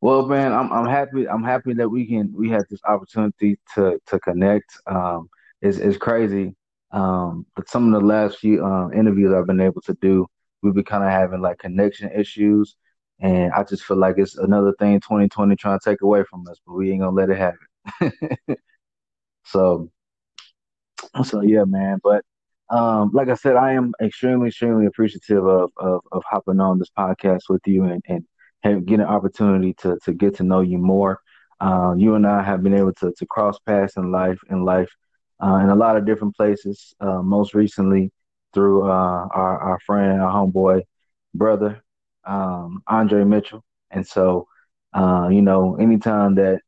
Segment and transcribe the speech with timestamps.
[0.00, 1.28] Well, man, I'm I'm happy.
[1.28, 4.78] I'm happy that we can we had this opportunity to to connect.
[4.86, 5.28] Um,
[5.60, 6.54] it's it's crazy.
[6.90, 10.26] Um, but some of the last few um, interviews I've been able to do,
[10.62, 12.76] we've been kind of having like connection issues,
[13.20, 16.58] and I just feel like it's another thing 2020 trying to take away from us,
[16.66, 17.58] but we ain't gonna let it happen.
[19.44, 19.90] so,
[21.24, 21.98] so yeah, man.
[22.02, 22.24] But
[22.70, 26.90] um, like I said, I am extremely, extremely appreciative of of, of hopping on this
[26.96, 28.24] podcast with you and and
[28.62, 31.20] have, get an opportunity to to get to know you more.
[31.60, 34.90] Uh, you and I have been able to to cross paths in life in life
[35.42, 36.94] uh, in a lot of different places.
[37.00, 38.10] Uh, most recently
[38.52, 40.82] through uh, our our friend, our homeboy,
[41.34, 41.82] brother,
[42.26, 43.64] um, Andre Mitchell.
[43.90, 44.46] And so,
[44.94, 46.60] uh, you know, anytime that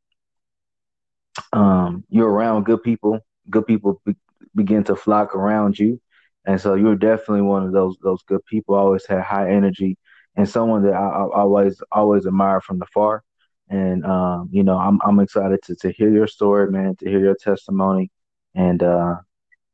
[1.53, 4.17] um, you're around good people, good people be-
[4.55, 6.01] begin to flock around you.
[6.47, 8.75] And so you're definitely one of those those good people.
[8.77, 9.99] Always had high energy,
[10.37, 13.25] and someone that I, I always always admire from the far.
[13.69, 17.19] And um, you know, I'm I'm excited to to hear your story, man, to hear
[17.19, 18.11] your testimony,
[18.55, 19.17] and uh,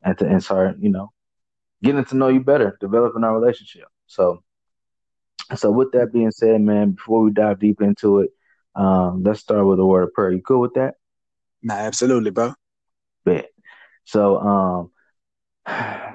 [0.02, 1.12] and to and start, you know,
[1.82, 3.84] getting to know you better, developing our relationship.
[4.06, 4.42] So,
[5.56, 8.30] so with that being said, man, before we dive deep into it,
[8.74, 10.32] um, let's start with a word of prayer.
[10.32, 10.94] You cool with that?
[11.62, 12.54] Nah, absolutely, bro.
[13.24, 13.48] Bet.
[14.04, 14.90] So, um,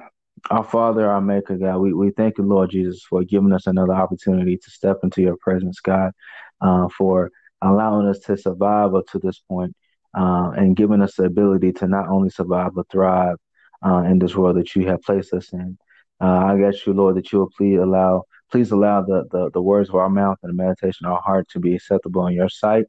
[0.50, 3.92] Our Father, our Maker, God, we, we thank you, Lord Jesus, for giving us another
[3.92, 6.12] opportunity to step into your presence, God,
[6.60, 9.74] uh, for allowing us to survive up to this point,
[10.16, 13.36] uh, and giving us the ability to not only survive but thrive
[13.84, 15.76] uh, in this world that you have placed us in.
[16.20, 19.62] Uh, I ask you, Lord, that you will please allow, please allow the, the, the
[19.62, 22.48] words of our mouth and the meditation of our heart to be acceptable in your
[22.48, 22.86] sight,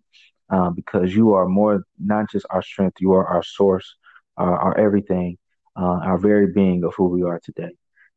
[0.49, 3.95] uh, because you are more, not just our strength, you are our source,
[4.37, 5.37] our, our everything
[5.79, 7.71] uh, our very being of who we are today.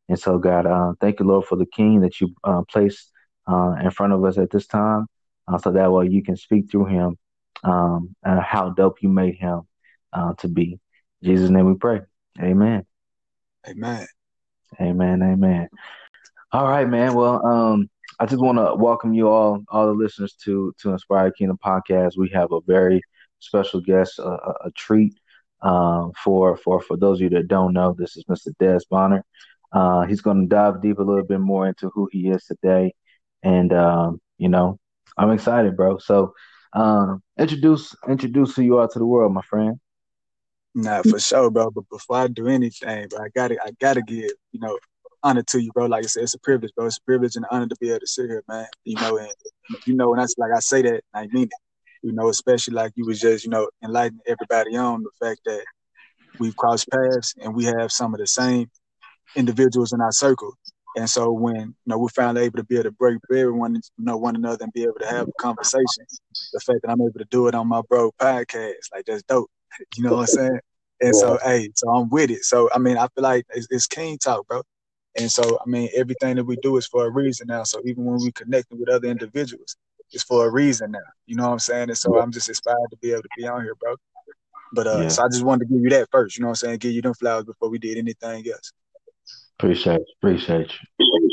[0.09, 3.11] And so, God, uh, thank you, Lord, for the King that you uh, placed
[3.49, 5.07] uh, in front of us at this time,
[5.49, 7.17] uh, so that way you can speak through him
[7.65, 9.63] um, how dope you made him
[10.13, 10.79] uh, to be.
[11.23, 12.01] In Jesus' name we pray.
[12.41, 12.85] Amen.
[13.69, 14.07] Amen.
[14.81, 15.23] Amen.
[15.23, 15.69] Amen.
[16.51, 17.15] All right, man.
[17.15, 21.31] Well, um, I just want to welcome you all, all the listeners to to Inspire
[21.31, 22.17] Kingdom podcast.
[22.17, 23.03] We have a very
[23.39, 24.31] special guest, a,
[24.65, 25.15] a treat.
[25.63, 28.49] Um, for for for those of you that don't know, this is Mr.
[28.61, 29.25] Dez Bonner.
[29.73, 32.95] Uh, he's going to dive deep a little bit more into who he is today,
[33.43, 34.79] and um, you know,
[35.17, 35.99] I'm excited, bro.
[35.99, 36.35] So,
[36.73, 39.79] um, introduce introduce who you are to the world, my friend.
[40.75, 41.71] Nah, for sure, bro.
[41.71, 44.79] But before I do anything, bro, I gotta I gotta give you know
[45.23, 45.87] honor to you, bro.
[45.87, 46.87] Like I said, it's a privilege, bro.
[46.87, 48.67] It's a privilege and an honor to be able to sit here, man.
[48.85, 49.33] You know, and
[49.87, 51.51] you know, when I like I say that, I mean it
[52.03, 55.65] you know, especially like you was just, you know, enlightening everybody on the fact that
[56.39, 58.71] we've crossed paths and we have some of the same
[59.37, 60.53] individuals in our circle.
[60.97, 63.81] And so when you know we're finally able to be able to break everyone, you
[63.99, 66.05] know, one another and be able to have a conversation,
[66.53, 69.51] the fact that I'm able to do it on my bro podcast, like that's dope.
[69.97, 70.61] You know what I'm saying?
[71.01, 72.45] And so, hey, so I'm with it.
[72.45, 74.63] So I mean, I feel like it's, it's King talk, bro.
[75.19, 77.65] And so, I mean, everything that we do is for a reason now.
[77.65, 79.77] So even when we connecting with other individuals,
[80.11, 80.99] it's for a reason now.
[81.27, 81.89] You know what I'm saying?
[81.91, 83.97] And so I'm just inspired to be able to be on here, bro.
[84.75, 85.09] But uh, yeah.
[85.09, 86.37] so I just wanted to give you that first.
[86.37, 86.79] You know what I'm saying?
[86.79, 88.73] Give you them flowers before we did anything else.
[89.59, 90.07] Appreciate you.
[90.21, 91.31] Appreciate you.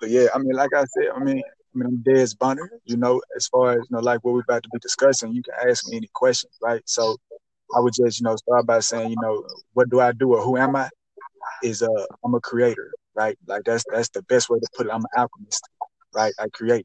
[0.00, 2.70] But yeah, I mean, like I said, I mean, I mean, I'm Dez Bonner.
[2.84, 5.42] You know, as far as you know, like what we're about to be discussing, you
[5.42, 6.82] can ask me any questions, right?
[6.84, 7.16] So
[7.74, 10.42] I would just, you know, start by saying, you know, what do I do or
[10.42, 10.88] who am I?
[11.62, 13.36] Is uh, I'm a creator, right?
[13.46, 14.90] Like that's that's the best way to put it.
[14.92, 15.62] I'm an alchemist,
[16.14, 16.32] right?
[16.38, 16.84] I create.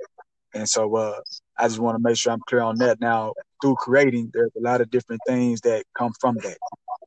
[0.53, 1.19] And so uh,
[1.57, 2.99] I just want to make sure I'm clear on that.
[2.99, 6.57] Now, through creating, there's a lot of different things that come from that,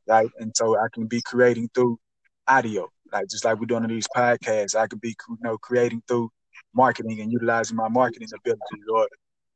[0.07, 0.29] right?
[0.39, 1.99] And so I can be creating through
[2.47, 4.77] audio, like just like we're doing in these podcasts.
[4.77, 6.31] I could be, you know, creating through
[6.75, 9.09] marketing and utilizing my marketing abilities, or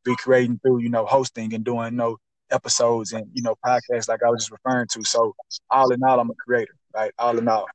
[0.05, 2.17] be creating through, you know, hosting and doing, you know,
[2.51, 5.05] episodes and you know podcasts like I was just referring to.
[5.05, 5.35] So
[5.71, 7.13] all in all, I'm a creator, right?
[7.19, 7.67] All in all.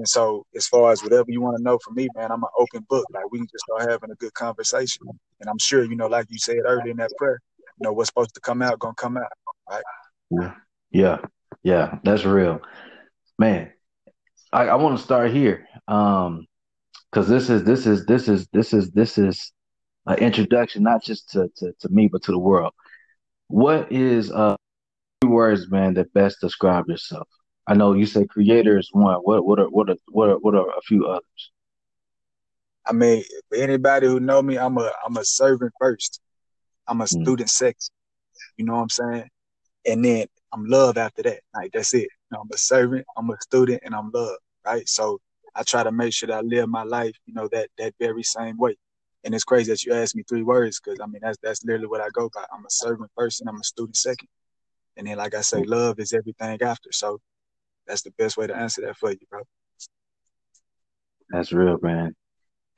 [0.00, 2.48] And so, as far as whatever you want to know from me, man, I'm an
[2.58, 3.04] open book.
[3.12, 5.06] Like we can just start having a good conversation.
[5.40, 8.08] And I'm sure, you know, like you said earlier in that prayer, you know, what's
[8.08, 9.30] supposed to come out gonna come out,
[9.68, 9.82] right?
[10.30, 10.54] Yeah,
[10.90, 11.18] yeah,
[11.62, 11.98] yeah.
[12.02, 12.62] That's real,
[13.38, 13.72] man.
[14.54, 16.46] I, I want to start here, um,
[17.12, 19.52] because this is this is this is this is this is
[20.06, 22.72] an introduction, not just to, to to me, but to the world.
[23.48, 24.56] What is uh
[25.26, 27.28] words, man, that best describe yourself?
[27.66, 29.16] I know you said creator is one.
[29.16, 31.52] What what are what are what are, what are a few others?
[32.86, 36.20] I mean, for anybody who know me, I'm a I'm a servant first.
[36.88, 37.22] I'm a mm.
[37.22, 37.90] student second.
[38.56, 39.28] You know what I'm saying?
[39.86, 41.40] And then I'm love after that.
[41.54, 42.02] Like that's it.
[42.02, 44.36] You know, I'm a servant, I'm a student, and I'm love.
[44.66, 44.88] Right.
[44.88, 45.20] So
[45.54, 48.22] I try to make sure that I live my life, you know, that that very
[48.22, 48.76] same way.
[49.24, 51.86] And it's crazy that you asked me three words because I mean that's that's literally
[51.86, 52.44] what I go by.
[52.52, 54.28] I'm a servant person, I'm a student second.
[54.96, 56.90] And then like I say, love is everything after.
[56.92, 57.20] So
[57.90, 59.42] that's the best way to answer that for you, bro.
[61.30, 62.14] That's real, man.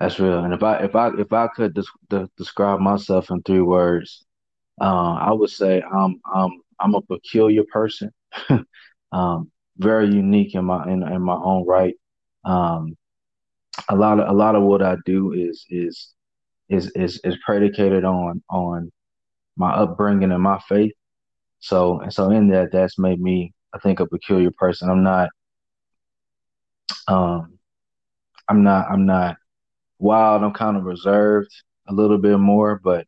[0.00, 0.42] That's real.
[0.42, 4.24] And if I if I if I could des- describe myself in three words,
[4.80, 6.50] uh, I would say I'm I'm
[6.80, 8.10] I'm a peculiar person,
[9.12, 11.94] um, very unique in my in, in my own right.
[12.44, 12.96] Um,
[13.88, 16.08] a lot of a lot of what I do is is
[16.70, 18.90] is is is predicated on on
[19.56, 20.92] my upbringing and my faith.
[21.60, 24.90] So and so in that, that's made me I think a peculiar person.
[24.90, 25.30] I'm not
[27.08, 27.58] um
[28.48, 29.36] I'm not I'm not
[29.98, 30.42] wild.
[30.42, 31.50] I'm kind of reserved
[31.88, 33.06] a little bit more, but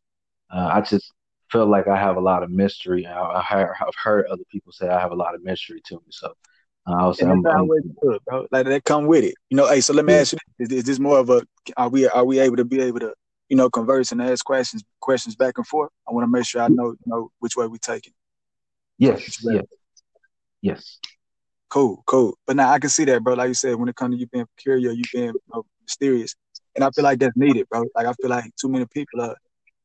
[0.50, 1.12] uh, I just
[1.50, 3.06] feel like I have a lot of mystery.
[3.06, 6.06] I, I have heard other people say I have a lot of mystery to me.
[6.10, 6.32] So
[6.86, 8.46] uh, I was saying, I'm, good, bro.
[8.50, 9.34] Like that come with it.
[9.50, 10.20] You know, hey, so let me yeah.
[10.20, 11.42] ask you: is, is, this more of a?
[11.76, 13.14] Are we are we able to be able to,
[13.48, 15.90] you know, converse and ask questions questions back and forth?
[16.08, 18.12] I want to make sure I know, you know, which way we take it.
[18.98, 19.38] Yes.
[19.44, 19.64] Yes.
[20.64, 20.98] Yes.
[21.68, 22.02] Cool.
[22.06, 22.38] Cool.
[22.46, 23.34] But now I can see that, bro.
[23.34, 26.34] Like you said, when it comes to you being peculiar, you being you know, mysterious,
[26.74, 27.84] and I feel like that's needed, bro.
[27.94, 29.36] Like I feel like too many people are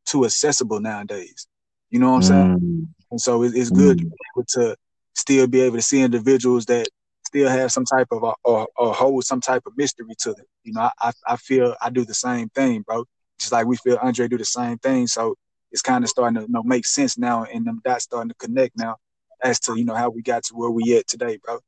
[0.06, 1.48] too accessible nowadays.
[1.90, 2.60] You know what I'm saying?
[2.60, 2.88] Mm.
[3.12, 4.02] And so it, it's good mm.
[4.02, 4.76] to be able to
[5.16, 6.88] still be able to see individuals that
[7.26, 10.46] still have some type of or, or hold some type of mystery to them.
[10.64, 13.04] You know, I I feel I do the same thing, bro.
[13.38, 15.08] Just like we feel Andre do the same thing.
[15.08, 15.36] So
[15.74, 18.36] it's kind of starting to you know, make sense now, and them dots starting to
[18.36, 18.96] connect now
[19.44, 21.60] as to you know how we got to where we at today, bro.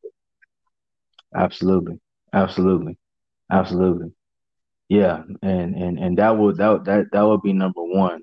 [1.36, 2.00] Absolutely,
[2.34, 2.98] absolutely,
[3.52, 4.12] absolutely.
[4.90, 8.22] Yeah, and and and that would that that that would be number one.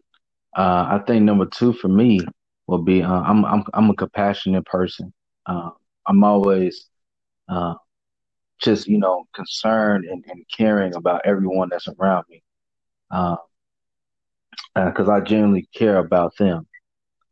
[0.56, 2.20] Uh, I think number two for me
[2.66, 5.12] will be uh, I'm I'm I'm a compassionate person.
[5.46, 5.70] Uh,
[6.06, 6.88] I'm always
[7.48, 7.74] uh,
[8.60, 12.42] just you know concerned and, and, caring about everyone that's around me,
[13.10, 13.38] because
[14.76, 16.67] uh, uh, I genuinely care about them.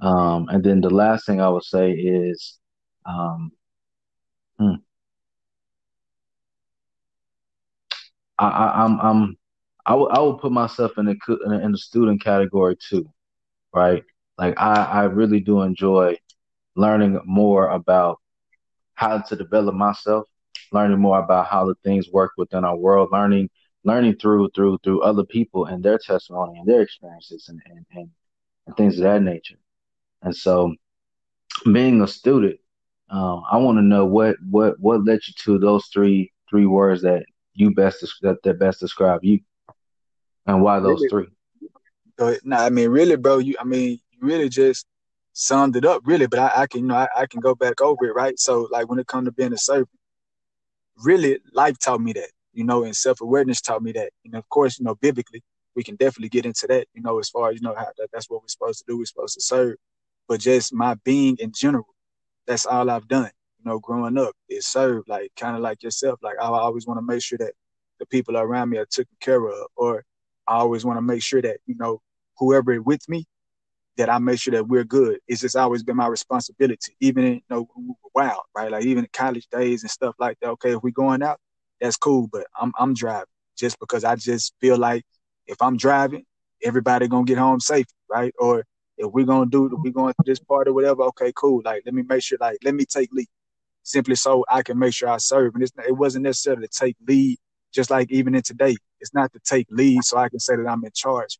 [0.00, 2.58] Um, and then the last thing I would say is,
[3.06, 3.52] um,
[4.58, 4.76] hmm,
[8.38, 9.36] I, I, I'm I'm
[9.86, 13.10] I would I would put myself in the in the student category too,
[13.74, 14.04] right?
[14.38, 16.18] Like I I really do enjoy
[16.76, 18.20] learning more about
[18.94, 20.26] how to develop myself,
[20.72, 23.50] learning more about how the things work within our world, learning
[23.84, 28.10] learning through through through other people and their testimony and their experiences and and, and,
[28.66, 29.56] and things of that nature.
[30.26, 30.74] And so,
[31.72, 32.58] being a student,
[33.10, 37.02] um, I want to know what what what led you to those three three words
[37.02, 37.24] that
[37.54, 39.38] you best that, that best describe you,
[40.44, 41.28] and why those really?
[42.18, 42.36] three.
[42.42, 43.38] No, I mean, really, bro.
[43.38, 44.86] You, I mean, you really just
[45.32, 46.26] summed it up, really.
[46.26, 48.36] But I, I can, you know, I, I, can go back over it, right?
[48.36, 49.90] So, like, when it comes to being a servant,
[51.04, 54.10] really, life taught me that, you know, and self awareness taught me that.
[54.24, 55.44] And of course, you know, biblically,
[55.76, 58.08] we can definitely get into that, you know, as far as you know how that,
[58.12, 58.98] that's what we're supposed to do.
[58.98, 59.76] We're supposed to serve,
[60.28, 61.94] but just my being in general,
[62.46, 63.30] that's all I've done
[63.66, 66.20] you know, growing up is serve, like kind of like yourself.
[66.22, 67.52] Like I always want to make sure that
[67.98, 70.04] the people around me are taken care of, or
[70.46, 72.00] I always want to make sure that you know
[72.38, 73.24] whoever is with me,
[73.96, 75.18] that I make sure that we're good.
[75.28, 77.68] It's just always been my responsibility, even in, you know
[78.14, 78.70] wild, right?
[78.70, 80.50] Like even in college days and stuff like that.
[80.50, 81.38] Okay, if we going out,
[81.80, 83.26] that's cool, but I'm I'm driving
[83.58, 85.04] just because I just feel like
[85.46, 86.24] if I'm driving,
[86.62, 88.34] everybody gonna get home safe, right?
[88.38, 88.64] Or
[88.98, 91.62] if we're gonna do we're going to this part or whatever, okay, cool.
[91.64, 93.28] Like let me make sure, like let me take lead
[93.82, 95.54] simply so I can make sure I serve.
[95.54, 97.38] And it wasn't necessarily to take lead,
[97.72, 100.66] just like even in today, it's not to take lead so I can say that
[100.66, 101.38] I'm in charge.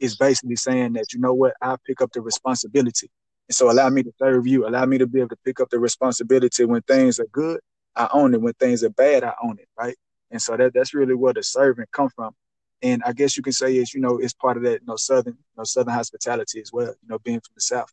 [0.00, 3.10] It's basically saying that, you know what, I pick up the responsibility.
[3.48, 5.70] And so allow me to serve you, allow me to be able to pick up
[5.70, 7.60] the responsibility when things are good,
[7.96, 8.40] I own it.
[8.40, 9.96] When things are bad, I own it, right?
[10.30, 12.34] And so that that's really where the servant come from.
[12.82, 14.96] And I guess you can say is, you know, it's part of that, you know,
[14.96, 17.92] southern, you know, southern hospitality as well, you know, being from the south.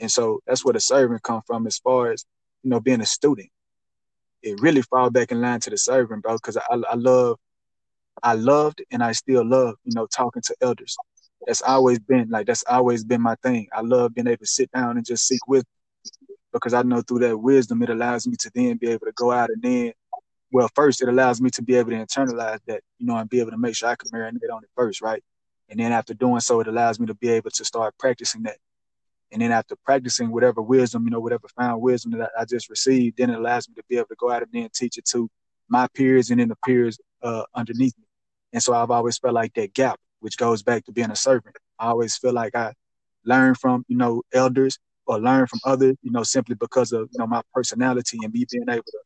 [0.00, 2.24] And so that's where the servant come from as far as
[2.62, 3.48] you know, being a student,
[4.42, 6.34] it really fall back in line to the servant, bro.
[6.34, 7.38] Because I, I love,
[8.22, 10.96] I loved, and I still love, you know, talking to elders.
[11.46, 13.68] That's always been like that's always been my thing.
[13.72, 15.70] I love being able to sit down and just seek wisdom,
[16.52, 19.30] because I know through that wisdom it allows me to then be able to go
[19.30, 19.92] out and then,
[20.52, 23.40] well, first it allows me to be able to internalize that, you know, and be
[23.40, 25.22] able to make sure I can marinate on it first, right?
[25.68, 28.58] And then after doing so, it allows me to be able to start practicing that
[29.32, 33.18] and then after practicing whatever wisdom, you know, whatever found wisdom that I, just received,
[33.18, 35.28] then it allows me to be able to go out and then teach it to
[35.68, 38.04] my peers and then the peers uh, underneath me.
[38.52, 41.56] And so I've always felt like that gap, which goes back to being a servant.
[41.78, 42.72] I always feel like I
[43.24, 47.18] learn from, you know, elders or learn from others, you know, simply because of you
[47.18, 48.98] know my personality and me being able to,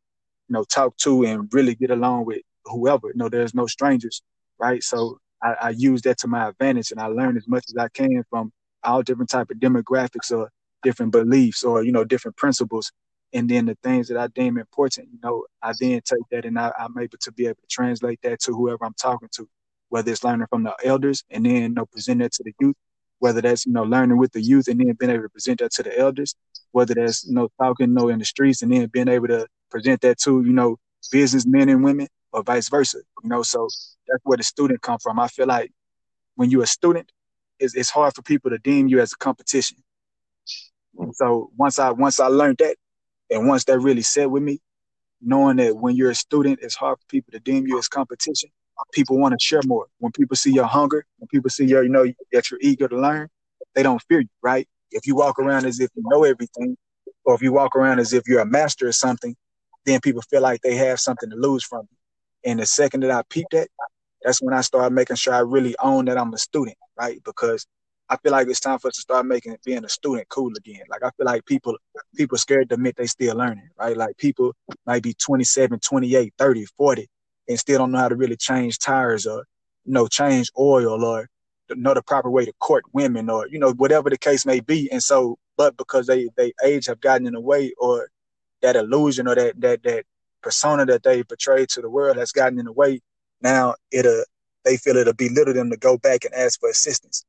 [0.51, 3.09] you know, talk to and really get along with whoever.
[3.09, 4.21] You know, there's no strangers,
[4.59, 4.83] right?
[4.83, 7.89] So I, I use that to my advantage, and I learn as much as I
[7.89, 8.53] can from
[8.83, 10.51] all different type of demographics or
[10.83, 12.91] different beliefs or you know different principles.
[13.33, 16.59] And then the things that I deem important, you know, I then take that and
[16.59, 19.49] I, I'm able to be able to translate that to whoever I'm talking to,
[19.89, 22.75] whether it's learning from the elders and then you know present that to the youth,
[23.21, 25.71] whether that's you know learning with the youth and then being able to present that
[25.75, 26.35] to the elders,
[26.73, 29.47] whether that's you know talking you know in the streets and then being able to
[29.71, 30.79] present that to you know
[31.11, 32.99] businessmen and women or vice versa.
[33.23, 33.69] You know, so
[34.09, 35.19] that's where the student come from.
[35.19, 35.73] I feel like
[36.37, 37.11] when you're a student,
[37.59, 39.79] it's, it's hard for people to deem you as a competition.
[40.97, 41.15] Mm.
[41.15, 42.77] So once I once I learned that,
[43.31, 44.61] and once that really set with me,
[45.21, 48.51] knowing that when you're a student, it's hard for people to deem you as competition.
[48.93, 49.87] People want to share more.
[49.99, 52.99] When people see your hunger, when people see your, you know, that you're eager to
[52.99, 53.29] learn,
[53.75, 54.67] they don't fear you, right?
[54.91, 56.77] If you walk around as if you know everything,
[57.25, 59.37] or if you walk around as if you're a master of something,
[59.85, 62.51] then people feel like they have something to lose from you.
[62.51, 63.69] And the second that I peeped that,
[64.23, 67.21] that's when I started making sure I really own that I'm a student, right?
[67.25, 67.67] Because
[68.09, 70.83] I feel like it's time for us to start making being a student cool again.
[70.89, 71.77] Like I feel like people
[72.17, 73.97] people scared to admit they still learning, right?
[73.97, 74.53] Like people
[74.85, 77.09] might be 27, 28, 30, 40
[77.49, 79.45] and still don't know how to really change tires or
[79.85, 81.29] you know change oil or
[81.71, 84.91] know the proper way to court women or you know whatever the case may be.
[84.91, 88.09] And so but because they they age have gotten in the way or
[88.63, 90.05] that illusion or that that that
[90.43, 93.01] persona that they portray to the world has gotten in the way.
[93.41, 94.25] Now it'll
[94.65, 97.25] they feel it'll belittle them to go back and ask for assistance.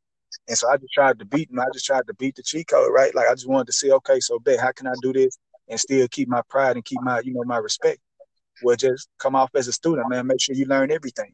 [0.48, 1.60] And so I just tried to beat them.
[1.60, 3.14] I just tried to beat the cheat code, right?
[3.16, 5.80] Like I just wanted to see, okay, so bet how can I do this and
[5.80, 8.00] still keep my pride and keep my, you know, my respect?
[8.64, 10.28] Well, just come off as a student, man.
[10.28, 11.34] Make sure you learn everything.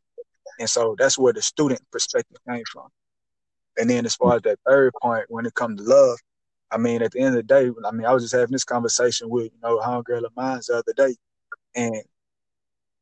[0.59, 2.87] And so that's where the student perspective came from.
[3.77, 6.17] And then as far as that third point, when it comes to love,
[6.69, 8.63] I mean, at the end of the day, I mean, I was just having this
[8.63, 11.15] conversation with, you know, homegirl of mine the other day.
[11.75, 12.03] And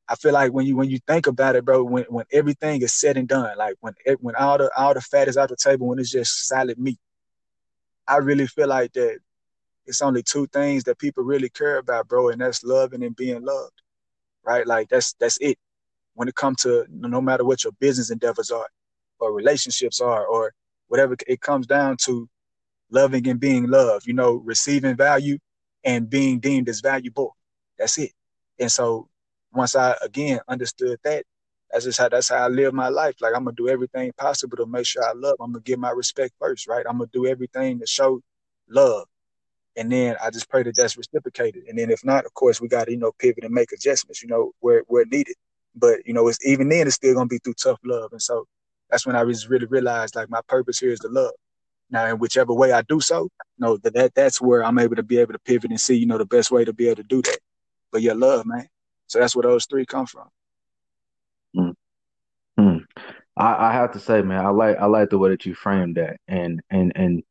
[0.07, 2.93] I feel like when you when you think about it, bro, when, when everything is
[2.93, 5.55] said and done, like when it, when all the all the fat is out the
[5.55, 6.99] table, when it's just solid meat,
[8.07, 9.17] I really feel like that
[9.87, 13.43] it's only two things that people really care about, bro, and that's loving and being
[13.43, 13.81] loved,
[14.43, 14.67] right?
[14.67, 15.57] Like that's that's it.
[16.13, 18.67] When it comes to no matter what your business endeavors are,
[19.19, 20.53] or relationships are, or
[20.87, 22.29] whatever, it comes down to
[22.91, 24.07] loving and being loved.
[24.07, 25.37] You know, receiving value
[25.83, 27.35] and being deemed as valuable.
[27.77, 28.11] That's it.
[28.59, 29.09] And so
[29.53, 31.25] once I again understood that,
[31.71, 33.15] that's just how that's how I live my life.
[33.21, 35.35] Like I'm gonna do everything possible to make sure I love.
[35.41, 36.85] I'm gonna give my respect first, right?
[36.87, 38.21] I'm gonna do everything to show
[38.69, 39.07] love,
[39.77, 41.65] and then I just pray that that's reciprocated.
[41.67, 44.21] And then if not, of course, we got to you know pivot and make adjustments,
[44.23, 45.35] you know, where where needed.
[45.75, 48.45] But you know, it's even then it's still gonna be through tough love, and so
[48.89, 51.33] that's when I just really realized like my purpose here is to love.
[51.89, 54.95] Now, in whichever way I do so, you know that, that that's where I'm able
[54.95, 56.97] to be able to pivot and see, you know, the best way to be able
[56.97, 57.39] to do that.
[57.91, 58.67] But yeah, love, man.
[59.07, 60.27] So that's where those three come from.
[61.55, 61.73] Mm.
[62.59, 62.85] Mm.
[63.37, 65.97] I, I have to say, man, I like I like the way that you framed
[65.97, 67.23] that, and and and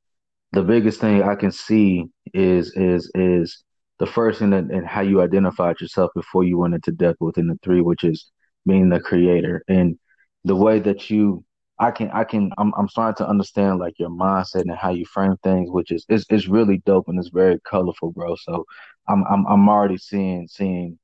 [0.53, 3.65] the biggest thing I can see is is is
[3.99, 7.49] the first thing that, and how you identified yourself before you went into depth within
[7.49, 8.31] the three, which is
[8.67, 9.99] being the creator, and
[10.45, 11.45] the way that you
[11.79, 15.05] I can I can I'm I'm starting to understand like your mindset and how you
[15.07, 18.37] frame things, which is is is really dope and it's very colorful, bro.
[18.37, 18.65] So
[19.09, 20.99] I'm I'm I'm already seeing seeing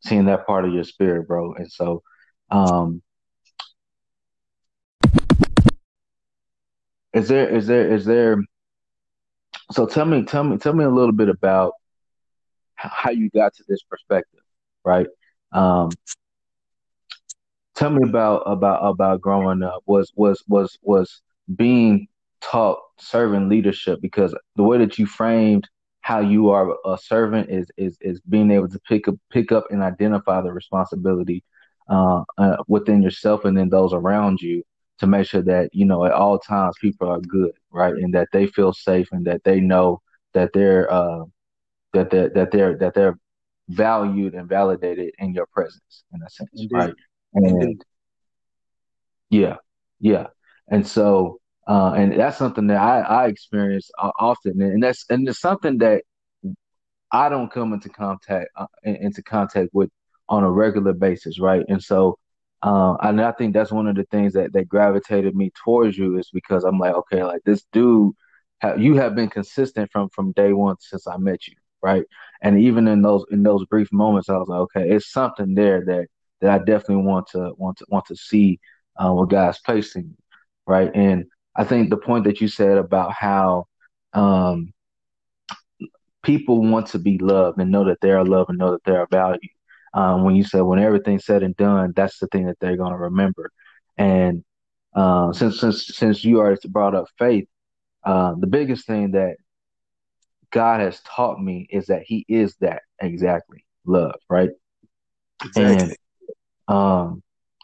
[0.00, 1.54] seeing that part of your spirit, bro.
[1.54, 2.02] And so,
[2.50, 3.02] um,
[7.12, 8.38] is there is there is there?
[9.72, 11.72] So tell me, tell me, tell me a little bit about
[12.74, 14.40] how you got to this perspective,
[14.84, 15.08] right?
[15.52, 15.90] Um,
[17.76, 19.82] tell me about about about growing up.
[19.86, 21.22] Was was was was
[21.54, 22.08] being
[22.40, 25.68] taught servant leadership because the way that you framed
[26.00, 29.66] how you are a servant is is is being able to pick up pick up
[29.70, 31.42] and identify the responsibility
[31.88, 34.62] uh, uh, within yourself and then those around you
[34.98, 38.28] to make sure that you know at all times people are good, right, and that
[38.32, 40.00] they feel safe and that they know
[40.34, 41.24] that they're uh,
[41.92, 43.18] that they that they're that they're
[43.68, 46.72] valued and validated in your presence in a sense, Indeed.
[46.72, 46.94] right?
[47.36, 47.84] And
[49.30, 49.56] yeah,
[50.00, 50.28] yeah,
[50.68, 55.40] and so uh, and that's something that I, I experience often, and that's and it's
[55.40, 56.02] something that
[57.12, 59.90] I don't come into contact uh, into contact with
[60.28, 61.64] on a regular basis, right?
[61.68, 62.18] And so,
[62.62, 66.18] uh, and I think that's one of the things that that gravitated me towards you
[66.18, 68.14] is because I'm like, okay, like this dude,
[68.78, 72.04] you have been consistent from from day one since I met you, right?
[72.42, 75.84] And even in those in those brief moments, I was like, okay, it's something there
[75.86, 76.08] that
[76.40, 78.60] that I definitely want to want to want to see
[78.96, 80.16] uh, what God's placing, in
[80.66, 80.90] right?
[80.94, 83.66] And I think the point that you said about how
[84.12, 84.72] um,
[86.22, 88.96] people want to be loved and know that they are loved and know that they
[88.96, 89.40] are valued.
[89.94, 92.92] Um, when you said when everything's said and done, that's the thing that they're going
[92.92, 93.50] to remember.
[93.96, 94.44] And
[94.94, 97.48] uh, since since since you already brought up faith,
[98.04, 99.36] uh, the biggest thing that
[100.50, 104.50] God has taught me is that He is that exactly love, right?
[105.44, 105.82] Exactly.
[105.82, 105.96] And
[106.68, 107.22] um,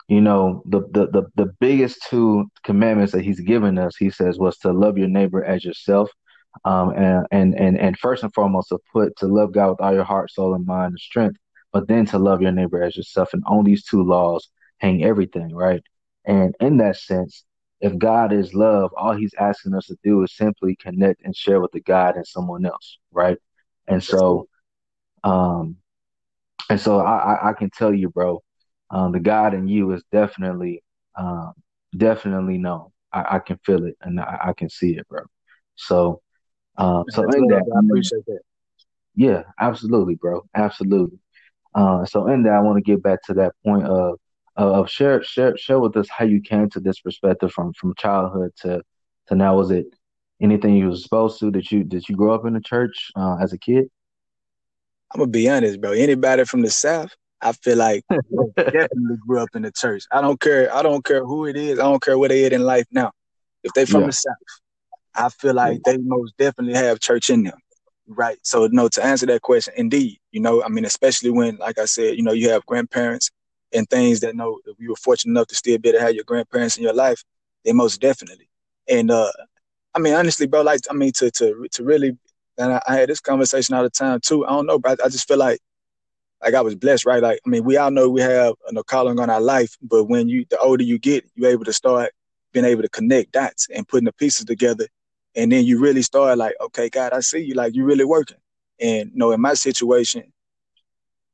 [0.08, 4.38] you know, the, the the the biggest two commandments that He's given us, He says,
[4.38, 6.10] was to love your neighbor as yourself,
[6.64, 9.94] um, and and and and first and foremost to put to love God with all
[9.94, 11.38] your heart, soul, and mind and strength,
[11.72, 13.32] but then to love your neighbor as yourself.
[13.32, 15.82] And on these two laws hang everything, right?
[16.24, 17.44] And in that sense,
[17.80, 21.60] if God is love, all he's asking us to do is simply connect and share
[21.60, 23.38] with the God and someone else, right?
[23.88, 24.48] And so,
[25.24, 25.76] um,
[26.70, 28.42] and so I, I can tell you, bro,
[28.92, 30.82] um, the God in you is definitely,
[31.16, 31.52] um,
[31.96, 32.90] definitely known.
[33.12, 35.22] I, I can feel it and I, I, can see it, bro.
[35.74, 36.20] So,
[36.78, 38.40] um, so in that, I appreciate that.
[39.14, 41.18] Yeah, absolutely, bro, absolutely.
[41.74, 44.18] Uh, so in that, I want to get back to that point of
[44.54, 48.50] of share share share with us how you came to this perspective from from childhood
[48.58, 48.82] to
[49.28, 49.56] to now.
[49.56, 49.86] Was it
[50.42, 53.36] anything you were exposed to that you did you grow up in the church uh,
[53.40, 53.86] as a kid?
[55.12, 55.92] I'm gonna be honest, bro.
[55.92, 58.04] Anybody from the South, I feel like
[58.56, 60.04] definitely grew up in the church.
[60.12, 60.74] I don't care.
[60.74, 61.78] I don't care who it is.
[61.78, 63.12] I don't care where they at in life now.
[63.62, 64.06] If they from yeah.
[64.08, 64.34] the South,
[65.14, 67.58] I feel like they most definitely have church in them.
[68.06, 68.38] Right.
[68.42, 71.84] So no, to answer that question, indeed, you know, I mean, especially when, like I
[71.84, 73.30] said, you know, you have grandparents
[73.72, 76.14] and things that know if you were fortunate enough to still be able to have
[76.14, 77.22] your grandparents in your life,
[77.64, 78.48] they most definitely.
[78.88, 79.30] And uh
[79.94, 82.16] I mean, honestly, bro, like I mean, to to to really,
[82.58, 84.46] and I, I had this conversation all the time too.
[84.46, 84.92] I don't know, bro.
[85.04, 85.60] I just feel like
[86.42, 87.22] like I was blessed, right?
[87.22, 90.28] Like I mean, we all know we have a calling on our life, but when
[90.28, 92.12] you the older you get, you're able to start
[92.52, 94.86] being able to connect dots and putting the pieces together,
[95.34, 98.38] and then you really start like, okay, God, I see you, like you really working.
[98.80, 100.32] And you know, in my situation,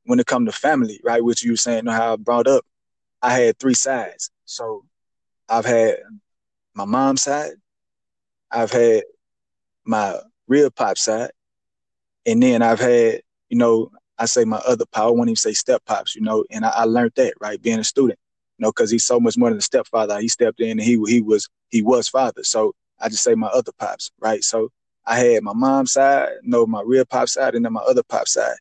[0.05, 2.64] when it come to family, right, which you were saying how I brought up,
[3.23, 4.31] I had three sides.
[4.44, 4.85] So
[5.49, 5.97] I've had
[6.75, 7.53] my mom's side,
[8.51, 9.03] I've had
[9.85, 11.31] my real pop side,
[12.27, 15.04] and then I've had, you know, I say my other pop.
[15.04, 17.78] I won't even say step pops, you know, and I, I learned that right being
[17.78, 18.18] a student,
[18.59, 20.20] you know, because he's so much more than a stepfather.
[20.20, 22.44] He stepped in and he he was he was father.
[22.44, 24.42] So I just say my other pops, right?
[24.42, 24.70] So
[25.07, 28.02] I had my mom's side, you know, my real pop side, and then my other
[28.02, 28.57] pop side.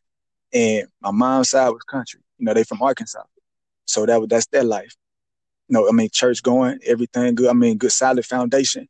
[0.52, 2.20] And my mom's side was country.
[2.38, 3.24] You know, they from Arkansas.
[3.84, 4.94] So that was that's their life.
[5.68, 7.48] You know, I mean, church going, everything good.
[7.48, 8.88] I mean, good solid foundation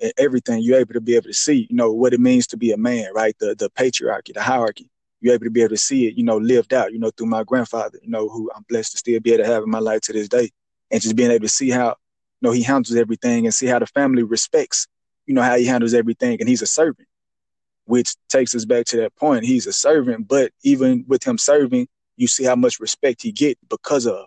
[0.00, 0.62] and everything.
[0.62, 2.76] You're able to be able to see, you know, what it means to be a
[2.76, 3.34] man, right?
[3.40, 4.88] The the patriarchy, the hierarchy.
[5.20, 7.26] You're able to be able to see it, you know, lived out, you know, through
[7.26, 9.78] my grandfather, you know, who I'm blessed to still be able to have in my
[9.78, 10.50] life to this day.
[10.90, 13.78] And just being able to see how, you know, he handles everything and see how
[13.78, 14.86] the family respects,
[15.26, 16.38] you know, how he handles everything.
[16.40, 17.06] And he's a servant
[17.90, 19.44] which takes us back to that point.
[19.44, 23.58] He's a servant, but even with him serving, you see how much respect he get
[23.68, 24.26] because of.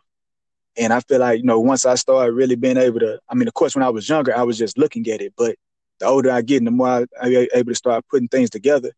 [0.76, 3.48] And I feel like, you know, once I started really being able to, I mean,
[3.48, 5.56] of course, when I was younger, I was just looking at it, but
[6.00, 8.92] the older I get and the more I, I'm able to start putting things together,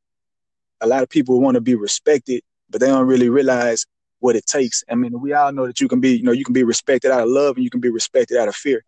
[0.81, 3.85] a lot of people want to be respected, but they don't really realize
[4.19, 4.83] what it takes.
[4.89, 7.11] I mean, we all know that you can be, you know, you can be respected
[7.11, 8.83] out of love and you can be respected out of fear.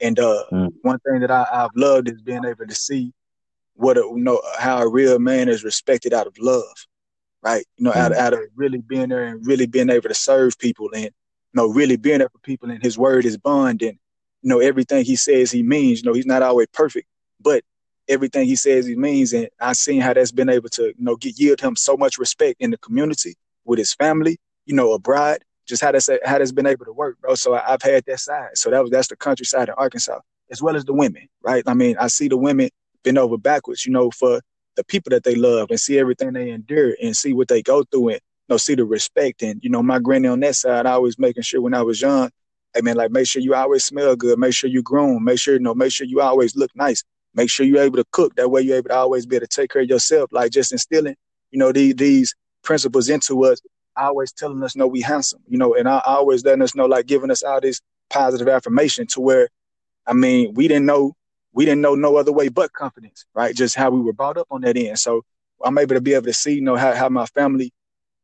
[0.00, 0.72] And uh, mm.
[0.82, 3.12] one thing that I, I've loved is being able to see
[3.74, 6.86] what a, you know how a real man is respected out of love,
[7.42, 7.64] right?
[7.76, 8.00] You know, mm-hmm.
[8.00, 11.10] out, out of really being there and really being able to serve people and you
[11.54, 13.98] know really being there for people and his word is bond and
[14.42, 16.02] you know everything he says he means.
[16.02, 17.06] You know, he's not always perfect,
[17.40, 17.62] but
[18.08, 21.16] everything he says he means, and I've seen how that's been able to you know
[21.16, 25.38] get yield him so much respect in the community with his family, you know, abroad.
[25.66, 27.34] Just how that's how that's been able to work, bro.
[27.34, 28.50] So I, I've had that side.
[28.54, 31.64] So that was that's the countryside in Arkansas, as well as the women, right?
[31.66, 32.70] I mean, I see the women
[33.02, 34.40] bend over backwards, you know, for
[34.76, 37.82] the people that they love and see everything they endure and see what they go
[37.84, 39.42] through and you know, see the respect.
[39.42, 42.00] And, you know, my granny on that side, I was making sure when I was
[42.00, 42.30] young,
[42.74, 45.54] hey man, like make sure you always smell good, make sure you groom, make sure,
[45.54, 47.02] you know, make sure you always look nice,
[47.36, 48.34] make sure you're able to cook.
[48.36, 50.72] That way you're able to always be able to take care of yourself, like just
[50.72, 51.16] instilling,
[51.50, 53.60] you know, these these principles into us,
[53.96, 57.06] always telling us, no, we handsome, you know, and I always letting us know, like
[57.06, 59.48] giving us all this positive affirmation to where,
[60.06, 61.14] I mean, we didn't know
[61.52, 63.54] we didn't know no other way but confidence, right?
[63.54, 64.98] Just how we were brought up on that end.
[64.98, 65.24] So
[65.64, 67.72] I'm able to be able to see, you know, how, how my family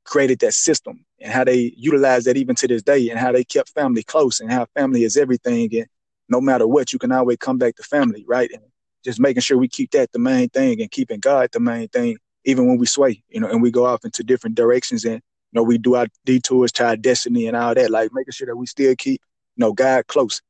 [0.04, 3.44] created that system and how they utilize that even to this day and how they
[3.44, 5.74] kept family close and how family is everything.
[5.74, 5.86] And
[6.28, 8.50] no matter what, you can always come back to family, right?
[8.52, 8.62] And
[9.04, 12.16] just making sure we keep that the main thing and keeping God the main thing,
[12.44, 15.20] even when we sway, you know, and we go off into different directions and, you
[15.52, 18.56] know, we do our detours to our destiny and all that, like making sure that
[18.56, 19.20] we still keep,
[19.56, 20.40] you know, God close.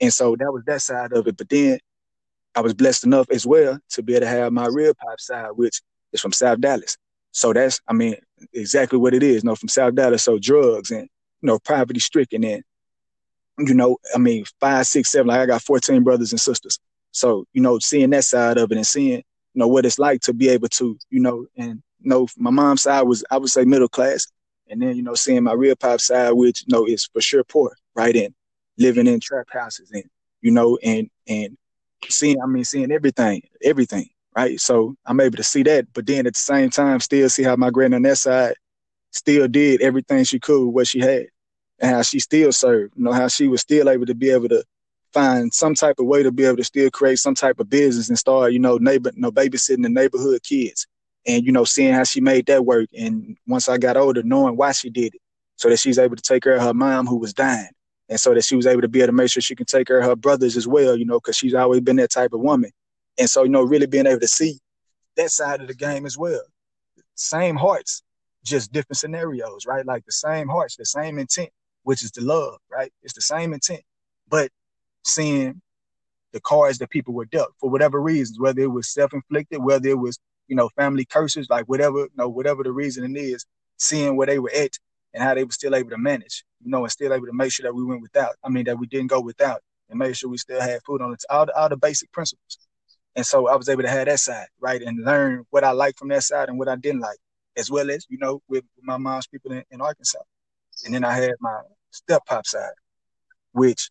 [0.00, 1.36] And so that was that side of it.
[1.36, 1.78] But then
[2.54, 5.50] I was blessed enough as well to be able to have my real pop side,
[5.54, 5.80] which
[6.12, 6.96] is from South Dallas.
[7.32, 8.16] So that's, I mean,
[8.52, 9.42] exactly what it is.
[9.42, 11.08] You know, from South Dallas, so drugs and
[11.42, 12.62] you know, poverty stricken and
[13.58, 15.26] you know, I mean, five, six, seven.
[15.28, 16.78] Like I got fourteen brothers and sisters.
[17.12, 20.20] So you know, seeing that side of it and seeing you know what it's like
[20.22, 23.50] to be able to you know and you know my mom's side was I would
[23.50, 24.26] say middle class,
[24.68, 27.44] and then you know seeing my real pop side, which you know is for sure
[27.44, 28.14] poor, right?
[28.16, 28.34] And
[28.78, 30.04] living in trap houses and
[30.40, 31.56] you know and and
[32.08, 34.58] seeing I mean seeing everything, everything, right?
[34.60, 37.56] So I'm able to see that, but then at the same time, still see how
[37.56, 38.54] my granny on that side
[39.10, 41.26] still did everything she could with what she had,
[41.80, 42.94] and how she still served.
[42.96, 44.64] You know how she was still able to be able to
[45.12, 48.08] find some type of way to be able to still create some type of business
[48.08, 50.86] and start, you know, neighbor, you know, babysitting the neighborhood kids,
[51.26, 52.88] and you know, seeing how she made that work.
[52.96, 55.20] And once I got older, knowing why she did it,
[55.56, 57.70] so that she's able to take care of her mom who was dying,
[58.08, 59.86] and so that she was able to be able to make sure she can take
[59.86, 62.40] care of her brothers as well, you know, because she's always been that type of
[62.40, 62.70] woman.
[63.18, 64.58] And so, you know, really being able to see
[65.16, 66.42] that side of the game as well.
[67.14, 68.02] Same hearts,
[68.44, 69.84] just different scenarios, right?
[69.84, 71.50] Like the same hearts, the same intent,
[71.82, 72.90] which is the love, right?
[73.02, 73.82] It's the same intent,
[74.28, 74.50] but
[75.04, 75.60] seeing
[76.32, 79.98] the cards that people were dealt for whatever reasons, whether it was self-inflicted, whether it
[79.98, 83.46] was, you know, family curses, like whatever, you know, whatever the reason it is,
[83.78, 84.78] seeing where they were at
[85.12, 87.52] and how they were still able to manage, you know, and still able to make
[87.52, 88.36] sure that we went without.
[88.44, 91.12] I mean, that we didn't go without and make sure we still had food on
[91.12, 91.24] it.
[91.28, 92.58] All the, all the basic principles.
[93.16, 95.98] And so I was able to have that side, right, and learn what I liked
[95.98, 97.18] from that side and what I didn't like,
[97.56, 100.20] as well as, you know, with my mom's people in, in Arkansas.
[100.84, 101.60] And then I had my
[101.90, 102.70] step pop side,
[103.52, 103.90] which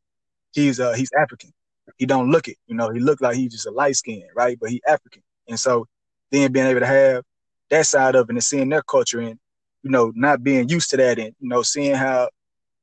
[0.59, 1.51] he's uh he's African.
[1.97, 4.57] He don't look it, you know, he looked like he's just a light skin, right?
[4.59, 5.23] But he African.
[5.47, 5.87] And so
[6.31, 7.23] then being able to have
[7.69, 9.39] that side of it and seeing their culture and,
[9.83, 12.29] you know, not being used to that and, you know, seeing how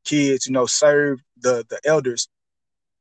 [0.05, 2.29] kids, you know, serve the the elders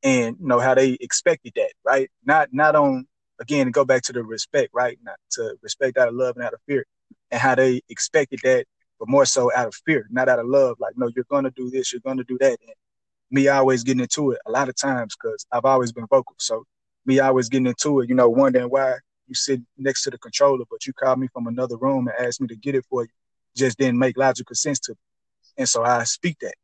[0.02, 2.10] and you know how they expected that, right?
[2.24, 3.06] Not not on
[3.40, 4.98] again, go back to the respect, right?
[5.04, 6.86] Not to respect out of love and out of fear,
[7.30, 8.66] and how they expected that,
[8.98, 10.76] but more so out of fear, not out of love.
[10.80, 12.58] Like, no, you're gonna do this, you're gonna do that.
[12.62, 12.74] And
[13.30, 16.36] me always getting into it a lot of times because I've always been vocal.
[16.38, 16.64] So
[17.04, 18.94] me always getting into it, you know, wondering why
[19.26, 22.40] you sit next to the controller, but you called me from another room and asked
[22.40, 23.10] me to get it for you,
[23.56, 24.98] just didn't make logical sense to me.
[25.58, 26.54] And so I speak that.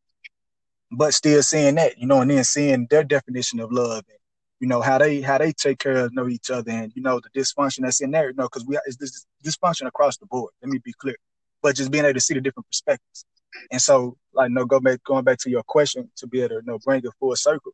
[0.90, 4.18] But still seeing that, you know, and then seeing their definition of love and
[4.62, 7.20] you know how they how they take care of know each other and you know
[7.20, 10.53] the dysfunction that's in there you know because we it's this dysfunction across the board
[10.62, 11.16] let me be clear
[11.62, 13.25] but just being able to see the different perspectives
[13.71, 16.55] and so like no go back going back to your question to be able to
[16.57, 17.73] you know bring it full circle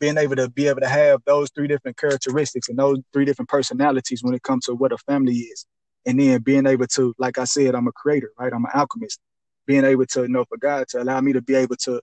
[0.00, 3.48] being able to be able to have those three different characteristics and those three different
[3.48, 5.66] personalities when it comes to what a family is.
[6.06, 8.52] And then being able to like i said i'm a creator right?
[8.52, 9.20] I'm an alchemist.
[9.66, 12.00] Being able to you know for god to allow me to be able to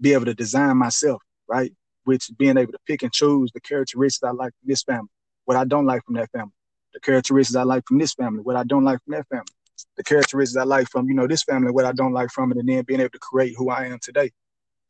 [0.00, 1.72] be able to design myself right?
[2.04, 5.08] Which being able to pick and choose the characteristics I like from this family,
[5.44, 6.52] what I don't like from that family,
[6.92, 9.53] the characteristics I like from this family, what I don't like from that family,
[9.96, 12.58] the characteristics I like from, you know, this family, what I don't like from it,
[12.58, 14.30] and then being able to create who I am today.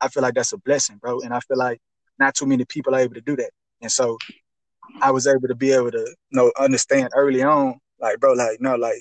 [0.00, 1.20] I feel like that's a blessing, bro.
[1.20, 1.80] And I feel like
[2.18, 3.50] not too many people are able to do that.
[3.80, 4.18] And so
[5.00, 8.60] I was able to be able to, you know, understand early on, like, bro, like,
[8.60, 9.00] no, like,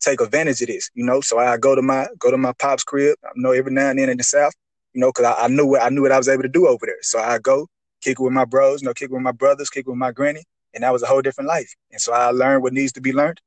[0.00, 1.20] take advantage of this, you know.
[1.20, 3.16] So I go to my go to my pop's crib.
[3.24, 4.52] I know every now and then in the South,
[4.92, 6.66] you know, because I, I, knew what I knew what I was able to do
[6.66, 7.02] over there.
[7.02, 7.66] So I go
[8.02, 10.84] kick with my bros, you know, kick with my brothers, kick with my granny, and
[10.84, 11.74] that was a whole different life.
[11.90, 13.40] And so I learned what needs to be learned.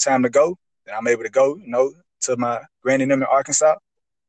[0.00, 3.22] Time to go, and I'm able to go, you know, to my granny and them
[3.22, 3.76] in Arkansas,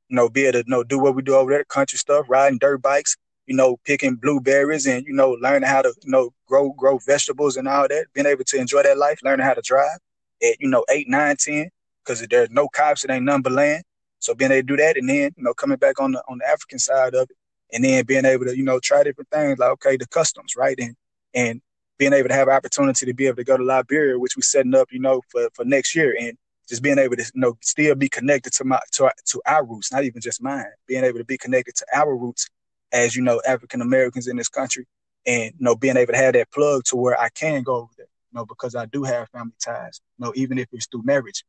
[0.09, 2.25] you know, be able to you know do what we do over there, country stuff,
[2.29, 3.15] riding dirt bikes,
[3.47, 7.57] you know, picking blueberries and you know, learning how to you know grow grow vegetables
[7.57, 8.07] and all that.
[8.13, 9.97] Being able to enjoy that life, learning how to drive
[10.43, 11.69] at you know eight, nine, ten,
[12.03, 13.83] because there's no cops, it ain't none but land.
[14.19, 16.39] So being able to do that, and then you know coming back on the on
[16.39, 17.37] the African side of it,
[17.73, 20.77] and then being able to you know try different things like okay the customs right
[20.79, 20.95] and
[21.33, 21.61] and
[21.97, 24.75] being able to have opportunity to be able to go to Liberia, which we're setting
[24.75, 26.37] up you know for for next year, and
[26.69, 29.65] just being able to you know still be connected to my to our, to our
[29.65, 32.47] roots, not even just mine, being able to be connected to our roots
[32.91, 34.85] as you know African Americans in this country,
[35.25, 37.91] and you know being able to have that plug to where I can go over
[37.97, 41.03] there, you know because I do have family ties, you know even if it's through
[41.03, 41.43] marriage,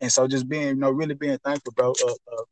[0.00, 2.46] and so just being, you know, really being thankful, bro, of, of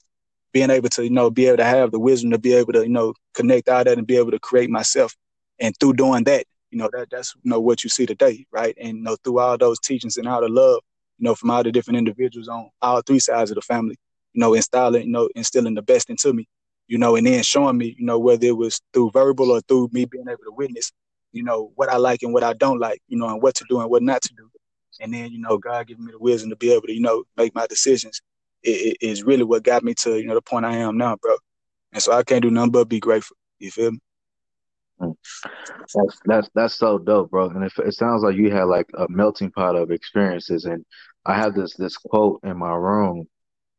[0.53, 2.83] being able to, you know, be able to have the wisdom to be able to,
[2.83, 5.15] you know, connect all that and be able to create myself.
[5.61, 8.77] And through doing that, you know, that that's you know what you see today, right?
[8.81, 10.81] And you know, through all those teachings and all the love,
[11.19, 13.97] you know, from all the different individuals on all three sides of the family,
[14.35, 16.49] you know, installing, you know, instilling the best into me,
[16.89, 19.91] you know, and then showing me, you know, whether it was through verbal or through
[19.93, 20.93] me being able to witness,
[21.33, 23.67] you know, what I like and what I don't like, you know, and what to
[23.69, 24.45] do and what not to do
[25.01, 27.25] and then you know God giving me the wisdom to be able to you know
[27.37, 28.21] make my decisions
[28.63, 31.17] it, it is really what got me to you know the point I am now,
[31.17, 31.37] bro.
[31.93, 33.37] And so I can't do nothing but be grateful.
[33.61, 33.99] You feel me?
[34.99, 37.51] That's that's that's so dope, bro.
[37.51, 40.85] And it, it sounds like you had like a melting pot of experiences, and
[41.25, 43.27] I have this this quote in my room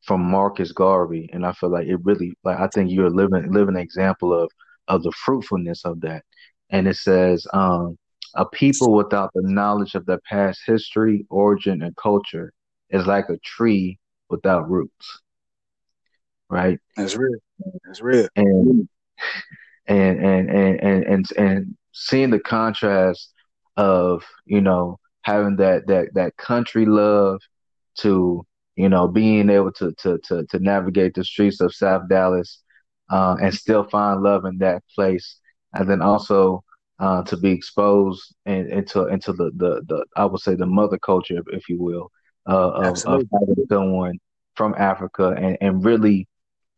[0.04, 3.52] from Marcus Garvey, and I feel like it really like I think you're a living
[3.52, 4.52] living example of
[4.88, 6.24] of the fruitfulness of that.
[6.70, 7.98] And it says, um,
[8.36, 12.54] a people without the knowledge of their past history, origin, and culture
[12.90, 14.00] is like a tree
[14.30, 15.22] without roots.
[16.50, 16.80] Right?
[16.96, 17.40] That's real.
[17.86, 18.28] That's real.
[18.36, 18.88] And
[19.88, 23.34] and and and and and, and seeing the contrast
[23.76, 27.40] of, you know, having that that that country love
[28.00, 28.46] to
[28.76, 32.62] you know being able to to to to navigate the streets of South Dallas
[33.10, 35.40] uh, and still find love in that place,
[35.74, 36.64] and then also
[37.00, 40.98] uh, to be exposed in, into into the, the the I would say the mother
[40.98, 42.12] culture, if, if you will,
[42.48, 43.24] uh, of, of
[43.70, 44.20] someone
[44.56, 46.28] from Africa and and really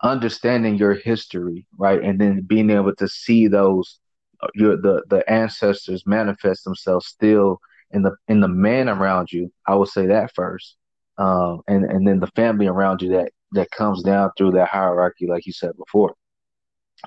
[0.02, 4.00] understanding your history, right, and then being able to see those
[4.42, 7.60] uh, your the the ancestors manifest themselves still
[7.92, 9.52] in the in the man around you.
[9.68, 10.76] I would say that first,
[11.18, 15.28] um, and and then the family around you that that comes down through that hierarchy,
[15.28, 16.14] like you said before.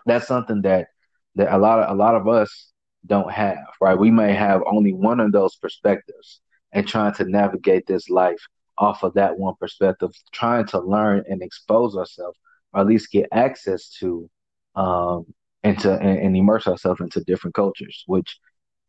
[0.06, 0.88] That's something that
[1.36, 2.72] that a lot of a lot of us
[3.06, 3.98] don't have, right?
[3.98, 6.40] We may have only one of those perspectives
[6.72, 8.40] and trying to navigate this life
[8.78, 12.38] off of that one perspective, trying to learn and expose ourselves,
[12.72, 14.28] or at least get access to
[14.74, 15.26] um,
[15.62, 18.38] and to and, and immerse ourselves into different cultures, which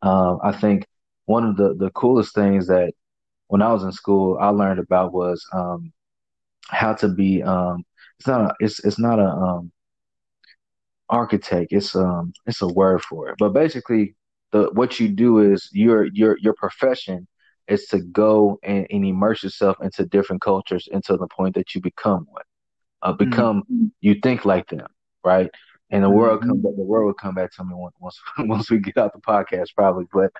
[0.02, 0.86] um, I think
[1.26, 2.92] one of the the coolest things that
[3.48, 5.92] when I was in school I learned about was um,
[6.68, 7.84] how to be um,
[8.18, 9.72] it's not a, it's it's not a um,
[11.10, 13.36] architect it's um it's a word for it.
[13.38, 14.14] But basically
[14.52, 17.26] the what you do is your your your profession
[17.68, 21.80] is to go and, and immerse yourself into different cultures until the point that you
[21.80, 22.44] become one
[23.04, 23.86] uh, become mm-hmm.
[24.00, 24.86] you think like them
[25.24, 25.50] right
[25.90, 26.76] and the world come mm-hmm.
[26.76, 30.06] the world will come back to me once once we get out the podcast probably
[30.12, 30.32] but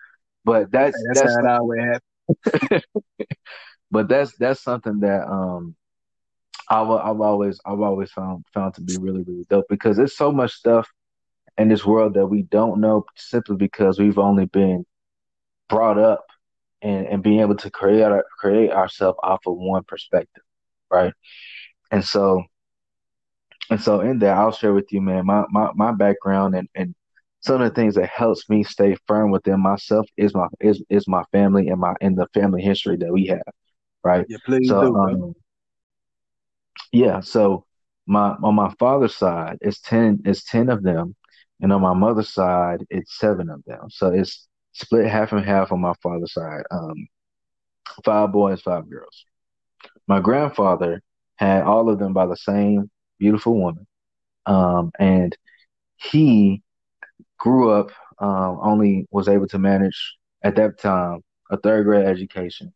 [0.45, 2.85] but that's that's, that's how that
[3.91, 5.77] but that's that's something that um
[6.69, 10.33] I've I've always I've always found found to be really really dope because there's so
[10.33, 10.89] much stuff
[11.59, 14.85] in this world that we don't know simply because we've only been
[15.69, 16.25] brought up
[16.83, 20.43] and, and being able to create our, create ourselves off of one perspective,
[20.91, 21.15] right?
[21.91, 22.45] And so
[23.71, 26.95] and so in that I'll share with you, man, my my, my background and, and
[27.41, 31.07] some of the things that helps me stay firm within myself is my is is
[31.07, 33.43] my family and my and the family history that we have,
[34.03, 34.25] right?
[34.29, 34.97] Yeah, please so, do.
[34.97, 35.35] Um,
[36.93, 37.65] yeah, so
[38.07, 41.15] my on my father's side, it's ten it's ten of them,
[41.61, 43.91] and on my mother's side, it's seven of them.
[43.91, 46.63] So it's split half and half on my father's side.
[46.71, 47.09] Um,
[48.05, 49.25] five boys, five girls.
[50.07, 51.03] My grandfather
[51.37, 52.91] had all of them by the same
[53.25, 53.87] beautiful woman,
[54.45, 55.35] um, and
[55.97, 56.63] he
[57.39, 59.99] grew up um, only was able to manage
[60.43, 62.73] at that time a third grade education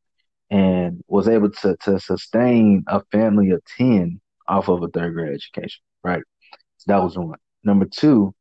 [0.51, 5.35] and was able to to sustain a family of ten off of a third grade
[5.35, 5.83] education.
[6.03, 6.23] Right,
[6.79, 7.39] so that was one.
[7.63, 8.35] Number two,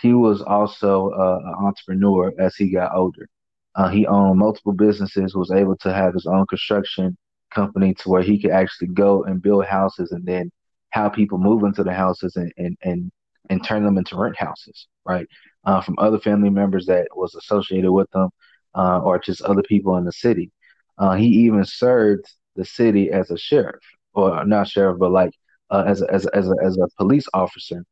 [0.00, 3.28] he was also uh, an entrepreneur as he got older.
[3.74, 7.16] Uh, he owned multiple businesses, was able to have his own construction
[7.54, 10.50] company to where he could actually go and build houses and then
[10.90, 13.12] have people move into the houses and and and,
[13.48, 15.26] and turn them into rent houses, right?
[15.64, 18.30] Uh, from other family members that was associated with them,
[18.74, 20.50] uh, or just other people in the city.
[20.98, 22.24] Uh, he even served
[22.56, 23.82] the city as a sheriff,
[24.14, 25.32] or not sheriff, but like
[25.70, 27.84] uh, as a, as a, as a, as a police officer,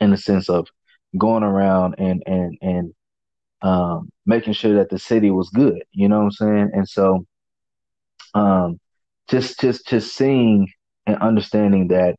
[0.00, 0.66] in the sense of
[1.18, 2.94] going around and and and
[3.62, 5.82] um, making sure that the city was good.
[5.92, 6.70] You know what I'm saying?
[6.74, 7.26] And so,
[8.34, 8.78] um,
[9.28, 10.68] just just just seeing
[11.06, 12.16] and understanding that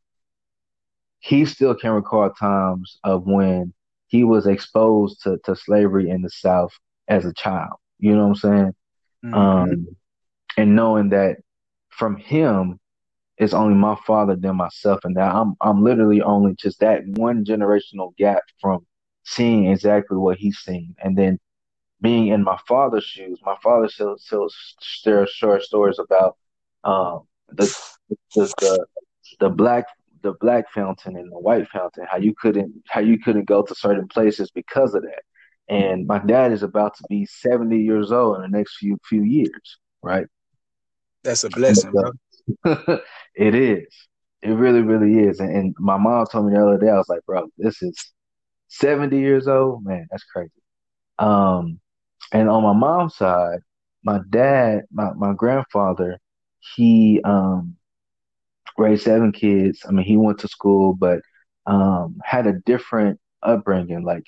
[1.20, 3.72] he still can recall times of when
[4.06, 6.72] he was exposed to, to slavery in the South
[7.08, 7.74] as a child.
[7.98, 8.74] You know what I'm saying?
[9.24, 9.34] Mm-hmm.
[9.34, 9.86] Um,
[10.56, 11.38] and knowing that
[11.90, 12.78] from him,
[13.36, 17.44] it's only my father than myself, and that I'm I'm literally only just that one
[17.44, 18.84] generational gap from
[19.24, 21.38] seeing exactly what he's seen, and then
[22.00, 23.38] being in my father's shoes.
[23.44, 24.48] My father still still
[24.80, 26.36] shares short stories about
[26.82, 27.74] um, the,
[28.08, 28.86] the the
[29.40, 29.86] the black
[30.22, 32.06] the black fountain and the white fountain.
[32.10, 35.22] How you couldn't how you couldn't go to certain places because of that.
[35.68, 39.22] And my dad is about to be 70 years old in the next few few
[39.22, 40.26] years, right?
[41.24, 42.12] That's a blessing, bro.
[43.34, 43.86] it is.
[44.40, 45.40] It really, really is.
[45.40, 48.12] And, and, my mom told me the other day, I was like, bro, this is
[48.68, 49.84] 70 years old.
[49.84, 50.52] Man, that's crazy.
[51.18, 51.80] Um,
[52.32, 53.58] and on my mom's side,
[54.04, 56.18] my dad, my, my grandfather,
[56.76, 57.76] he um
[58.76, 59.80] raised seven kids.
[59.88, 61.20] I mean, he went to school, but
[61.66, 64.04] um had a different upbringing.
[64.04, 64.24] Like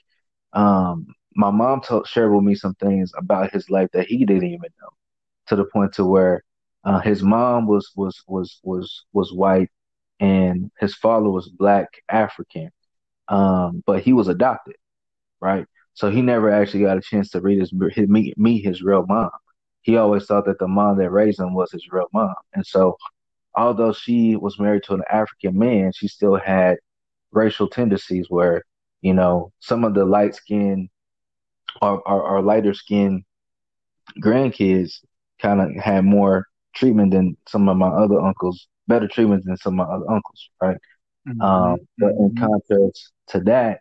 [0.53, 4.45] um my mom told shared with me some things about his life that he didn't
[4.49, 4.91] even know,
[5.49, 6.43] to the point to where
[6.85, 9.71] Uh, his mom was was was was was white,
[10.21, 12.71] and his father was black African.
[13.29, 14.77] Um, but he was adopted,
[15.41, 15.67] right?
[15.95, 17.73] So he never actually got a chance to read his,
[18.09, 19.31] meet meet his real mom.
[19.83, 22.97] He always thought that the mom that raised him was his real mom, and so
[23.55, 26.77] although she was married to an African man, she still had
[27.33, 28.63] racial tendencies where,
[29.03, 30.89] you know, some of the light skin
[31.83, 33.25] or, or, or lighter skin
[34.23, 35.05] grandkids
[35.41, 39.79] kind of had more treatment than some of my other uncles, better treatment than some
[39.79, 40.77] of my other uncles, right?
[41.29, 41.41] Mm-hmm.
[41.41, 42.45] Um, but in mm-hmm.
[42.45, 43.81] contrast to that,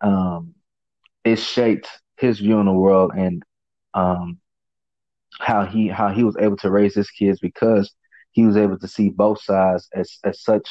[0.00, 0.54] um,
[1.24, 3.42] it shaped his view on the world and
[3.94, 4.38] um,
[5.40, 7.92] how he how he was able to raise his kids because
[8.32, 10.68] he was able to see both sides as as such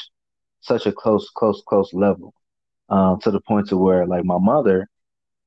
[0.62, 2.34] such a close close close level
[2.90, 4.88] um, to the point to where like my mother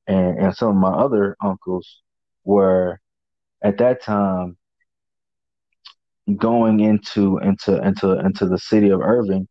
[0.07, 2.01] and and some of my other uncles
[2.43, 2.99] were
[3.63, 4.57] at that time
[6.37, 9.47] going into into into into the city of Irving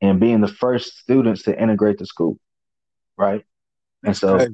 [0.00, 2.38] and being the first students to integrate the school,
[3.16, 3.44] right?
[4.04, 4.48] And so okay.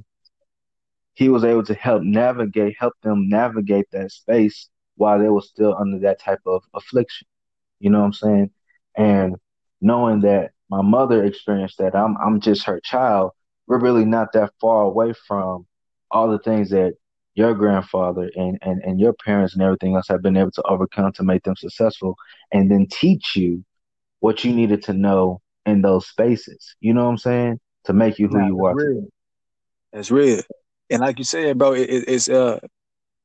[1.14, 5.76] He was able to help navigate, help them navigate that space while they were still
[5.78, 7.26] under that type of affliction.
[7.80, 8.50] You know what I'm saying?
[8.96, 9.36] And
[9.80, 13.32] knowing that my mother experienced that, I'm I'm just her child.
[13.66, 15.66] We're really not that far away from
[16.10, 16.94] all the things that
[17.34, 21.12] your grandfather and, and, and your parents and everything else have been able to overcome
[21.12, 22.14] to make them successful
[22.52, 23.64] and then teach you
[24.20, 26.76] what you needed to know in those spaces.
[26.80, 27.60] You know what I'm saying?
[27.84, 28.74] To make you who nah, you are.
[28.74, 29.06] Real.
[29.92, 30.42] That's real.
[30.90, 32.58] And like you said, bro, it, it's uh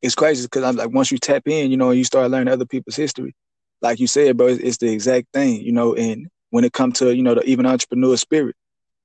[0.02, 2.54] it's crazy because I'm like once you tap in, you know, and you start learning
[2.54, 3.36] other people's history,
[3.82, 5.96] like you said, bro, it's, it's the exact thing, you know.
[5.96, 8.56] And when it comes to you know the even entrepreneur spirit,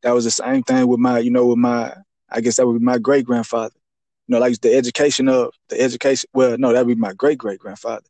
[0.02, 1.94] that was the same thing with my, you know, with my,
[2.30, 3.74] I guess that would be my great grandfather.
[4.26, 6.28] You know, like the education of the education.
[6.32, 8.06] Well, no, that would be my great great grandfather.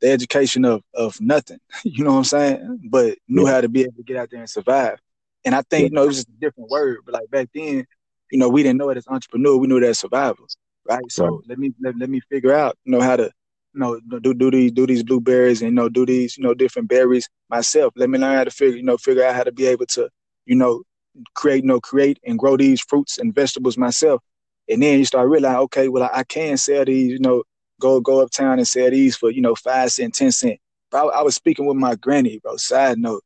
[0.00, 1.58] The education of of nothing.
[1.84, 2.80] You know what I'm saying?
[2.90, 3.52] But knew yeah.
[3.52, 4.98] how to be able to get out there and survive.
[5.44, 5.88] And I think yeah.
[5.88, 7.86] you know it was just a different word, but like back then,
[8.34, 9.56] you know, we didn't know it as entrepreneur.
[9.56, 10.56] We knew it as survivors
[10.88, 11.02] right?
[11.10, 11.40] So right.
[11.48, 14.50] let me let, let me figure out, you know, how to, you know, do do
[14.50, 17.92] these do these blueberries and you know do these you know different berries myself.
[17.96, 20.08] Let me learn how to figure you know figure out how to be able to,
[20.46, 20.82] you know,
[21.34, 24.22] create you know create and grow these fruits and vegetables myself.
[24.68, 27.42] And then you start realizing, okay, well I, I can sell these, you know,
[27.80, 30.60] go go uptown and sell these for you know five cent, ten cent.
[30.90, 32.56] But I, I was speaking with my granny, bro.
[32.56, 33.24] Side note,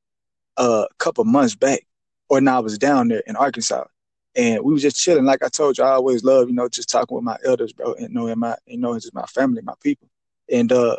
[0.57, 1.87] uh, a couple months back,
[2.31, 3.85] or now I was down there in Arkansas,
[4.35, 5.25] and we was just chilling.
[5.25, 7.95] Like I told you, I always love, you know, just talking with my elders, bro,
[7.95, 10.09] and knowing my, you know, just my family, my people.
[10.51, 10.97] And uh,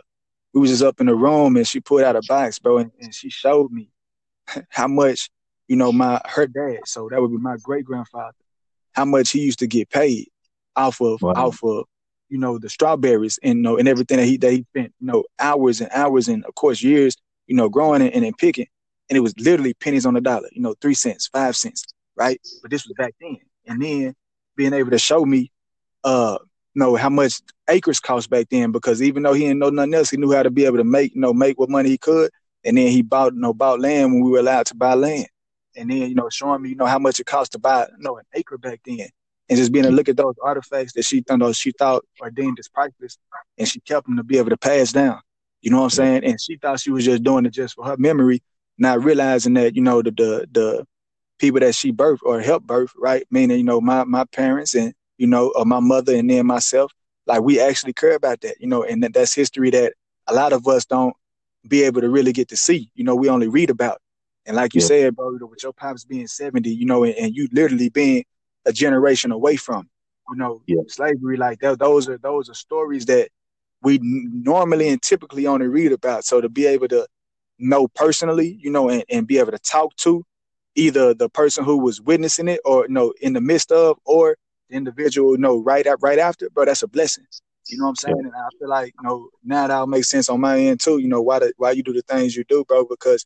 [0.53, 2.91] we was just up in the room, and she pulled out a box, bro, and,
[2.99, 3.89] and she showed me
[4.69, 5.29] how much,
[5.67, 8.35] you know, my her dad, so that would be my great grandfather,
[8.93, 10.27] how much he used to get paid
[10.75, 11.33] off of wow.
[11.33, 11.85] off of,
[12.29, 15.07] you know, the strawberries and you know and everything that he that he spent, you
[15.07, 17.15] know, hours and hours and of course years,
[17.47, 18.67] you know, growing and, and, and picking.
[19.09, 21.83] And it was literally pennies on the dollar, you know, three cents, five cents
[22.19, 22.39] right?
[22.61, 23.37] But this was back then.
[23.65, 24.15] And then
[24.55, 25.51] being able to show me
[26.03, 26.37] uh
[26.75, 29.93] you know how much acres cost back then because even though he didn't know nothing
[29.95, 31.97] else, he knew how to be able to make, you know, make what money he
[31.97, 32.29] could.
[32.63, 35.27] And then he bought, you know, bought land when we were allowed to buy land.
[35.75, 38.03] And then, you know, showing me, you know, how much it cost to buy, you
[38.03, 39.07] know, an acre back then.
[39.49, 42.29] And just being able to look at those artifacts that she thought she thought or
[42.29, 43.17] deemed as priceless,
[43.57, 45.19] and she kept them to be able to pass down.
[45.61, 46.23] You know what I'm saying?
[46.23, 48.41] And she thought she was just doing it just for her memory,
[48.77, 50.85] not realizing that, you know, the the the
[51.39, 53.25] people that she birthed or helped birth, right?
[53.31, 56.91] Meaning, you know, my my parents and you know, or my mother and then myself.
[57.27, 59.93] Like we actually care about that, you know, and that, that's history that
[60.27, 61.13] a lot of us don't
[61.67, 62.89] be able to really get to see.
[62.95, 63.95] You know, we only read about.
[63.95, 64.01] It.
[64.47, 64.87] And like you yeah.
[64.87, 68.23] said, bro, with your pops being 70, you know, and, and, you literally being
[68.65, 69.87] a generation away from,
[70.31, 70.81] you know, yeah.
[70.87, 73.29] slavery, like that, those are those are stories that
[73.83, 76.23] we normally and typically only read about.
[76.25, 77.05] So to be able to
[77.59, 80.23] know personally, you know, and, and be able to talk to
[80.75, 84.37] either the person who was witnessing it or you know in the midst of or
[84.69, 87.25] the individual you know right up right after bro that's a blessing.
[87.67, 88.15] You know what i'm saying?
[88.19, 88.27] Yeah.
[88.27, 91.07] and i feel like you know now that'll make sense on my end too you
[91.07, 93.25] know why the, why you do the things you do bro because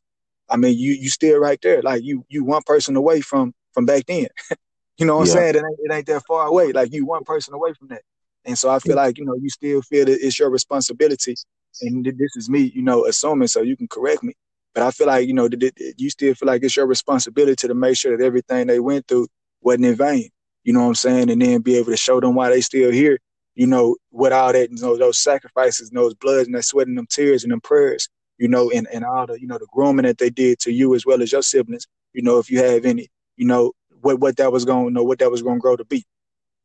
[0.50, 1.82] i mean you you still right there.
[1.82, 4.28] Like you you one person away from from back then.
[5.00, 5.34] You know what yeah.
[5.34, 5.56] i'm saying?
[5.56, 6.72] It ain't, it ain't that far away.
[6.72, 8.04] Like you one person away from that.
[8.46, 9.02] And so i feel yeah.
[9.02, 11.34] like you know you still feel that it's your responsibility.
[11.82, 14.36] And this is me you know assuming so you can correct me
[14.74, 15.50] but I feel like, you know,
[15.98, 19.28] you still feel like it's your responsibility to make sure that everything they went through
[19.62, 20.30] wasn't in vain.
[20.64, 21.30] You know what I'm saying?
[21.30, 23.20] And then be able to show them why they still here,
[23.56, 26.88] you know, with all that, you know, those sacrifices and those bloods and that sweat
[26.88, 29.68] and them tears and them prayers, you know, and, and all the, you know, the
[29.74, 32.60] grooming that they did to you as well as your siblings, you know, if you
[32.64, 35.58] have any, you know, what, what that was going, to know, what that was going
[35.58, 36.04] to grow to be.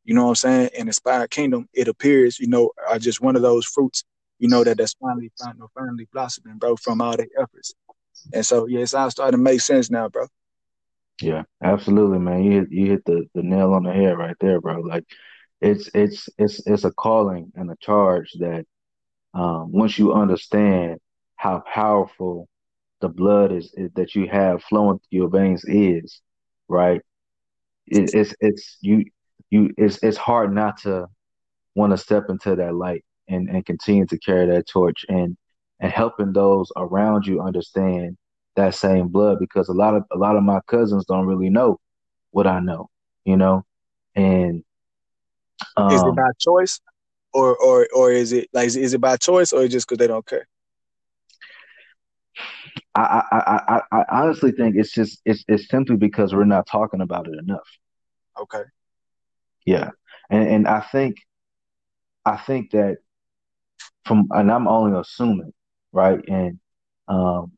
[0.05, 0.71] You know what I'm saying?
[0.79, 4.05] And Inspired Kingdom, it appears, you know, are just one of those fruits
[4.39, 7.75] you know, that that's finally, finally, finally blossoming, bro, from all their efforts.
[8.33, 10.27] And so, yeah, it's all starting to make sense now, bro.
[11.21, 12.45] Yeah, absolutely, man.
[12.45, 14.81] You hit, you hit the, the nail on the head right there, bro.
[14.81, 15.05] Like,
[15.61, 18.65] it's it's it's it's a calling and a charge that
[19.35, 21.01] um, once you understand
[21.37, 22.49] how powerful
[23.01, 26.21] the blood is, is, that you have flowing through your veins is,
[26.69, 27.01] right?
[27.87, 29.05] It, it's it's you
[29.51, 31.07] you it's it's hard not to
[31.75, 35.37] want to step into that light and and continue to carry that torch and
[35.81, 38.17] and helping those around you understand
[38.57, 41.79] that same blood because a lot of a lot of my cousins don't really know
[42.31, 42.91] what I know,
[43.25, 43.65] you know,
[44.15, 44.65] and
[45.77, 46.81] um, is it um, by choice
[47.33, 50.27] or or or is it like is it by choice or just because they don't
[50.27, 50.49] care?
[52.95, 57.01] I, I, I, I honestly think it's just it's it's simply because we're not talking
[57.01, 57.69] about it enough.
[58.41, 58.63] Okay.
[59.65, 59.91] Yeah,
[60.31, 61.17] and and I think
[62.25, 62.99] I think that
[64.05, 65.53] from and I'm only assuming,
[65.93, 66.21] right?
[66.29, 66.59] And
[67.09, 67.53] um,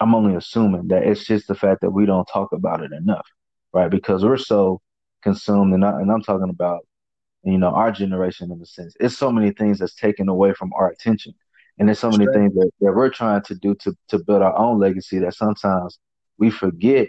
[0.00, 3.26] I'm only assuming that it's just the fact that we don't talk about it enough,
[3.72, 3.90] right?
[3.90, 4.80] Because we're so
[5.22, 6.86] consumed, and, I, and I'm talking about
[7.44, 8.94] you know our generation in a sense.
[9.00, 11.34] It's so many things that's taken away from our attention
[11.78, 14.56] and there's so many things that, that we're trying to do to, to build our
[14.56, 15.98] own legacy that sometimes
[16.38, 17.08] we forget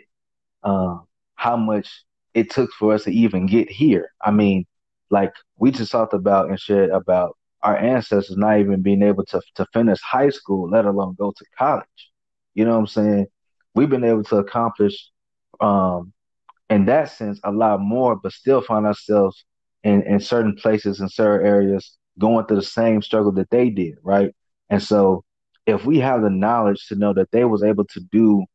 [0.64, 0.98] uh,
[1.36, 2.04] how much
[2.34, 4.10] it took for us to even get here.
[4.22, 4.66] I mean,
[5.10, 9.42] like we just talked about and shared about our ancestors not even being able to,
[9.56, 12.12] to finish high school, let alone go to college.
[12.54, 13.28] You know what I'm saying?
[13.74, 15.10] We've been able to accomplish,
[15.60, 16.14] um,
[16.70, 19.44] in that sense, a lot more, but still find ourselves
[19.84, 23.96] in, in certain places in certain areas going through the same struggle that they did,
[24.04, 24.36] right?
[24.70, 25.24] And so
[25.66, 28.46] if we have the knowledge to know that they was able to do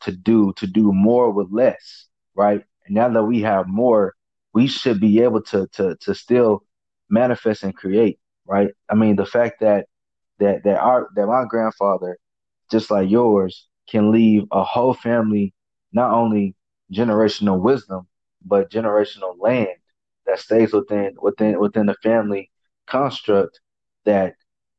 [0.00, 2.62] to do to do more with less, right?
[2.86, 4.14] And now that we have more,
[4.52, 6.62] we should be able to to to still
[7.08, 8.68] manifest and create, right?
[8.88, 9.86] I mean, the fact that
[10.38, 12.18] that that our that my grandfather,
[12.70, 15.54] just like yours, can leave a whole family
[15.92, 16.54] not only
[16.92, 18.06] generational wisdom,
[18.44, 19.68] but generational land
[20.26, 22.50] that stays within within within the family
[22.86, 23.60] construct
[24.04, 24.34] that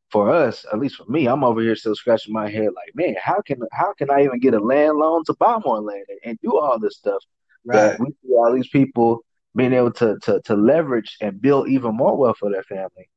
[0.09, 3.15] for us, at least for me, I'm over here still scratching my head like, man,
[3.21, 6.39] how can how can I even get a land loan to buy more land and,
[6.41, 7.21] do all this stuff?
[7.65, 7.99] Right.
[7.99, 9.19] We see all these people
[9.55, 13.09] being able to, to to leverage and build even more wealth for their family.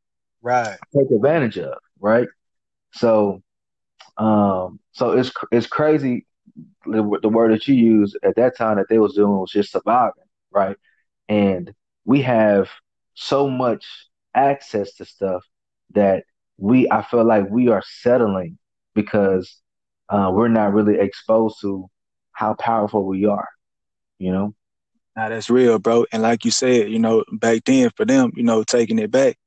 [0.43, 0.79] Right.
[0.97, 2.29] Take advantage of, right?
[2.93, 3.43] So
[4.17, 6.27] um so it's it's crazy
[6.87, 9.73] the, the word that you use at that time that they was doing was just
[9.73, 10.77] surviving, right?
[11.29, 11.73] And
[12.05, 12.69] we have
[13.15, 13.85] so much
[14.35, 15.45] access to stuff
[15.93, 16.25] that
[16.59, 18.59] we I feel like we are settling
[18.95, 19.61] because
[20.09, 21.89] uh, we're not really exposed to
[22.33, 23.49] how powerful we are,
[24.19, 24.55] you know.
[25.17, 26.07] Now that's real, bro.
[26.13, 29.39] And like you said, you know, back then for them, you know, taking it back,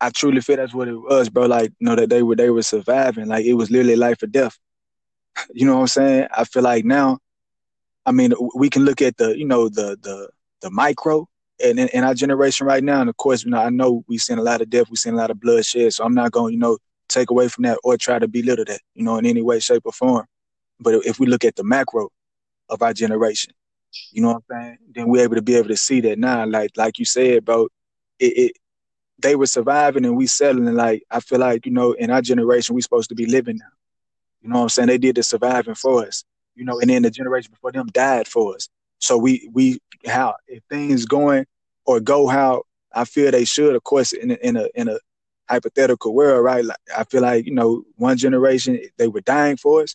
[0.00, 1.46] I truly feel that's what it was, bro.
[1.46, 3.26] Like, you know, that they were they were surviving.
[3.26, 4.58] Like it was literally life or death.
[5.54, 6.28] you know what I'm saying?
[6.36, 7.18] I feel like now,
[8.06, 10.28] I mean, we can look at the, you know, the the
[10.60, 11.28] the micro
[11.62, 14.20] and in, in, our generation right now, and of course, you know, I know we've
[14.20, 16.52] seen a lot of death, we've seen a lot of bloodshed, so I'm not gonna,
[16.52, 16.78] you know,
[17.08, 19.82] take away from that or try to belittle that, you know, in any way, shape,
[19.84, 20.26] or form.
[20.80, 22.10] But if we look at the macro
[22.68, 23.52] of our generation,
[24.10, 26.44] you know what I'm saying, then we're able to be able to see that now,
[26.46, 27.68] like like you said, bro,
[28.18, 28.52] it, it
[29.18, 30.68] they were surviving and we settling.
[30.68, 33.58] And like I feel like you know, in our generation, we supposed to be living
[33.58, 33.66] now.
[34.42, 34.88] You know what I'm saying?
[34.88, 38.28] They did the surviving for us, you know, and then the generation before them died
[38.28, 38.68] for us.
[38.98, 41.46] So we we how if things going
[41.86, 42.62] or go how
[42.92, 44.98] I feel they should, of course, in a, in a in a
[45.48, 46.64] hypothetical world, right?
[46.64, 49.94] Like, I feel like you know one generation they were dying for us.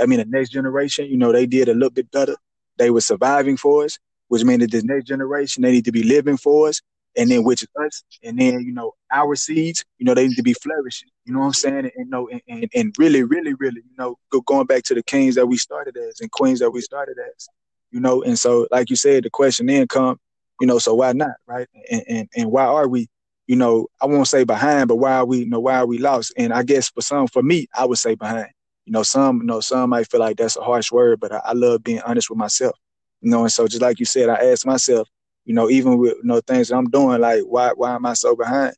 [0.00, 2.36] I mean, the next generation, you know, they did a little bit better.
[2.76, 3.98] They were surviving for us,
[4.28, 6.80] which means that the next generation they need to be living for us,
[7.16, 10.36] and then which is us, and then you know our seeds, you know, they need
[10.36, 11.08] to be flourishing.
[11.24, 11.78] You know what I'm saying?
[11.78, 14.94] And, you know, and, and, and really, really, really, you know, go, going back to
[14.94, 17.48] the kings that we started as and queens that we started as
[17.90, 18.22] you know.
[18.22, 20.18] And so, like you said, the question then come,
[20.60, 21.68] you know, so why not, right?
[21.90, 23.08] And and, and why are we,
[23.46, 25.98] you know, I won't say behind, but why are we, you know, why are we
[25.98, 26.32] lost?
[26.36, 28.48] And I guess for some, for me, I would say behind.
[28.84, 31.40] You know, some, you know, some might feel like that's a harsh word, but I,
[31.44, 32.76] I love being honest with myself.
[33.20, 35.08] You know, and so just like you said, I asked myself,
[35.48, 38.12] you know, even with you know things that I'm doing, like why why am I
[38.12, 38.74] so behind?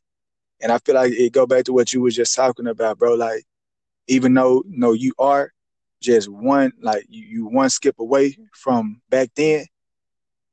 [0.61, 3.15] And I feel like it go back to what you were just talking about, bro.
[3.15, 3.43] Like,
[4.07, 5.51] even though you know you are
[5.99, 9.65] just one like you, you one skip away from back then,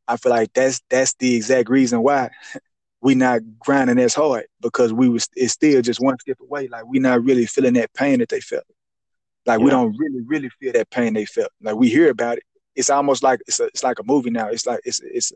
[0.09, 2.31] I feel like that's that's the exact reason why
[3.01, 6.67] we not grinding as hard because we was it's still just one skip away.
[6.67, 8.65] Like we not really feeling that pain that they felt.
[9.47, 9.65] Like yeah.
[9.67, 11.53] we don't really really feel that pain they felt.
[11.63, 12.45] Like we hear about it.
[12.75, 14.49] It's almost like it's a it's like a movie now.
[14.49, 15.33] It's like it's it's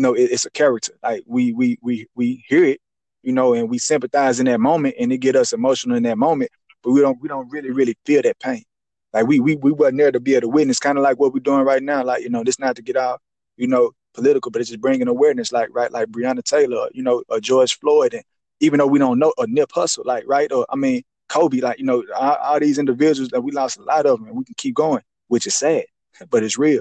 [0.00, 0.92] know it, it's a character.
[1.02, 2.80] Like we we we we hear it
[3.22, 6.18] you know, and we sympathize in that moment and it get us emotional in that
[6.18, 6.50] moment,
[6.82, 8.64] but we don't we don't really, really feel that pain.
[9.12, 11.32] Like we we we wasn't there to be able to witness, kind of like what
[11.32, 12.04] we're doing right now.
[12.04, 13.20] Like, you know, this not to get out,
[13.56, 17.22] you know, political, but it's just bringing awareness, like right, like Breonna Taylor, you know,
[17.28, 18.22] or George Floyd, and
[18.60, 21.78] even though we don't know, or Nip Hussle, like right, or I mean Kobe, like
[21.78, 24.44] you know, all, all these individuals that we lost a lot of them, and we
[24.44, 25.84] can keep going, which is sad,
[26.30, 26.80] but it's real.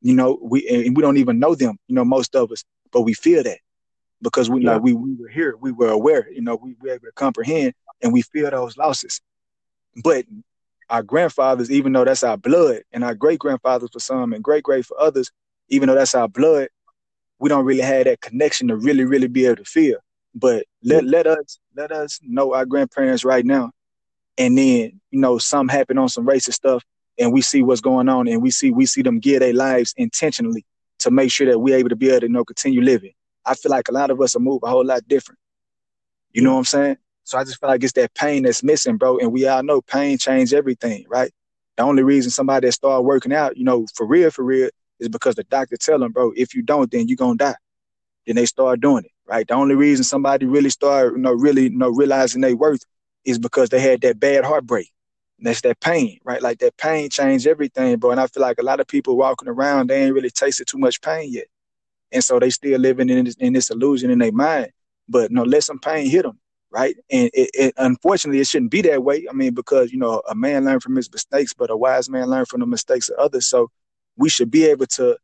[0.00, 3.02] You know, we and we don't even know them, you know, most of us, but
[3.02, 3.58] we feel that
[4.22, 4.72] because we yeah.
[4.72, 7.74] know we, we were here, we were aware, you know, we were able to comprehend
[8.02, 9.20] and we feel those losses.
[10.02, 10.24] But
[10.88, 14.64] our grandfathers, even though that's our blood, and our great grandfathers for some and great
[14.64, 15.30] great for others,
[15.68, 16.68] even though that's our blood,
[17.38, 19.98] we don't really have that connection to really, really be able to feel.
[20.34, 23.72] But let let us let us know our grandparents right now,
[24.38, 26.84] and then you know something happen on some racist stuff,
[27.20, 29.94] and we see what's going on, and we see we see them give their lives
[29.96, 30.64] intentionally
[31.00, 33.12] to make sure that we're able to be able to you know continue living.
[33.44, 35.38] I feel like a lot of us are move a whole lot different.
[36.32, 36.96] You know what I'm saying?
[37.24, 39.18] So I just feel like it's that pain that's missing, bro.
[39.18, 41.30] And we all know pain change everything, right?
[41.76, 45.08] The only reason somebody that start working out, you know, for real, for real, is
[45.08, 47.54] because the doctor tell them, bro, if you don't, then you're gonna die.
[48.26, 49.46] Then they start doing it, right?
[49.46, 52.82] The only reason somebody really start, you know, really, you know, realizing their worth
[53.24, 54.90] is because they had that bad heartbreak.
[55.42, 56.42] That's that pain, right?
[56.42, 58.10] Like that pain changed everything, bro.
[58.10, 60.78] And I feel like a lot of people walking around, they ain't really tasted too
[60.78, 61.46] much pain yet.
[62.12, 64.70] And so they still living in this, in this illusion in their mind.
[65.08, 66.38] But no, let some pain hit them,
[66.70, 66.96] right?
[67.10, 69.26] And it, it, unfortunately, it shouldn't be that way.
[69.28, 72.28] I mean, because you know, a man learned from his mistakes, but a wise man
[72.28, 73.48] learned from the mistakes of others.
[73.48, 73.70] So
[74.16, 75.16] we should be able to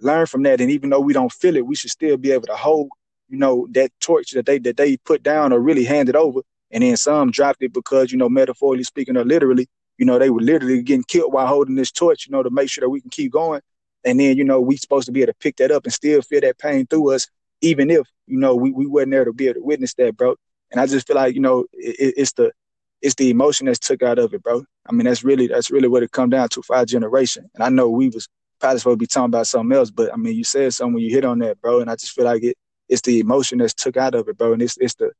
[0.00, 0.60] learn from that.
[0.60, 2.88] And even though we don't feel it, we should still be able to hold,
[3.28, 6.40] you know, that torch that they that they put down or really handed over.
[6.70, 10.30] And then some dropped it because, you know, metaphorically speaking or literally, you know, they
[10.30, 13.00] were literally getting killed while holding this torch, you know, to make sure that we
[13.00, 13.60] can keep going.
[14.04, 16.22] And then, you know, we supposed to be able to pick that up and still
[16.22, 17.26] feel that pain through us,
[17.60, 20.36] even if, you know, we, we weren't there to be able to witness that, bro.
[20.70, 22.52] And I just feel like, you know, it, it's the
[23.00, 24.64] it's the emotion that's took out of it, bro.
[24.86, 27.48] I mean, that's really that's really what it come down to for our generation.
[27.54, 28.28] And I know we was
[28.60, 31.04] probably supposed to be talking about something else, but I mean, you said something when
[31.04, 31.80] you hit on that, bro.
[31.80, 32.56] And I just feel like it
[32.88, 34.52] it's the emotion that's took out of it, bro.
[34.52, 35.12] And it's it's the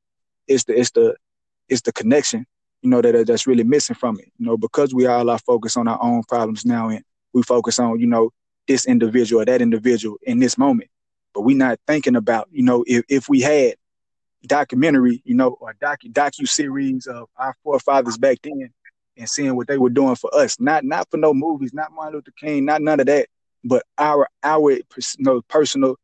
[0.46, 1.16] it's the it's the
[1.68, 2.46] it's the connection,
[2.82, 4.30] you know, that that's really missing from it.
[4.38, 7.02] You know, because we all are focused on our own problems now and
[7.32, 8.30] we focus on, you know,
[8.66, 10.90] this individual or that individual in this moment.
[11.34, 13.74] But we're not thinking about, you know, if, if we had
[14.46, 18.70] documentary, you know, or docu docu series of our forefathers back then
[19.16, 20.58] and seeing what they were doing for us.
[20.60, 23.28] Not not for no movies, not Martin Luther King, not none of that,
[23.64, 24.82] but our our you
[25.18, 25.96] know, personal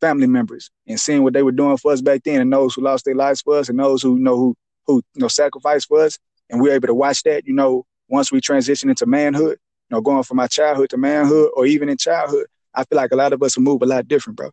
[0.00, 2.82] family members and seeing what they were doing for us back then, and those who
[2.82, 4.56] lost their lives for us, and those who you know who
[4.86, 6.18] who you know sacrificed for us,
[6.50, 7.46] and we are able to watch that.
[7.46, 9.58] You know, once we transition into manhood,
[9.90, 13.12] you know, going from my childhood to manhood, or even in childhood, I feel like
[13.12, 14.50] a lot of us will move a lot different, bro.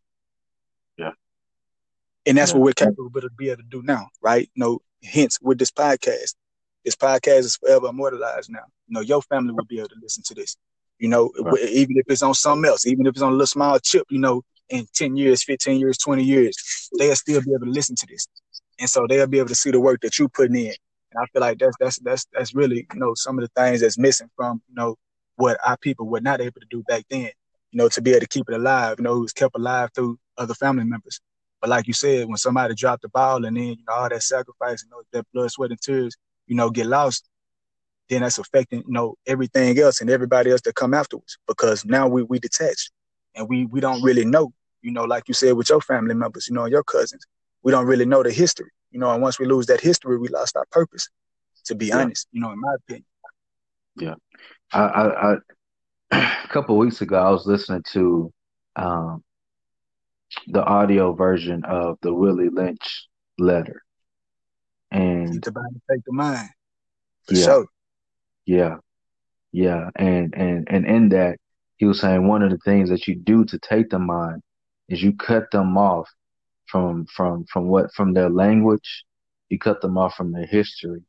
[0.98, 1.12] Yeah.
[2.26, 2.58] And that's yeah.
[2.58, 4.50] what we're capable of be able to do now, right?
[4.54, 6.36] You know, hence with this podcast,
[6.84, 8.66] this podcast is forever immortalized now.
[8.88, 10.56] You know, your family will be able to listen to this.
[10.98, 11.64] You know, right.
[11.70, 14.20] even if it's on something else, even if it's on a little small chip, you
[14.20, 18.06] know, in 10 years, 15 years, 20 years, they'll still be able to listen to
[18.08, 18.28] this.
[18.80, 20.74] And so they'll be able to see the work that you're putting in.
[21.12, 23.82] And I feel like that's that's that's that's really, you know, some of the things
[23.82, 24.96] that's missing from, you know,
[25.36, 27.32] what our people were not able to do back then,
[27.72, 29.90] you know, to be able to keep it alive, you know, it was kept alive
[29.94, 31.20] through other family members.
[31.62, 34.24] But like you said, when somebody dropped the ball and then, you know, all that
[34.24, 36.16] sacrifice and you know, that blood, sweat, and tears,
[36.48, 37.28] you know, get lost,
[38.10, 42.08] then that's affecting, you know, everything else and everybody else that come afterwards because now
[42.08, 42.92] we we detached
[43.36, 44.52] and we we don't really know,
[44.82, 47.26] you know, like you said with your family members, you know, your cousins,
[47.64, 50.28] we don't really know the history, you know, and once we lose that history, we
[50.30, 51.08] lost our purpose.
[51.66, 52.00] To be yeah.
[52.00, 53.06] honest, you know, in my opinion.
[53.98, 54.16] Yeah,
[54.72, 55.36] I, I, I
[56.44, 58.34] a couple weeks ago I was listening to
[58.76, 59.24] um,
[60.48, 63.08] the audio version of the Willie Lynch
[63.38, 63.82] letter,
[64.92, 66.50] and it's about to take the mind.
[67.28, 67.66] For yeah, sure.
[68.46, 68.78] Yeah,
[69.52, 71.38] yeah, and and and in that
[71.78, 74.42] he was saying one of the things that you do to take the mind
[74.88, 76.10] is you cut them off
[76.70, 79.06] from from from what from their language,
[79.50, 81.02] you cut them off from their history,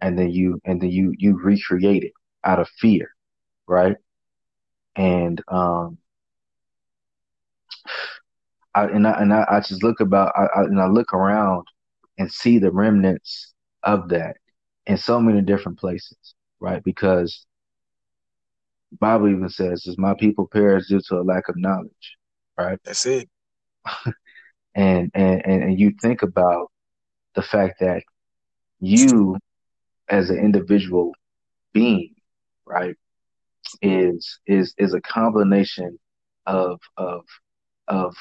[0.00, 2.12] and then you and then you you recreate it
[2.44, 3.10] out of fear,
[3.66, 3.96] right?
[4.96, 5.98] And um,
[8.74, 11.66] I and I and I, I just look about I, I and I look around
[12.18, 14.36] and see the remnants of that
[14.86, 16.18] in so many different places,
[16.60, 16.82] right?
[16.84, 17.46] Because
[19.00, 22.16] Bible even says, "Is my people perish due to a lack of knowledge?"
[22.58, 22.78] Right?
[22.84, 23.28] That's it.
[24.76, 26.72] and, and and you think about
[27.34, 28.02] the fact that
[28.80, 29.38] you,
[30.08, 31.12] as an individual
[31.72, 32.14] being,
[32.66, 32.96] right,
[33.82, 35.98] is is is a combination
[36.46, 37.24] of of
[37.88, 38.16] of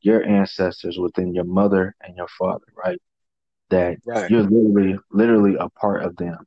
[0.00, 3.00] your ancestors within your mother and your father, right?
[3.70, 4.30] that Right.
[4.30, 6.38] you're literally literally a part of them.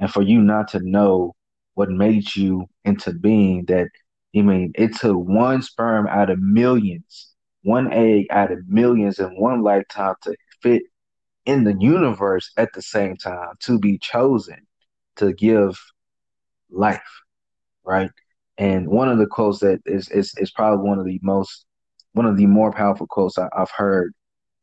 [0.00, 1.34] And for you not to know
[1.74, 3.88] what made you into being that
[4.36, 7.34] I mean it took one sperm out of millions,
[7.68, 10.82] one egg out of millions in one lifetime to fit
[11.44, 14.66] in the universe at the same time to be chosen
[15.16, 15.78] to give
[16.70, 17.12] life,
[17.84, 18.10] right?
[18.56, 21.66] And one of the quotes that is is, is probably one of the most
[22.12, 24.14] one of the more powerful quotes I, have heard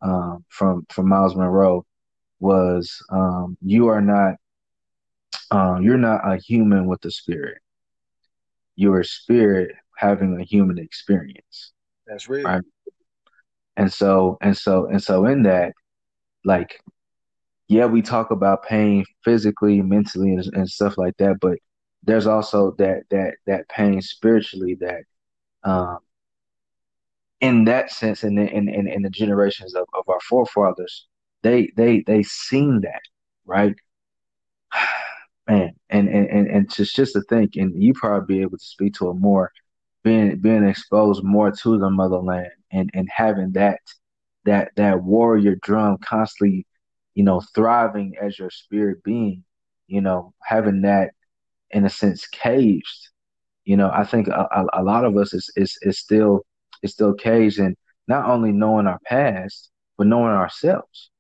[0.02, 1.86] um, from from Myles Munroe
[2.40, 4.34] was um, "You are not
[5.52, 7.60] um, you're not a human with a spirit.
[8.76, 11.72] You're a spirit having a human experience."
[12.08, 12.44] That's real.
[12.44, 12.62] Right.
[13.78, 15.74] And so and so and so in that,
[16.46, 16.80] like,
[17.68, 21.58] yeah, we talk about pain physically, mentally, and, and stuff like that, but
[22.04, 25.04] there's also that that that pain spiritually that
[25.64, 26.00] um
[27.42, 31.08] in that sense in the in, in, in the generations of, of our forefathers
[31.44, 33.02] they they they seen that
[33.46, 33.76] right?
[35.48, 38.66] Man and and and, and just just to think and you probably be able to
[38.66, 39.52] speak to it more
[40.06, 43.80] being being exposed more to the motherland and and having that
[44.46, 46.66] that that warrior drum constantly
[47.16, 49.44] you know thriving as your spirit being
[49.88, 51.12] you know having that
[51.72, 53.10] in a sense caged
[53.66, 56.46] you know i think a, a, a lot of us is, is is still
[56.84, 57.76] is still caged in
[58.08, 61.12] not only knowing our past but knowing ourselves.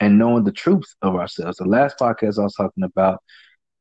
[0.00, 1.56] And knowing the truth of ourselves.
[1.56, 3.22] The last podcast i was talking about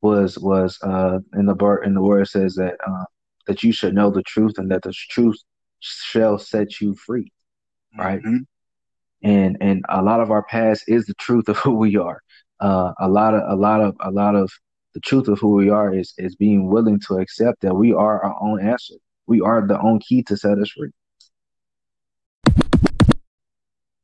[0.02, 3.06] was was uh in the in the word says that uh,
[3.48, 5.38] that you should know the truth and that the truth
[5.80, 7.32] shall set you free
[7.98, 8.38] right mm-hmm.
[9.24, 12.22] and and a lot of our past is the truth of who we are
[12.60, 14.50] uh a lot of a lot of a lot of
[14.96, 18.24] the truth of who we are is is being willing to accept that we are
[18.24, 18.96] our own answer.
[19.28, 20.92] We are the own key to set us free.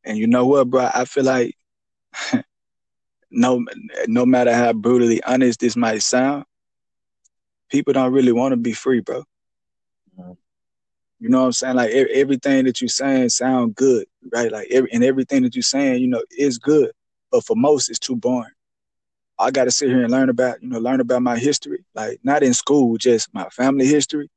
[0.04, 0.90] And you know what, bro?
[0.94, 1.56] I feel like
[3.32, 3.64] no
[4.08, 6.44] no matter how brutally honest this might sound,
[7.70, 9.24] people don't really want to be free, bro.
[11.22, 11.76] You know what I'm saying?
[11.76, 14.52] Like everything that you're saying sound good, right?
[14.52, 16.92] Like every, and everything that you're saying, you know, is good.
[17.32, 18.50] But for most, it's too boring.
[19.38, 21.86] I got to sit here and learn about, you know, learn about my history.
[21.94, 24.32] Like not in school, just my family history.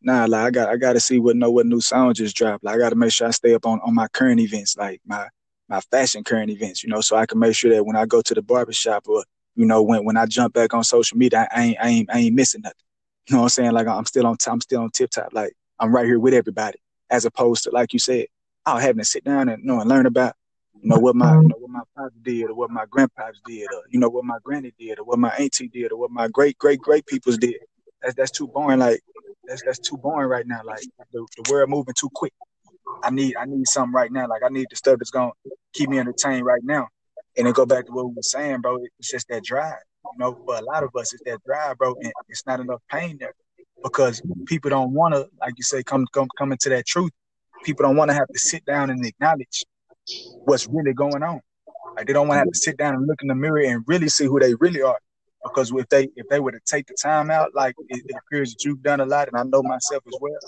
[0.00, 2.62] Nah, like I got I got to see what know what new songs just dropped.
[2.62, 5.00] Like I got to make sure I stay up on on my current events, like
[5.04, 5.26] my
[5.68, 8.22] my fashion current events, you know, so I can make sure that when I go
[8.22, 9.24] to the barbershop or
[9.56, 12.18] you know when when I jump back on social media, I, ain't I ain't I
[12.20, 12.78] ain't missing nothing.
[13.28, 13.72] You know what I'm saying?
[13.72, 15.30] Like I'm still on I'm still on tip top.
[15.32, 16.78] Like I'm right here with everybody,
[17.10, 18.26] as opposed to like you said,
[18.66, 20.34] I'm having to sit down and you know and learn about
[20.82, 23.66] you know what my you know what my father did, or what my grandpa's did,
[23.72, 26.28] or you know what my granny did, or what my auntie did, or what my
[26.28, 27.56] great great great peoples did.
[28.02, 28.80] That's that's too boring.
[28.80, 29.00] Like
[29.44, 30.60] that's that's too boring right now.
[30.64, 30.80] Like
[31.12, 32.32] the, the world moving too quick.
[33.02, 34.28] I need I need something right now.
[34.28, 35.32] Like I need the stuff that's gonna
[35.72, 36.88] keep me entertained right now.
[37.36, 38.78] And then go back to what we were saying, bro.
[38.98, 39.74] It's just that drive.
[40.04, 41.94] You know, for a lot of us, it's that drive, bro.
[42.02, 43.32] And it's not enough pain there
[43.82, 47.12] because people don't want to, like you say, come come come into that truth.
[47.64, 49.64] People don't want to have to sit down and acknowledge
[50.44, 51.40] what's really going on.
[51.96, 53.82] Like they don't want to have to sit down and look in the mirror and
[53.86, 54.98] really see who they really are.
[55.42, 58.52] Because if they if they were to take the time out, like it, it appears
[58.52, 60.38] that you've done a lot, and I know myself as well.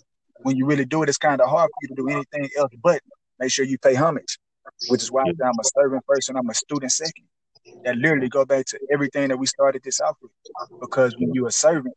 [0.43, 2.73] When you really do it, it's kind of hard for you to do anything else
[2.83, 3.01] but
[3.39, 4.39] make sure you pay homage.
[4.89, 7.25] Which is why I'm a servant first and I'm a student second.
[7.85, 10.31] That literally go back to everything that we started this off with.
[10.81, 11.95] Because when you're a servant,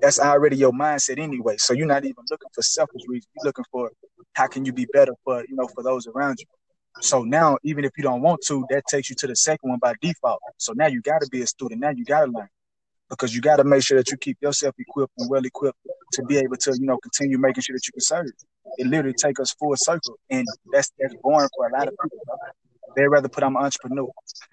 [0.00, 1.56] that's already your mindset anyway.
[1.58, 3.28] So you're not even looking for selfish reasons.
[3.36, 3.90] You're looking for
[4.34, 6.46] how can you be better for you know for those around you.
[7.00, 9.78] So now, even if you don't want to, that takes you to the second one
[9.78, 10.40] by default.
[10.58, 11.80] So now you got to be a student.
[11.80, 12.48] Now you got to learn
[13.08, 15.78] because you got to make sure that you keep yourself equipped and well equipped
[16.14, 18.26] to be able to, you know, continue making sure that you can serve.
[18.78, 22.18] It literally take us full circle, and that's that's boring for a lot of people.
[22.96, 24.08] They'd rather put I'm an entrepreneur.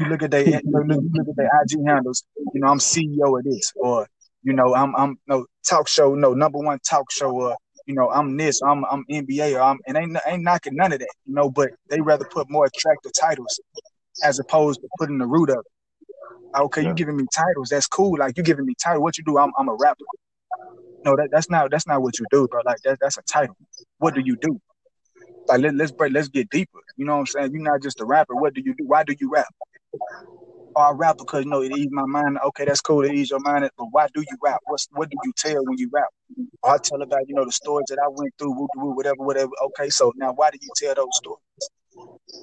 [0.00, 2.24] you look at their you know, look at their IG handles.
[2.54, 4.08] You know, I'm CEO of this, or
[4.42, 8.10] you know, I'm I'm no talk show, no number one talk show, or you know,
[8.10, 11.34] I'm this, I'm I'm NBA, or I'm and ain't ain't knocking none of that, you
[11.34, 13.60] know, but they rather put more attractive titles
[14.24, 16.58] as opposed to putting the root of it.
[16.58, 16.88] Okay, yeah.
[16.88, 18.18] you giving me titles, that's cool.
[18.18, 19.02] Like you giving me title.
[19.02, 19.38] What you do?
[19.38, 20.04] I'm I'm a rapper.
[21.04, 22.62] No, that, that's not that's not what you do, bro.
[22.64, 23.56] Like that, that's a title.
[23.98, 24.60] What do you do?
[25.48, 26.78] Like let, let's break, let's get deeper.
[26.96, 27.52] You know what I'm saying?
[27.52, 28.34] You're not just a rapper.
[28.34, 28.84] What do you do?
[28.86, 29.46] Why do you rap?
[30.74, 32.38] Oh, I rap because you know it ease my mind.
[32.46, 33.68] Okay, that's cool to ease your mind.
[33.76, 34.60] But why do you rap?
[34.66, 36.08] What's what do you tell when you rap?
[36.64, 39.50] I tell about you know the stories that I went through, whatever, whatever.
[39.66, 41.70] Okay, so now why do you tell those stories?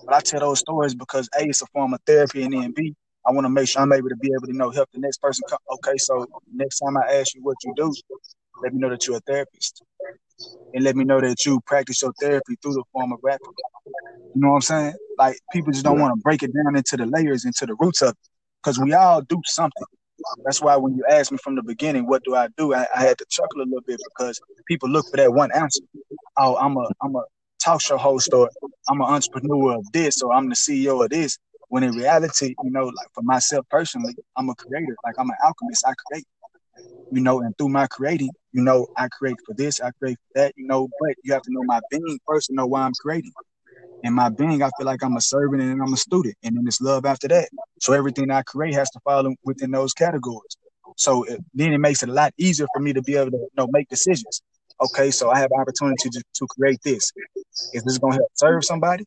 [0.05, 2.93] But I tell those stories because a it's a form of therapy, and then b
[3.25, 5.19] I want to make sure I'm able to be able to know help the next
[5.21, 5.43] person.
[5.49, 5.59] Come.
[5.75, 7.93] Okay, so next time I ask you what you do,
[8.63, 9.83] let me know that you're a therapist,
[10.73, 13.47] and let me know that you practice your therapy through the form of rapping.
[14.35, 14.93] You know what I'm saying?
[15.17, 16.03] Like people just don't yeah.
[16.03, 18.17] want to break it down into the layers, into the roots of it,
[18.61, 19.85] because we all do something.
[20.43, 22.73] That's why when you asked me from the beginning, what do I do?
[22.73, 25.81] I, I, had to chuckle a little bit because people look for that one answer.
[26.37, 27.23] Oh, I'm a I'm a
[27.63, 28.49] talk show host or
[28.89, 31.37] I'm an entrepreneur of this or I'm the CEO of this.
[31.69, 34.95] When in reality, you know, like for myself personally, I'm a creator.
[35.05, 35.85] Like I'm an alchemist.
[35.87, 36.25] I create.
[37.11, 40.41] You know, and through my creating, you know, I create for this, I create for
[40.41, 42.93] that, you know, but you have to know my being first to know why I'm
[42.99, 43.31] creating.
[44.03, 46.63] And my being, I feel like I'm a servant and I'm a student, and then
[46.67, 47.49] it's love after that.
[47.81, 50.55] So everything I create has to fall within those categories.
[50.95, 53.37] So it, then it makes it a lot easier for me to be able to
[53.37, 54.41] you know make decisions.
[54.81, 57.11] Okay, so I have opportunity to, to create this.
[57.73, 59.03] Is this going to help serve somebody?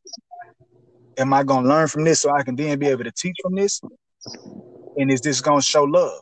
[1.17, 3.37] Am I going to learn from this so I can then be able to teach
[3.43, 3.81] from this?
[4.97, 6.21] And is this going to show love?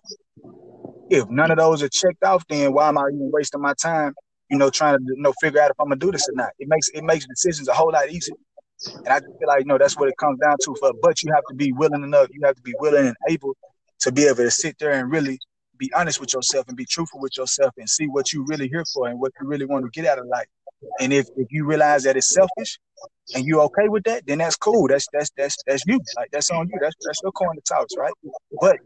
[1.10, 4.14] If none of those are checked off, then why am I even wasting my time?
[4.48, 6.50] You know, trying to you know figure out if I'm gonna do this or not.
[6.58, 8.36] It makes it makes decisions a whole lot easier.
[8.86, 10.74] And I just feel like you know that's what it comes down to.
[10.80, 12.28] For but you have to be willing enough.
[12.32, 13.56] You have to be willing and able
[14.00, 15.38] to be able to sit there and really
[15.80, 18.84] be honest with yourself and be truthful with yourself and see what you really here
[18.92, 20.46] for and what you really want to get out of life.
[21.00, 22.78] And if, if you realize that it's selfish
[23.34, 24.88] and you're okay with that, then that's cool.
[24.88, 26.00] That's that's that's that's you.
[26.16, 26.78] Like that's on you.
[26.80, 28.12] That's that's your coin to toss, right?
[28.60, 28.76] But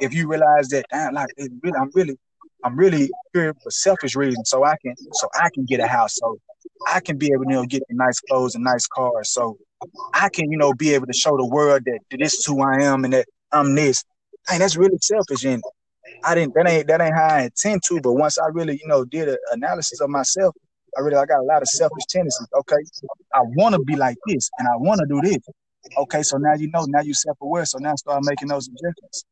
[0.00, 2.18] if you realize that, damn, like really, I'm really,
[2.64, 6.16] I'm really here for selfish reasons, so I can, so I can get a house,
[6.16, 6.38] so
[6.86, 9.58] I can be able to, you know, get nice clothes and nice cars, so
[10.14, 12.82] I can, you know, be able to show the world that, this is who I
[12.82, 14.04] am and that I'm this.
[14.48, 15.62] Hey, that's really selfish, and
[16.24, 16.54] I didn't.
[16.54, 18.00] That ain't that ain't how I intend to.
[18.00, 20.54] But once I really, you know, did an analysis of myself,
[20.96, 22.48] I really I got a lot of selfish tendencies.
[22.54, 22.76] Okay,
[23.34, 25.38] I want to be like this, and I want to do this.
[25.96, 27.64] Okay, so now you know, now you self aware.
[27.64, 29.24] So now start making those adjustments.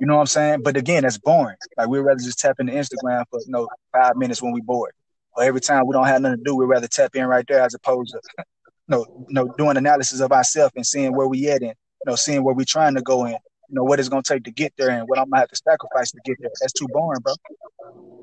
[0.00, 0.62] You know what I'm saying?
[0.62, 1.56] But again, that's boring.
[1.76, 4.92] Like we'd rather just tap into Instagram for you know five minutes when we bored.
[5.36, 7.60] Or every time we don't have nothing to do, we'd rather tap in right there
[7.60, 8.44] as opposed to you
[8.88, 12.14] know, you know doing analysis of ourselves and seeing where we at and you know
[12.14, 13.32] seeing where we're trying to go in.
[13.32, 15.56] You know what it's gonna take to get there and what I'm gonna have to
[15.56, 16.50] sacrifice to get there.
[16.60, 17.34] That's too boring, bro.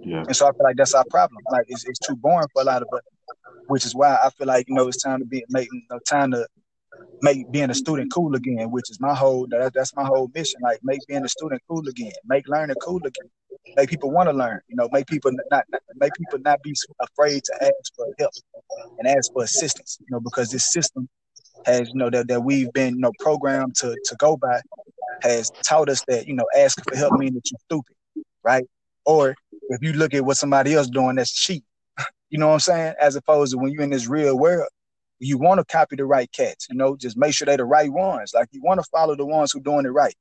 [0.01, 0.23] Yeah.
[0.25, 1.41] And so I feel like that's our problem.
[1.51, 3.01] Like it's, it's too boring for a lot of us,
[3.67, 5.99] which is why I feel like you know it's time to be making you know,
[6.07, 6.47] time to
[7.21, 10.61] make being a student cool again, which is my whole that, that's my whole mission.
[10.61, 13.29] Like make being a student cool again, make learning cool again,
[13.75, 14.61] make people want to learn.
[14.67, 18.31] You know, make people not, not make people not be afraid to ask for help
[18.99, 19.97] and ask for assistance.
[20.01, 21.07] You know, because this system
[21.65, 24.59] has you know that, that we've been you know programmed to to go by
[25.21, 28.65] has taught us that you know asking for help means that you're stupid, right?
[29.05, 29.35] Or
[29.69, 31.63] if you look at what somebody else doing, that's cheap.
[32.29, 32.93] you know what I'm saying?
[32.99, 34.69] As opposed to when you're in this real world,
[35.19, 37.91] you want to copy the right cats, you know, just make sure they're the right
[37.91, 38.33] ones.
[38.33, 40.15] Like you want to follow the ones who doing it right.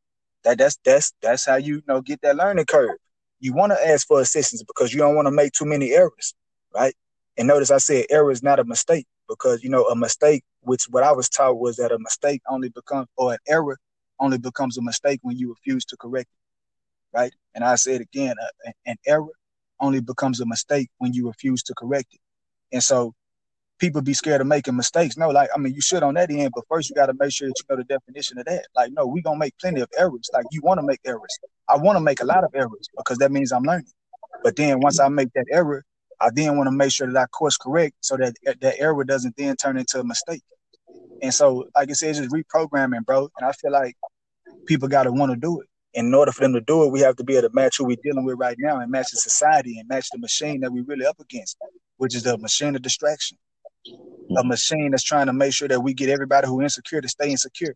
[0.44, 2.96] That that's that's that's how you, you know get that learning curve.
[3.40, 6.34] You want to ask for assistance because you don't want to make too many errors,
[6.74, 6.94] right?
[7.36, 10.84] And notice I said error is not a mistake because you know a mistake, which
[10.90, 13.78] what I was taught was that a mistake only becomes or an error
[14.20, 17.32] only becomes a mistake when you refuse to correct it, right?
[17.54, 19.26] And I said again, uh, an error
[19.80, 22.20] only becomes a mistake when you refuse to correct it.
[22.72, 23.14] And so
[23.78, 25.16] people be scared of making mistakes.
[25.16, 27.32] No, like I mean, you should on that end, but first you got to make
[27.32, 28.66] sure that you know the definition of that.
[28.74, 30.30] Like, no, we gonna make plenty of errors.
[30.32, 31.38] Like, you want to make errors.
[31.68, 33.92] I want to make a lot of errors because that means I'm learning.
[34.42, 35.84] But then once I make that error,
[36.20, 39.36] I then want to make sure that I course correct so that that error doesn't
[39.36, 40.42] then turn into a mistake.
[41.22, 43.28] And so, like I said, it's just reprogramming, bro.
[43.38, 43.96] And I feel like
[44.66, 45.68] people got to want to do it.
[45.94, 47.84] In order for them to do it, we have to be able to match who
[47.84, 50.84] we're dealing with right now and match the society and match the machine that we're
[50.84, 51.56] really up against,
[51.98, 53.38] which is the machine of distraction
[54.36, 57.30] a machine that's trying to make sure that we get everybody who insecure to stay
[57.30, 57.74] insecure,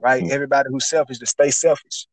[0.00, 0.22] right?
[0.22, 0.32] Mm-hmm.
[0.32, 2.06] Everybody who's selfish to stay selfish.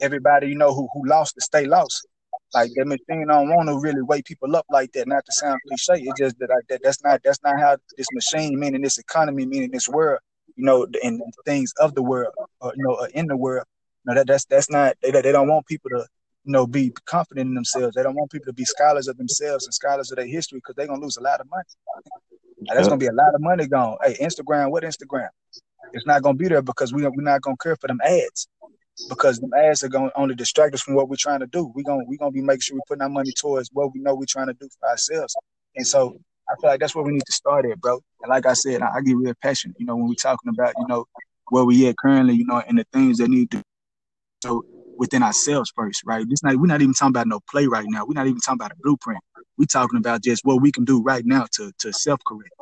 [0.00, 2.06] Everybody you know who who lost to stay lost.
[2.54, 5.08] Like that machine don't want to really wake people up like that.
[5.08, 8.06] Not to sound cliche, it's just that, I, that that's not that's not how this
[8.12, 10.20] machine, meaning this economy, meaning this world,
[10.56, 13.64] you know, and things of the world, or, you know, uh, in the world.
[14.04, 16.06] You know, that that's that's not they they don't want people to
[16.44, 17.94] you know be confident in themselves.
[17.94, 20.74] They don't want people to be scholars of themselves and scholars of their history because
[20.76, 21.64] they're gonna lose a lot of money.
[22.68, 22.88] That's yep.
[22.88, 23.96] gonna be a lot of money gone.
[24.02, 25.28] Hey, Instagram, what Instagram?
[25.92, 28.48] It's not gonna be there because we we're not gonna care for them ads
[29.08, 31.72] because them ads are gonna only distract us from what we're trying to do.
[31.74, 34.14] We're gonna we're gonna be making sure we're putting our money towards what we know
[34.14, 35.34] we're trying to do for ourselves.
[35.76, 38.00] And so I feel like that's where we need to start at, bro.
[38.22, 40.74] And like I said, I, I get real passionate, you know, when we're talking about,
[40.78, 41.06] you know,
[41.48, 43.62] where we at currently, you know, and the things that need to
[44.42, 44.64] so
[45.02, 46.24] within ourselves first, right?
[46.28, 48.06] This not we're not even talking about no play right now.
[48.06, 49.18] We're not even talking about a blueprint.
[49.58, 52.54] We're talking about just what we can do right now to to self correct.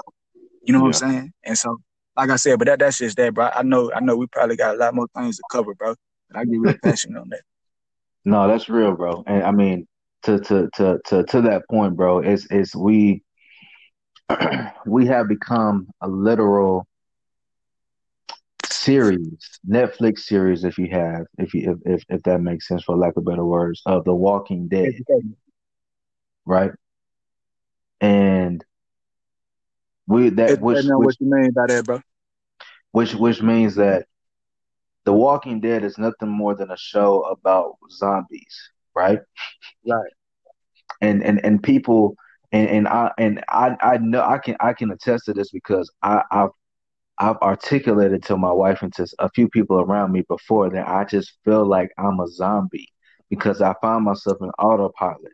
[0.63, 1.07] You know what yeah.
[1.07, 1.33] I'm saying?
[1.45, 1.77] And so,
[2.17, 3.51] like I said, but that that's just that, bro.
[3.55, 5.95] I know I know we probably got a lot more things to cover, bro.
[6.31, 7.43] But I get real passionate on that.
[8.25, 9.23] No, that's real, bro.
[9.27, 9.87] And I mean,
[10.23, 13.23] to to to to to that point, bro, it's it's we
[14.87, 16.87] we have become a literal
[18.81, 22.97] series, Netflix series, if you have, if you if if, if that makes sense for
[22.97, 24.93] lack of better words, of The Walking Dead,
[26.47, 26.73] right?
[28.01, 28.65] And
[30.07, 32.01] we that It, which, which what you mean by that, bro.
[32.93, 34.07] which which means that
[35.05, 39.21] The Walking Dead is nothing more than a show about zombies, right?
[39.87, 40.13] Right.
[41.01, 42.17] And and and people
[42.53, 45.91] and and I and I I know I can I can attest to this because
[46.03, 46.51] I I've
[47.21, 51.05] I've articulated to my wife and to a few people around me before that I
[51.05, 52.89] just feel like I'm a zombie
[53.29, 55.33] because I find myself in autopilot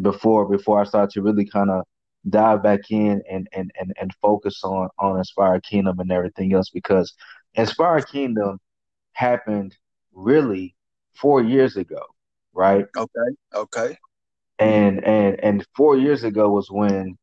[0.00, 1.84] before before I start to really kind of
[2.28, 6.70] dive back in and, and and and focus on on Inspired Kingdom and everything else
[6.70, 7.12] because
[7.54, 8.58] Inspired Kingdom
[9.12, 9.76] happened
[10.14, 10.74] really
[11.14, 12.02] four years ago,
[12.54, 12.86] right?
[12.96, 13.36] Okay.
[13.54, 13.98] Okay.
[14.58, 17.18] And and and four years ago was when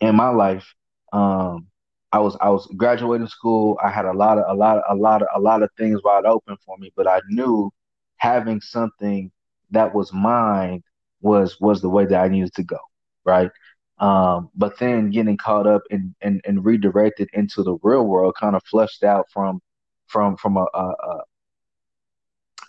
[0.00, 0.72] in my life,
[1.12, 1.66] um,
[2.12, 3.78] I was I was graduating school.
[3.82, 6.00] I had a lot of a lot of a lot of a lot of things
[6.04, 7.70] wide open for me, but I knew
[8.18, 9.30] having something
[9.70, 10.82] that was mine
[11.22, 12.78] was was the way that I needed to go,
[13.24, 13.50] right?
[13.98, 18.56] Um, but then getting caught up and and, and redirected into the real world, kind
[18.56, 19.60] of flushed out from
[20.06, 21.20] from from a, a, a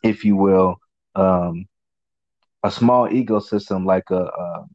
[0.04, 0.78] if you will,
[1.16, 1.66] um,
[2.64, 4.66] a small ecosystem like a, a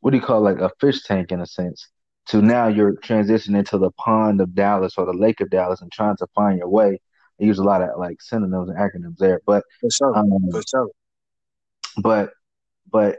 [0.00, 1.88] what do you call it, like a fish tank in a sense
[2.26, 5.92] to now you're transitioning to the pond of Dallas or the lake of Dallas and
[5.92, 7.00] trying to find your way.
[7.40, 10.14] I use a lot of like synonyms and acronyms there, but For sure.
[10.14, 10.88] um, For sure.
[12.02, 12.30] but
[12.90, 13.18] but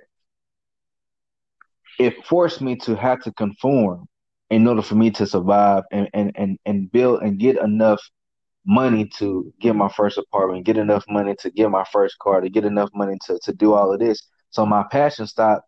[1.99, 4.07] it forced me to have to conform
[4.49, 8.01] in order for me to survive and and and, and build and get enough
[8.65, 12.49] money to get my first apartment, get enough money to get my first car, to
[12.49, 14.21] get enough money to to do all of this.
[14.49, 15.67] So my passion stopped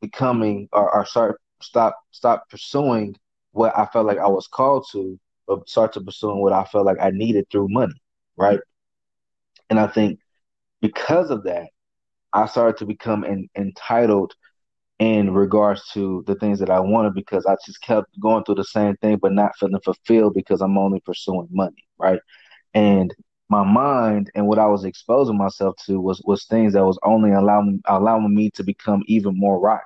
[0.00, 3.16] becoming or, or start stop stop pursuing
[3.52, 6.86] what I felt like I was called to, but start to pursuing what I felt
[6.86, 7.94] like I needed through money,
[8.36, 8.60] right?
[9.70, 10.20] And I think
[10.80, 11.68] because of that,
[12.32, 14.34] I started to become en- entitled
[14.98, 18.64] in regards to the things that I wanted because I just kept going through the
[18.64, 22.20] same thing but not feeling fulfilled because I'm only pursuing money, right?
[22.74, 23.14] And
[23.48, 27.32] my mind and what I was exposing myself to was was things that was only
[27.32, 29.84] allowing allowing me to become even more rotten,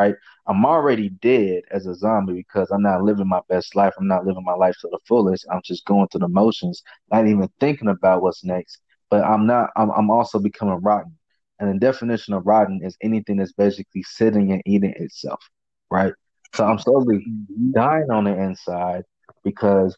[0.00, 0.16] right?
[0.48, 3.94] I'm already dead as a zombie because I'm not living my best life.
[3.98, 5.46] I'm not living my life to the fullest.
[5.52, 6.82] I'm just going through the motions,
[7.12, 8.80] not even thinking about what's next.
[9.10, 9.70] But I'm not.
[9.76, 11.16] I'm, I'm also becoming rotten.
[11.60, 15.40] And the definition of rotten is anything that's basically sitting and eating itself,
[15.90, 16.14] right?
[16.54, 17.74] So I'm slowly Mhm.
[17.74, 19.04] dying on the inside
[19.44, 19.96] because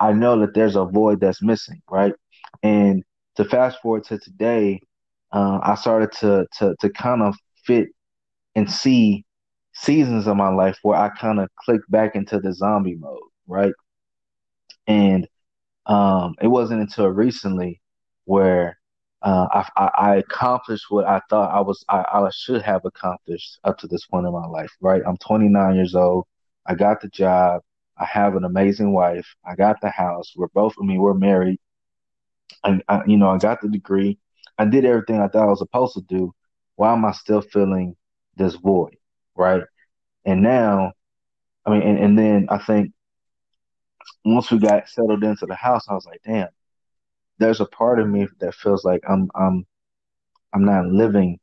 [0.00, 2.14] I know that there's a void that's missing, right?
[2.62, 3.02] And
[3.36, 4.80] to fast forward to today,
[5.32, 7.88] uh, I started to to to kind of fit
[8.56, 9.23] and see
[9.74, 13.72] seasons of my life where I kind of clicked back into the zombie mode, right?
[14.86, 15.28] And
[15.86, 17.80] um, it wasn't until recently
[18.24, 18.78] where
[19.22, 23.58] uh, I, I, I accomplished what I thought I was I, I should have accomplished
[23.64, 24.70] up to this point in my life.
[24.80, 26.26] Right, I'm 29 years old.
[26.66, 27.62] I got the job.
[27.96, 29.26] I have an amazing wife.
[29.46, 30.32] I got the house.
[30.36, 30.74] We're both.
[30.80, 31.58] I mean, we're married.
[32.64, 34.18] And I, you know, I got the degree.
[34.58, 36.34] I did everything I thought I was supposed to do.
[36.76, 37.96] Why am I still feeling
[38.36, 38.96] this void?
[39.36, 39.62] Right,
[40.26, 40.92] and now,
[41.66, 42.92] I mean, and, and then I think
[44.24, 46.48] once we got settled into the house, I was like, damn
[47.38, 49.66] there's a part of me that feels like I'm I'm
[50.54, 51.40] I'm not living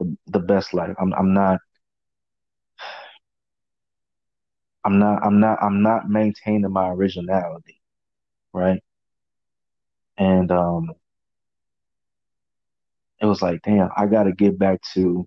[0.00, 0.94] the, the best life.
[1.00, 1.60] I'm I'm not
[4.84, 7.80] I'm not I'm not I'm not maintaining my originality,
[8.54, 8.82] right?
[10.18, 10.90] And um
[13.20, 15.26] it was like, damn, I gotta get back to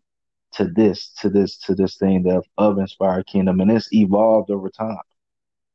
[0.54, 3.60] to this, to this, to this thing that of Inspired Kingdom.
[3.62, 4.98] And it's evolved over time.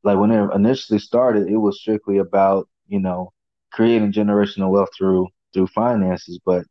[0.05, 3.33] Like when it initially started, it was strictly about, you know,
[3.73, 6.65] creating generational wealth through through finances, but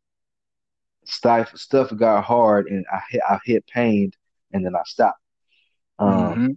[1.06, 4.12] stuff stuff got hard and I hit I hit pain
[4.54, 5.20] and then I stopped.
[6.00, 6.52] Um, Mm-hmm.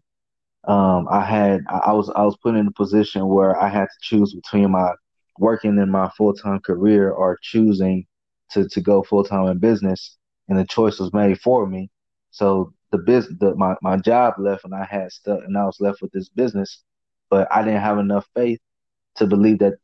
[0.69, 3.85] um, I had I I was I was put in a position where I had
[3.87, 4.93] to choose between my
[5.39, 8.07] working in my full time career or choosing
[8.51, 10.19] to to go full time in business,
[10.51, 11.91] and the choice was made for me.
[12.33, 15.81] So the business, the, my my job left, and I had stuff, and I was
[15.81, 16.83] left with this business,
[17.31, 18.61] but I didn't have enough faith
[19.17, 19.75] to believe that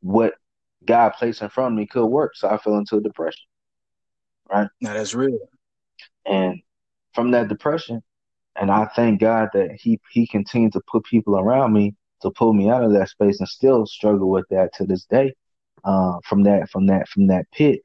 [0.00, 0.34] what
[0.84, 2.36] God placed in front of me could work.
[2.36, 3.44] So I fell into a depression,
[4.48, 4.68] right?
[4.80, 5.38] Now that's real.
[6.24, 6.60] And
[7.14, 8.02] from that depression,
[8.54, 12.52] and I thank God that He He continued to put people around me to pull
[12.52, 15.34] me out of that space, and still struggle with that to this day.
[15.84, 17.80] Uh, from that from that from that pit,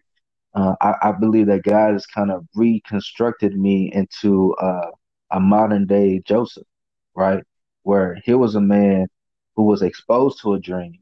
[0.53, 4.91] uh, I, I believe that God has kind of reconstructed me into uh,
[5.31, 6.67] a modern day Joseph,
[7.15, 7.43] right?
[7.83, 9.07] Where he was a man
[9.55, 10.99] who was exposed to a dream,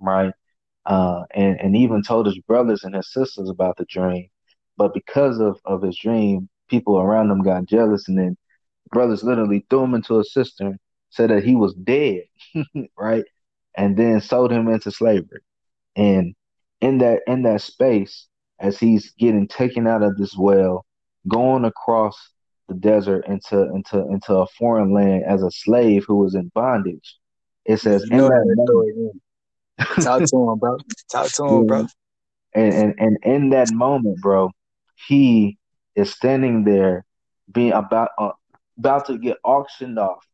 [0.00, 0.32] right?
[0.86, 4.28] Uh, and and even told his brothers and his sisters about the dream.
[4.76, 8.36] But because of of his dream, people around him got jealous, and then
[8.90, 10.78] brothers literally threw him into a cistern,
[11.10, 12.24] said that he was dead,
[12.98, 13.24] right?
[13.76, 15.42] And then sold him into slavery.
[15.96, 16.34] And
[16.80, 18.28] in that in that space,
[18.58, 20.84] as he's getting taken out of this well,
[21.28, 22.16] going across
[22.68, 27.16] the desert into into into a foreign land as a slave who was in bondage.
[27.64, 29.20] It says you know that moment,
[30.00, 30.78] Talk to him, bro.
[31.10, 31.86] Talk to him, bro.
[32.54, 34.50] And, and and in that moment, bro,
[35.06, 35.58] he
[35.94, 37.04] is standing there,
[37.52, 38.30] being about uh,
[38.78, 40.24] about to get auctioned off.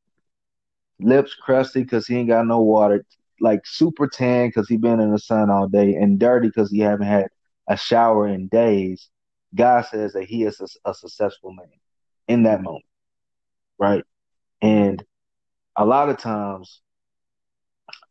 [1.01, 3.05] Lips crusty because he ain't got no water,
[3.41, 6.79] like super tan because he been in the sun all day, and dirty because he
[6.79, 7.27] haven't had
[7.69, 9.09] a shower in days.
[9.55, 11.69] God says that he is a, a successful man
[12.29, 12.85] in that moment,
[13.79, 14.05] right?
[14.63, 15.03] And
[15.77, 16.81] a lot of times,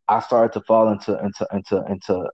[0.07, 2.29] I started to fall into into into into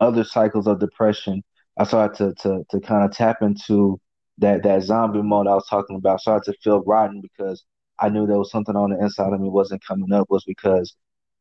[0.00, 1.42] other cycles of depression.
[1.78, 4.00] I started to to to kind of tap into
[4.38, 6.14] that that zombie mode I was talking about.
[6.14, 7.64] I started to feel rotten because
[7.98, 10.28] I knew there was something on the inside of me wasn't coming up.
[10.30, 10.94] Was because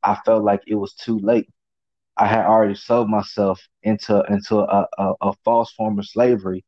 [0.04, 1.50] I felt like it was too late.
[2.18, 6.66] I had already sold myself into into a, a, a false form of slavery,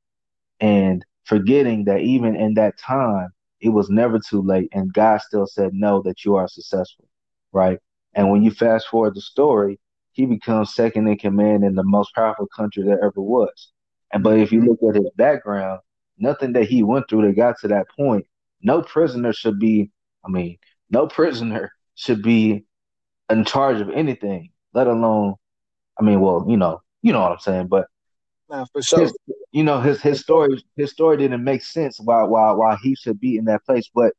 [0.60, 3.30] and forgetting that even in that time,
[3.62, 7.08] it was never too late, and God still said no, that you are successful,
[7.52, 7.80] right?
[8.14, 9.80] And when you fast forward the story,
[10.12, 13.72] he becomes second in command in the most powerful country there ever was.
[14.14, 15.82] And but if you look at his background,
[16.18, 18.26] nothing that he went through that got to that point,
[18.62, 19.91] no prisoner should be,
[20.26, 20.58] I mean,
[20.89, 22.66] no prisoner should be
[23.30, 25.36] in charge of anything, let alone,
[26.00, 27.88] I mean, well, you know, you know what I'm saying, but
[28.50, 29.02] nah, for sure.
[29.02, 29.18] His,
[29.52, 33.20] you know, his his story his story didn't make sense why why why he should
[33.20, 34.14] be in that place, but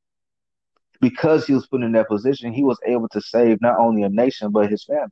[1.01, 4.09] because he was put in that position, he was able to save not only a
[4.09, 5.11] nation but his family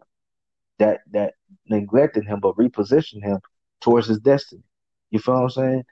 [0.78, 1.34] that that
[1.68, 3.38] neglected him but repositioned him
[3.80, 4.62] towards his destiny.
[5.10, 5.84] You feel what I'm saying?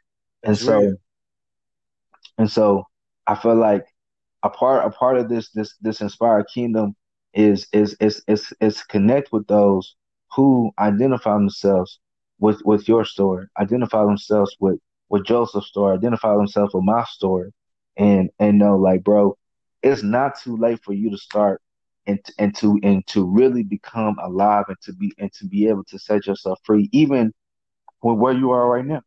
[0.45, 0.97] And so
[2.39, 2.85] and so
[3.27, 3.87] I feel like
[4.43, 6.95] a part a part of this this this inspired kingdom
[7.37, 9.95] is is is is is connect with those
[10.35, 12.01] who identify themselves
[12.41, 14.79] with with your story, identify themselves with
[15.11, 17.53] with Joseph's story, identify themselves with my story,
[17.97, 19.37] and and know like, bro,
[19.83, 21.61] it's not too late for you to start
[22.07, 25.85] and and to and to really become alive and to be and to be able
[25.85, 27.35] to set yourself free, even
[28.03, 29.03] with where you are right now.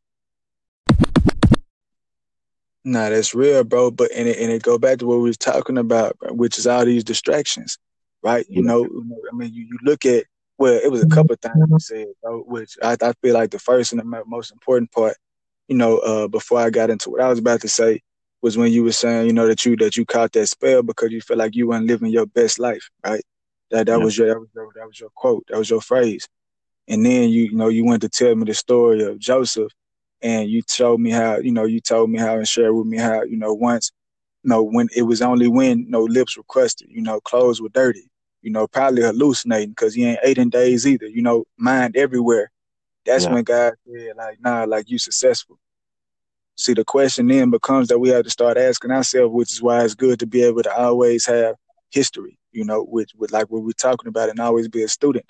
[2.85, 3.91] Nah, that's real, bro.
[3.91, 6.67] But and it, and it go back to what we was talking about, which is
[6.67, 7.77] all these distractions,
[8.23, 8.45] right?
[8.49, 10.25] You know, I mean, you, you look at
[10.57, 13.51] well, it was a couple of things you said, bro, which I, I feel like
[13.51, 15.15] the first and the most important part,
[15.69, 18.01] you know, uh, before I got into what I was about to say,
[18.41, 21.11] was when you were saying, you know, that you that you caught that spell because
[21.11, 23.23] you felt like you weren't living your best life, right?
[23.71, 24.03] That that yeah.
[24.03, 26.27] was your that was your that was your quote, that was your phrase.
[26.87, 29.71] And then you you know you went to tell me the story of Joseph,
[30.21, 32.97] and you showed me how you know you told me how and shared with me
[32.97, 33.91] how you know once,
[34.43, 37.61] you know when it was only when you know lips were crusted, you know clothes
[37.61, 38.09] were dirty,
[38.41, 42.51] you know probably hallucinating because he ain't eight in days either, you know mind everywhere.
[43.05, 43.33] That's yeah.
[43.33, 45.59] when God said like nah like you successful
[46.59, 49.81] See, the question then becomes that we have to start asking ourselves, which is why
[49.81, 51.55] it's good to be able to always have
[51.89, 55.25] history, you know, which with like what we're talking about and always be a student.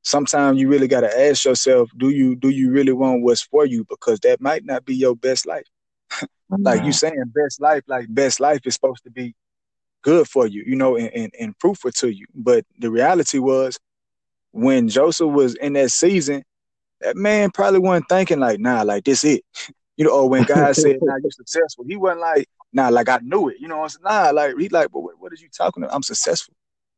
[0.00, 3.66] Sometimes you really got to ask yourself, do you do you really want what's for
[3.66, 3.84] you?
[3.90, 5.66] Because that might not be your best life.
[6.50, 6.90] Like you mm-hmm.
[6.92, 9.34] saying best life, like best life is supposed to be
[10.02, 12.26] good for you, you know, and, and, and fruitful to you.
[12.34, 13.78] But the reality was
[14.52, 16.42] when Joseph was in that season,
[17.00, 19.44] that man probably wasn't thinking like, nah, like this it.
[19.96, 23.18] You know, or when God said, "Nah, you're successful," He wasn't like, "Nah, like I
[23.22, 24.02] knew it." You know, I'm saying?
[24.04, 25.94] Nah, like he like, "But what, what are you talking about?
[25.94, 26.54] I'm successful."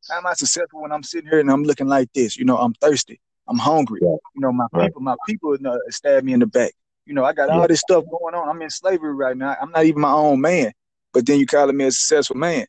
[0.09, 2.37] How am I successful when I'm sitting here and I'm looking like this?
[2.37, 3.19] You know, I'm thirsty.
[3.47, 3.99] I'm hungry.
[4.01, 4.15] Yeah.
[4.35, 6.73] You know, my people, my people you know, stab me in the back.
[7.09, 8.47] You know, I got all this stuff going on.
[8.47, 9.55] I'm in slavery right now.
[9.59, 10.71] I'm not even my own man.
[11.11, 12.67] But then you calling me a successful man.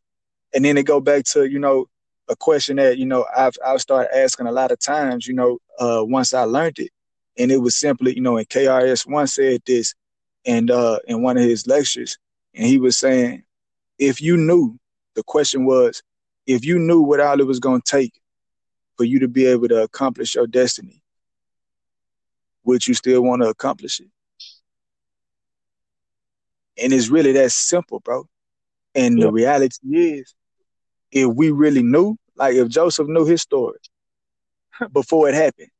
[0.54, 1.90] And then it go back to, you know,
[2.26, 5.58] a question that, you know, I've I've started asking a lot of times, you know,
[5.78, 6.90] uh, once I learned it.
[7.36, 9.94] And it was simply, you know, and KRS-One said this,
[10.46, 12.16] and uh, in one of his lectures,
[12.54, 13.42] and he was saying,
[13.98, 14.78] if you knew,
[15.16, 16.02] the question was,
[16.46, 18.18] if you knew what all it was going to take
[18.96, 21.02] for you to be able to accomplish your destiny,
[22.64, 24.08] would you still want to accomplish it?
[26.82, 28.26] And it's really that simple, bro.
[28.94, 29.26] And yeah.
[29.26, 30.34] the reality is,
[31.12, 33.78] if we really knew, like if Joseph knew his story
[34.92, 35.70] before it happened,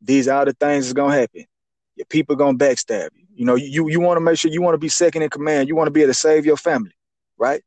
[0.00, 1.44] these are the things that's gonna happen.
[1.96, 3.26] Your people gonna backstab you.
[3.34, 5.68] You know, you you want to make sure you want to be second in command.
[5.68, 6.92] You want to be able to save your family,
[7.38, 7.62] right?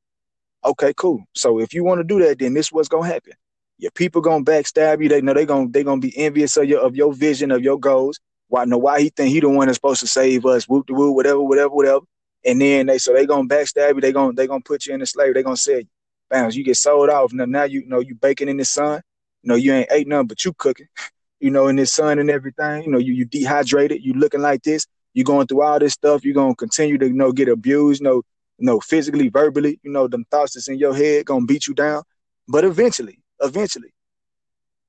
[0.66, 1.24] Okay, cool.
[1.36, 3.34] So if you want to do that, then this what's gonna happen.
[3.78, 5.10] Your people gonna backstab you.
[5.10, 7.80] They know they gonna they gonna be envious of your of your vision of your
[7.80, 8.20] goals.
[8.48, 10.68] Why know why he think he the one that's supposed to save us?
[10.68, 12.06] Whoop de whoop, whatever, whatever, whatever.
[12.46, 14.02] And then they so they gonna backstab you.
[14.02, 15.34] They gonna they gonna put you in the slave.
[15.34, 15.88] They gonna say,
[16.30, 19.02] "Bounce, you get sold off." Now now you, you know you baking in the sun.
[19.44, 20.88] You know you ain't ate nothing but you cooking.
[21.40, 22.84] You know in the sun and everything.
[22.84, 24.02] You know you you dehydrated.
[24.02, 24.88] You looking like this.
[25.14, 26.24] You going through all this stuff.
[26.24, 28.02] You gonna continue to you know get abused.
[28.02, 28.24] You
[28.60, 29.78] you know physically, verbally.
[29.84, 32.04] You know them thoughts that's in your head gonna beat you down.
[32.48, 33.94] But eventually, eventually,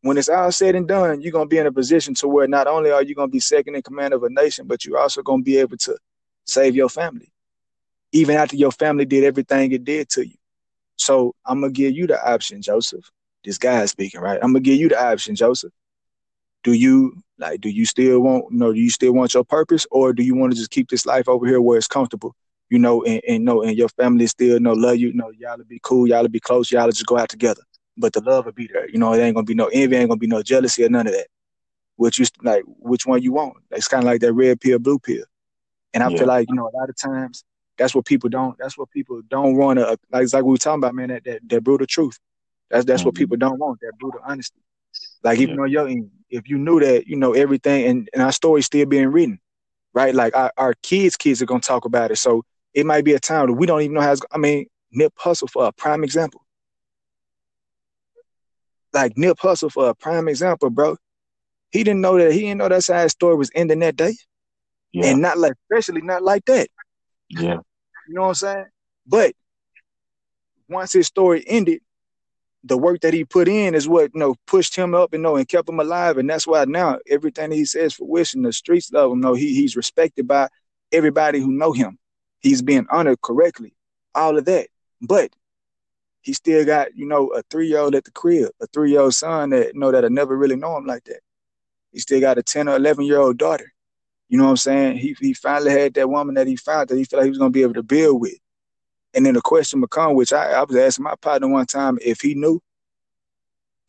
[0.02, 2.68] when it's all said and done, you're gonna be in a position to where not
[2.68, 5.42] only are you gonna be second in command of a nation, but you're also gonna
[5.42, 5.98] be able to
[6.44, 7.33] save your family
[8.14, 10.36] even after your family did everything it did to you.
[10.96, 13.10] So I'm gonna give you the option, Joseph.
[13.44, 14.38] This guy is speaking, right?
[14.40, 15.72] I'm gonna give you the option, Joseph.
[16.62, 17.60] Do you like?
[17.60, 18.46] Do you still want?
[18.52, 20.88] You know, do you still want your purpose, or do you want to just keep
[20.88, 22.34] this life over here where it's comfortable?
[22.70, 25.08] You know, and, and know, and your family still you know love you.
[25.08, 27.28] You know, y'all will be cool, y'all will be close, y'all will just go out
[27.28, 27.62] together.
[27.96, 28.88] But the love will be there.
[28.88, 31.08] You know, it ain't gonna be no envy, ain't gonna be no jealousy or none
[31.08, 31.26] of that.
[31.96, 33.56] Which you like, which one you want?
[33.72, 35.24] It's kind of like that red pill, blue pill.
[35.92, 36.18] And I yeah.
[36.18, 37.44] feel like you know, a lot of times
[37.78, 38.56] that's what people don't.
[38.58, 39.98] That's what people don't want to.
[40.10, 41.08] Like, it's like we were talking about, man.
[41.08, 42.18] That that, that brutal truth.
[42.70, 43.08] That's that's mm-hmm.
[43.08, 43.80] what people don't want.
[43.80, 44.60] That brutal honesty.
[45.22, 45.62] Like even yeah.
[45.62, 45.88] on your
[46.30, 49.38] if you knew that, you know everything, and, and our story's still being written,
[49.92, 50.14] right?
[50.14, 52.16] Like our, our kids' kids are gonna talk about it.
[52.16, 52.44] So
[52.74, 54.12] it might be a time that we don't even know how.
[54.12, 56.44] It's, I mean, Nip Hussle for a prime example.
[58.92, 60.96] Like Nip Hussle for a prime example, bro.
[61.70, 62.32] He didn't know that.
[62.32, 64.14] He didn't know that how his story was ending that day,
[64.92, 65.06] yeah.
[65.06, 66.68] and not like, especially not like that.
[67.28, 67.58] Yeah.
[68.08, 68.66] You know what I'm saying?
[69.06, 69.34] But
[70.68, 71.80] once his story ended,
[72.62, 75.22] the work that he put in is what you know pushed him up and you
[75.22, 78.52] know and kept him alive, and that's why now everything he says for wishing the
[78.52, 79.20] streets love him.
[79.20, 80.48] No, he he's respected by
[80.90, 81.98] everybody who know him.
[82.40, 83.74] He's being honored correctly,
[84.14, 84.68] all of that.
[85.02, 85.30] But
[86.22, 89.00] he still got you know a three year old at the crib, a three year
[89.00, 91.20] old son that you know that'll never really know him like that.
[91.92, 93.73] He still got a ten or eleven year old daughter
[94.34, 94.96] you know what I'm saying?
[94.96, 97.38] He he finally had that woman that he found that he felt like he was
[97.38, 98.34] gonna be able to build with.
[99.14, 102.20] And then the question become, which I, I was asking my partner one time if
[102.20, 102.60] he knew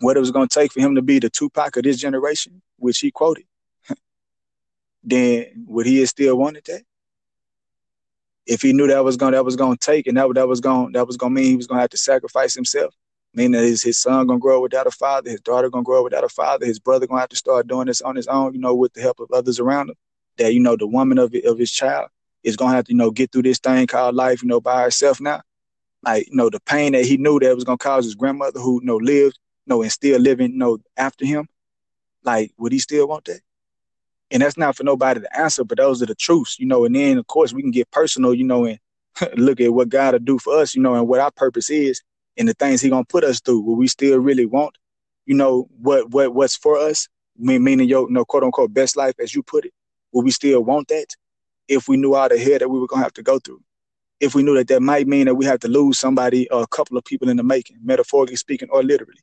[0.02, 3.00] what it was gonna take for him to be the Tupac of this generation, which
[3.00, 3.46] he quoted,
[5.04, 6.84] then would he have still wanted that?
[8.46, 10.91] If he knew that was gonna that was gonna take and that that was gonna
[10.91, 12.93] that was gonna mean he was gonna have to sacrifice himself,
[13.34, 16.02] meaning that his, his son gonna grow up without a father, his daughter gonna grow
[16.02, 18.54] up without a father, his brother gonna have to start doing this on his own,
[18.54, 19.96] you know, with the help of others around him
[20.38, 22.10] that you know the woman of of his child
[22.44, 24.84] is gonna have to you know get through this thing called life you know by
[24.84, 25.42] herself now
[26.04, 28.82] like you know the pain that he knew that was gonna cause his grandmother who
[28.82, 31.48] you know lived you know and still living you know after him
[32.24, 33.42] like would he still want that
[34.32, 36.96] and that's not for nobody to answer but those are the truths you know and
[36.96, 38.80] then of course we can get personal you know and
[39.38, 42.02] look at what god will do for us you know and what our purpose is
[42.38, 44.78] and the things he gonna put us through will we still really want
[45.26, 47.08] you know what what what's for us
[47.38, 49.74] meaning your you know, quote unquote best life as you put it
[50.16, 51.07] would we still want that
[51.68, 53.61] if we knew all the hell that we were going to have to go through?
[54.22, 56.68] If we knew that that might mean that we have to lose somebody or a
[56.68, 59.20] couple of people in the making, metaphorically speaking or literally.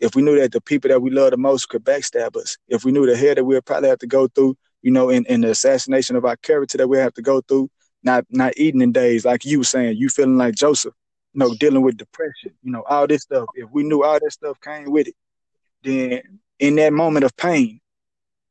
[0.00, 2.82] If we knew that the people that we love the most could backstab us, if
[2.82, 5.42] we knew the hell that we'd probably have to go through, you know, in, in
[5.42, 7.70] the assassination of our character that we have to go through,
[8.02, 10.94] not not eating in days like you were saying, you feeling like Joseph,
[11.34, 13.44] you know, dealing with depression, you know, all this stuff.
[13.54, 15.14] If we knew all that stuff came with it,
[15.84, 17.81] then in that moment of pain,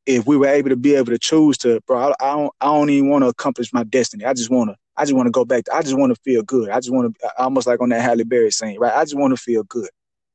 [0.06, 2.66] if we were able to be able to choose to, bro, I, I don't, I
[2.66, 4.24] don't even want to accomplish my destiny.
[4.24, 5.64] I just want to, I just want to go back.
[5.64, 6.70] To, I just want to feel good.
[6.70, 8.92] I just want to, almost like on that Halle Berry scene, right?
[8.92, 9.88] I just want to feel good.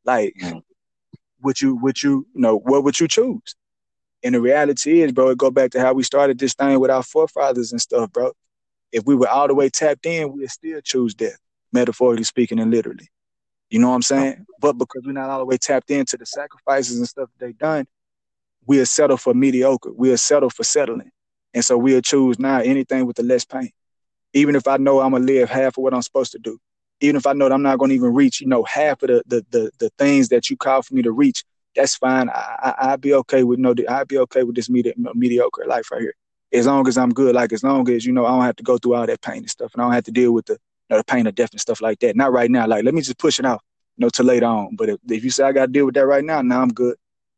[0.06, 0.60] Like, mm-hmm.
[1.42, 3.56] would you, would you, you know, what would you choose?
[4.24, 6.90] And the reality is, bro, it go back to how we started this thing with
[6.90, 8.32] our forefathers and stuff, bro.
[8.92, 11.38] If we were all the way tapped in, we'd still choose death,
[11.74, 13.10] metaphorically speaking and literally.
[13.70, 14.46] You know what I'm saying?
[14.62, 17.52] But because we're not all the way tapped into the sacrifices and stuff that they
[17.52, 17.86] done,
[18.68, 19.92] we'll settle for mediocre.
[19.94, 21.12] We'll settle for settling.
[21.54, 23.72] And so we'll choose now anything with the less pain.
[24.34, 26.60] Even if I know I'm gonna live half of what I'm supposed to do.
[27.00, 29.24] Even if I know that I'm not gonna even reach, you know, half of the
[29.26, 31.44] the the, the things that you call for me to reach,
[31.76, 32.30] that's fine.
[32.30, 35.90] I, I would be okay with no I'd be okay with this medi- mediocre life
[35.92, 36.14] right here.
[36.54, 38.64] As long as I'm good, like as long as, you know, I don't have to
[38.64, 40.54] go through all that pain and stuff and I don't have to deal with the
[40.54, 42.16] you know, the pain of death and stuff like that.
[42.16, 42.68] Not right now.
[42.68, 43.62] Like let me just push it out,
[43.98, 44.76] you know, to later on.
[44.76, 46.98] But if, if you say I gotta deal with that right now, now I'm good.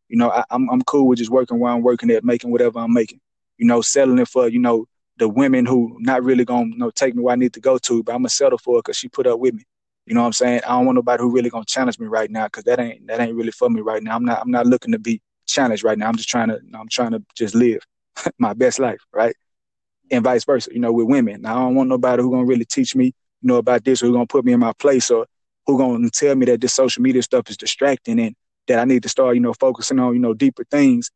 [0.10, 2.52] You know, I, am I'm, I'm cool with just working where I'm working at, making
[2.52, 3.22] whatever I'm making.
[3.58, 4.86] You know, settling for you know
[5.18, 7.78] the women who not really gonna you know take me where I need to go
[7.78, 9.64] to, but I'm gonna settle for her because she put up with me.
[10.06, 10.62] You know what I'm saying?
[10.66, 13.20] I don't want nobody who really gonna challenge me right now because that ain't that
[13.20, 14.16] ain't really for me right now.
[14.16, 16.08] I'm not I'm not looking to be challenged right now.
[16.08, 17.82] I'm just trying to I'm trying to just live
[18.40, 19.36] my best life, right?
[20.10, 20.72] And vice versa.
[20.74, 21.42] You know, with women.
[21.42, 23.14] Now I don't want nobody who gonna really teach me, you
[23.48, 25.28] know, about this or who gonna put me in my place or
[25.68, 28.36] who gonna tell me that this social media stuff is distracting and
[28.70, 31.12] that I need to start, you know, focusing on, you know, deeper things.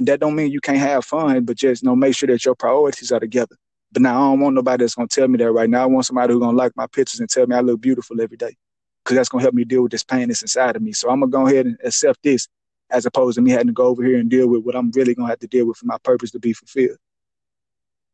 [0.00, 2.54] That don't mean you can't have fun, but just you know, make sure that your
[2.54, 3.56] priorities are together.
[3.92, 5.82] But now I don't want nobody that's gonna tell me that right now.
[5.82, 8.36] I want somebody who's gonna like my pictures and tell me I look beautiful every
[8.36, 8.56] day.
[9.04, 10.92] Cause that's gonna help me deal with this pain that's inside of me.
[10.92, 12.48] So I'm gonna go ahead and accept this
[12.90, 15.14] as opposed to me having to go over here and deal with what I'm really
[15.14, 16.96] gonna have to deal with for my purpose to be fulfilled.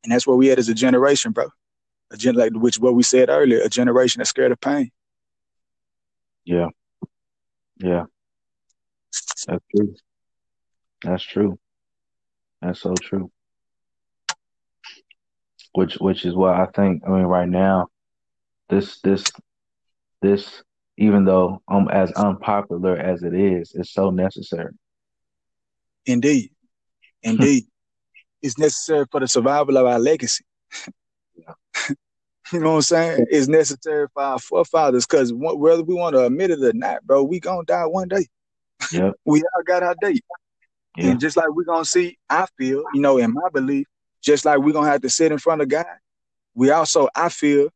[0.03, 1.49] And that's where we at as a generation, bro.
[2.11, 4.91] A gen like which what we said earlier, a generation that's scared of pain.
[6.45, 6.67] Yeah.
[7.79, 8.05] Yeah.
[9.47, 9.95] That's true.
[11.03, 11.59] That's true.
[12.63, 13.31] That's so true.
[15.73, 17.03] Which which is why I think.
[17.07, 17.89] I mean, right now,
[18.69, 19.25] this this
[20.21, 20.63] this
[20.99, 24.73] even though um as unpopular as it is, it's so necessary.
[26.07, 26.51] Indeed,
[27.23, 27.65] indeed,
[28.43, 30.45] it's necessary for the survival of our legacy.
[32.53, 33.27] you know what I'm saying?
[33.31, 37.23] It's necessary for our forefathers because whether we want to admit it or not, bro,
[37.23, 38.27] we gonna die one day.
[38.93, 39.11] Yeah.
[39.25, 40.25] we all got our date.
[40.97, 41.09] Yeah.
[41.09, 43.87] And just like we're gonna see, I feel, you know, in my belief,
[44.23, 45.87] just like we're gonna have to sit in front of God,
[46.55, 47.69] we also, I feel,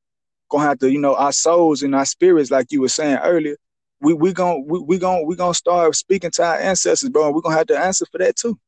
[0.51, 3.57] gonna have to, you know, our souls and our spirits, like you were saying earlier,
[4.01, 7.35] we we gonna we, we gonna we gonna start speaking to our ancestors, bro, and
[7.35, 8.59] we're gonna have to answer for that too.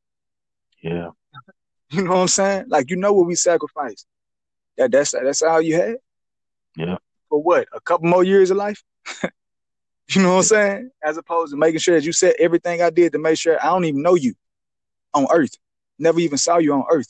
[0.83, 1.11] Yeah.
[1.93, 2.65] You know what I'm saying?
[2.67, 4.09] Like you know what we sacrificed.
[4.77, 5.99] That that's that's all you had.
[6.77, 6.97] Yeah.
[7.29, 7.69] For what?
[7.73, 8.83] A couple more years of life?
[10.15, 10.91] You know what I'm saying?
[11.03, 13.67] As opposed to making sure that you said everything I did to make sure I
[13.67, 14.35] don't even know you
[15.15, 15.57] on earth.
[15.99, 17.09] Never even saw you on earth.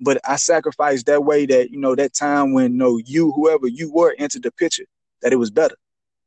[0.00, 3.32] But I sacrificed that way that, you know, that time when you no know, you,
[3.32, 4.84] whoever you were, entered the picture,
[5.22, 5.76] that it was better.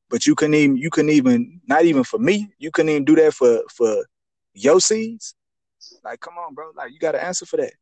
[0.10, 3.16] But you couldn't even you couldn't even not even for me, you couldn't even do
[3.18, 4.06] that for for
[4.54, 5.36] your seeds.
[6.04, 6.72] Like, come on, bro.
[6.76, 7.74] Like you gotta answer for that.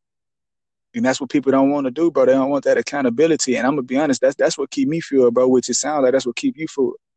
[0.94, 2.26] And that's what people don't want to do, bro.
[2.26, 3.56] They don't want that accountability.
[3.56, 5.46] And I'm gonna be honest, that's that's what keep me fueled, bro.
[5.46, 6.66] Which it sounds like that's what keep you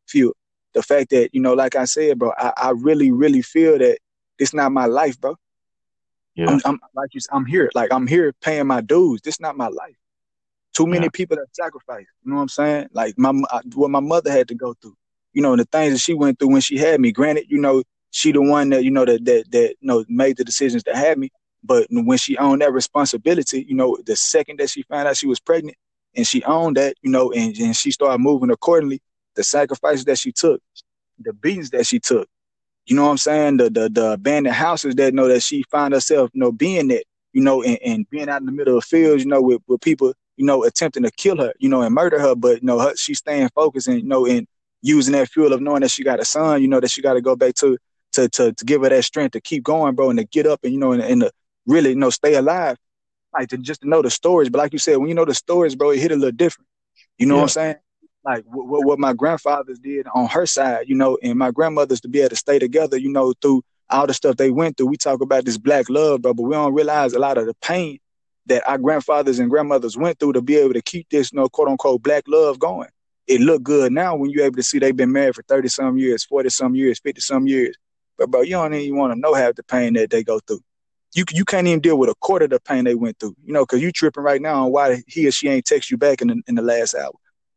[0.06, 0.34] fueled
[0.74, 3.98] the fact that you know, like I said, bro, I, I really, really feel that
[4.38, 5.36] it's not my life, bro.
[6.34, 6.50] Yeah.
[6.50, 9.20] I'm, I'm like you, I'm here, like I'm here paying my dues.
[9.22, 9.96] This not my life.
[10.72, 11.10] Too many yeah.
[11.12, 12.08] people have sacrificed.
[12.24, 12.88] You know what I'm saying?
[12.92, 13.32] Like my
[13.74, 14.96] what my mother had to go through.
[15.32, 17.12] You know, and the things that she went through when she had me.
[17.12, 20.36] Granted, you know, she the one that you know that that that you know made
[20.36, 21.30] the decisions to have me.
[21.62, 25.26] But when she owned that responsibility, you know, the second that she found out she
[25.26, 25.76] was pregnant
[26.14, 29.02] and she owned that, you know, and, and she started moving accordingly,
[29.36, 30.60] the sacrifices that she took,
[31.18, 32.28] the beatings that she took.
[32.86, 33.56] You know what I'm saying?
[33.58, 36.90] The the the abandoned houses that you know that she found herself, you know, being
[36.90, 39.62] at, you know, and, and being out in the middle of fields, you know, with,
[39.68, 42.66] with people, you know, attempting to kill her, you know, and murder her, but you
[42.66, 44.46] know, her, she's staying focused and you know, and
[44.82, 47.14] using that fuel of knowing that she got a son, you know, that she got
[47.14, 47.76] to go back to,
[48.12, 50.60] to to to give her that strength to keep going, bro, and to get up
[50.64, 51.30] and you know, and, and to
[51.66, 52.76] really, you know, stay alive.
[53.32, 55.34] Like to just to know the stories, but like you said, when you know the
[55.34, 56.66] stories, bro, it hit a little different.
[57.16, 57.40] You know yeah.
[57.42, 57.76] what I'm saying?
[58.24, 62.08] Like what, what my grandfathers did on her side, you know, and my grandmothers to
[62.08, 64.86] be able to stay together, you know, through all the stuff they went through.
[64.86, 67.54] We talk about this black love, bro, but we don't realize a lot of the
[67.62, 67.98] pain
[68.46, 71.48] that our grandfathers and grandmothers went through to be able to keep this, you know,
[71.48, 72.88] quote unquote black love going.
[73.26, 75.98] It look good now when you're able to see they've been married for 30 some
[75.98, 77.76] years, 40 some years, 50 some years.
[78.18, 80.60] But bro, you don't even want to know half the pain that they go through.
[81.14, 83.52] You you can't even deal with a quarter of the pain they went through, you
[83.52, 86.22] know, because you tripping right now on why he or she ain't text you back
[86.22, 87.12] in the, in the last hour.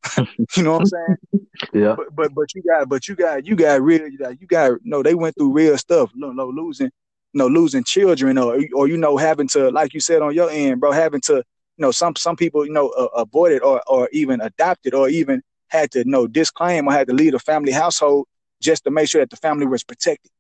[0.58, 1.18] you know what I'm saying?
[1.72, 1.96] Yeah.
[1.96, 4.72] But, but but you got but you got you got real you got you got
[4.84, 6.12] no they went through real stuff.
[6.16, 6.92] No no losing
[7.34, 10.82] no losing children or or you know having to like you said on your end,
[10.82, 11.44] bro, having to you
[11.78, 15.92] know some some people you know uh, aborted or or even adopted or even had
[15.92, 18.28] to you know disclaim or had to leave a family household
[18.62, 20.32] just to make sure that the family was protected.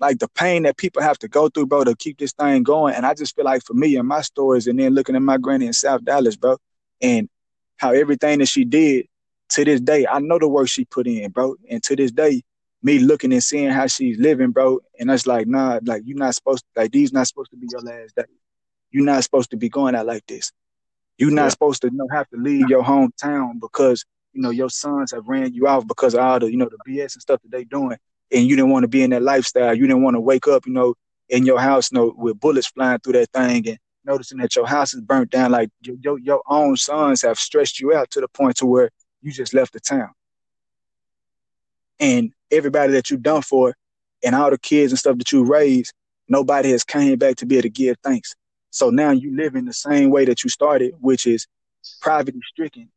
[0.00, 2.94] Like the pain that people have to go through, bro, to keep this thing going.
[2.94, 5.36] And I just feel like for me and my stories, and then looking at my
[5.36, 6.56] granny in South Dallas, bro,
[7.02, 7.28] and
[7.80, 9.06] how everything that she did
[9.48, 11.56] to this day, I know the work she put in, bro.
[11.70, 12.42] And to this day,
[12.82, 16.34] me looking and seeing how she's living, bro, and that's like, nah, like you're not
[16.34, 18.24] supposed to, like these not supposed to be your last day.
[18.90, 20.52] You're not supposed to be going out like this.
[21.16, 21.48] You're not yeah.
[21.48, 24.04] supposed to you know have to leave your hometown because
[24.34, 26.78] you know your sons have ran you off because of all the you know the
[26.86, 27.96] BS and stuff that they doing,
[28.30, 29.74] and you didn't want to be in that lifestyle.
[29.74, 30.94] You didn't want to wake up, you know,
[31.30, 34.66] in your house, you know, with bullets flying through that thing and noticing that your
[34.66, 38.20] house is burnt down, like your, your, your own sons have stretched you out to
[38.20, 38.90] the point to where
[39.22, 40.10] you just left the town.
[41.98, 43.74] And everybody that you done for
[44.24, 45.92] and all the kids and stuff that you raised,
[46.28, 48.34] nobody has came back to be able to give thanks.
[48.70, 51.46] So now you live in the same way that you started, which is
[52.02, 52.90] poverty stricken.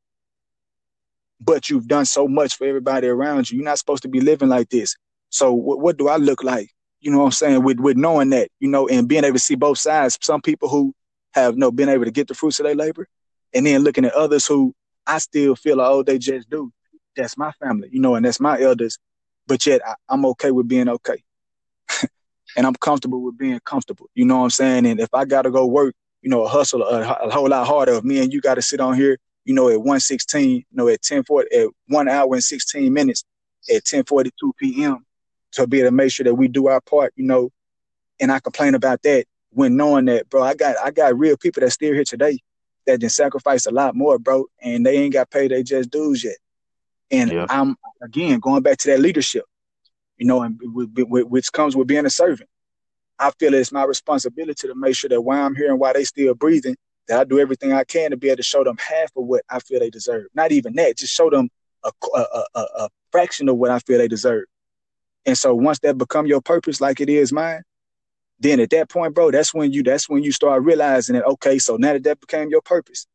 [1.39, 3.57] But you've done so much for everybody around you.
[3.57, 4.95] You're not supposed to be living like this.
[5.29, 6.72] So what, what do I look like?
[7.03, 9.39] You know what I'm saying, with with knowing that, you know, and being able to
[9.39, 10.17] see both sides.
[10.21, 10.93] Some people who
[11.33, 13.07] have you know been able to get the fruits of their labor,
[13.53, 14.73] and then looking at others who
[15.05, 16.71] I still feel like, oh, they just do.
[17.15, 18.97] That's my family, you know, and that's my elders.
[19.45, 21.21] But yet I, am okay with being okay.
[22.57, 24.09] and I'm comfortable with being comfortable.
[24.15, 24.85] You know what I'm saying?
[24.85, 27.95] And if I gotta go work, you know, a hustle a, a whole lot harder.
[27.95, 31.01] If me and you gotta sit on here, you know, at 116, you know, at
[31.07, 33.25] 1040, at one hour and 16 minutes,
[33.69, 35.05] at 1042 p.m.
[35.53, 37.51] to be able to make sure that we do our part, you know,
[38.19, 41.61] and I complain about that when knowing that, bro, I got I got real people
[41.61, 42.39] that still here today
[42.85, 46.23] that did sacrifice a lot more, bro, and they ain't got paid they just dues
[46.23, 46.37] yet.
[47.11, 47.45] And yeah.
[47.49, 49.45] I'm again going back to that leadership,
[50.17, 52.49] you know, and which comes with being a servant.
[53.19, 56.03] I feel it's my responsibility to make sure that while I'm here and while they
[56.03, 56.75] still breathing,
[57.07, 59.43] that I do everything I can to be able to show them half of what
[59.49, 60.25] I feel they deserve.
[60.33, 61.49] Not even that, just show them
[61.83, 64.45] a, a, a, a fraction of what I feel they deserve.
[65.25, 67.63] And so once that become your purpose, like it is mine,
[68.39, 71.59] then at that point, bro, that's when you that's when you start realizing that okay,
[71.59, 73.07] so now that that became your purpose,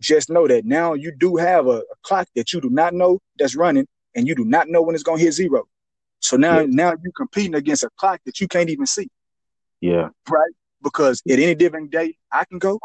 [0.00, 3.18] just know that now you do have a, a clock that you do not know
[3.38, 5.64] that's running, and you do not know when it's gonna hit zero.
[6.20, 6.66] So now yeah.
[6.68, 9.08] now you're competing against a clock that you can't even see.
[9.80, 10.08] Yeah.
[10.30, 10.52] Right.
[10.82, 12.78] Because at any given day, I can go.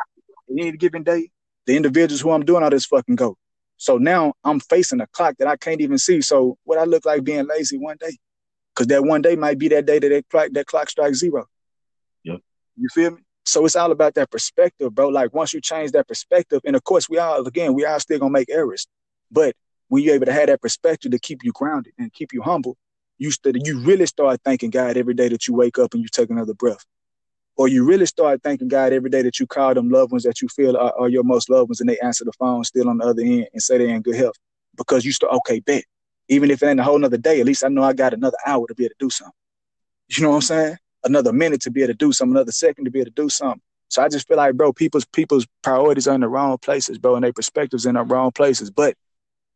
[0.50, 1.30] At any given day,
[1.66, 3.38] the individuals who I'm doing all this fucking go.
[3.78, 6.22] So now I'm facing a clock that I can't even see.
[6.22, 8.18] So what I look like being lazy one day,
[8.78, 11.48] because that one day might be that day that that clock, that clock strikes zero.
[12.24, 12.42] Yep.
[12.78, 13.22] You feel me?
[13.44, 15.08] So it's all about that perspective, bro.
[15.08, 18.20] Like once you change that perspective, and of course we all again we all still
[18.20, 18.86] gonna make errors,
[19.32, 19.56] but
[19.88, 22.78] when you're able to have that perspective to keep you grounded and keep you humble,
[23.18, 26.10] you st- you really start thanking God every day that you wake up and you
[26.10, 26.86] take another breath,
[27.56, 30.42] or you really start thanking God every day that you call them loved ones that
[30.42, 32.98] you feel are, are your most loved ones and they answer the phone still on
[32.98, 34.36] the other end and say they're in good health
[34.76, 35.84] because you start okay bet
[36.30, 38.38] even if it ain't a whole nother day, at least I know I got another
[38.46, 39.34] hour to be able to do something.
[40.10, 40.78] You know what I'm saying?
[41.04, 43.30] another minute to be able to do something, another second to be able to do
[43.30, 43.62] something.
[43.90, 47.16] So I just feel like, bro, people's people's priorities are in the wrong places, bro,
[47.16, 48.70] and their perspectives in the wrong places.
[48.70, 48.96] But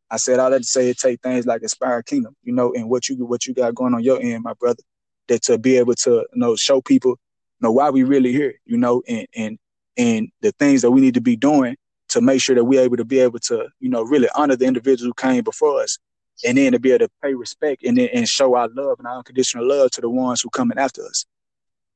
[0.10, 2.90] I said all that to say it take things like Aspire Kingdom, you know, and
[2.90, 4.82] what you what you got going on your end, my brother,
[5.28, 8.56] that to be able to you know show people you know why we really here,
[8.66, 9.60] you know, and and
[9.98, 11.76] and the things that we need to be doing
[12.10, 14.66] to make sure that we're able to be able to, you know, really honor the
[14.66, 15.98] individuals who came before us.
[16.46, 19.18] And then to be able to pay respect and and show our love and our
[19.18, 21.26] unconditional love to the ones who coming after us.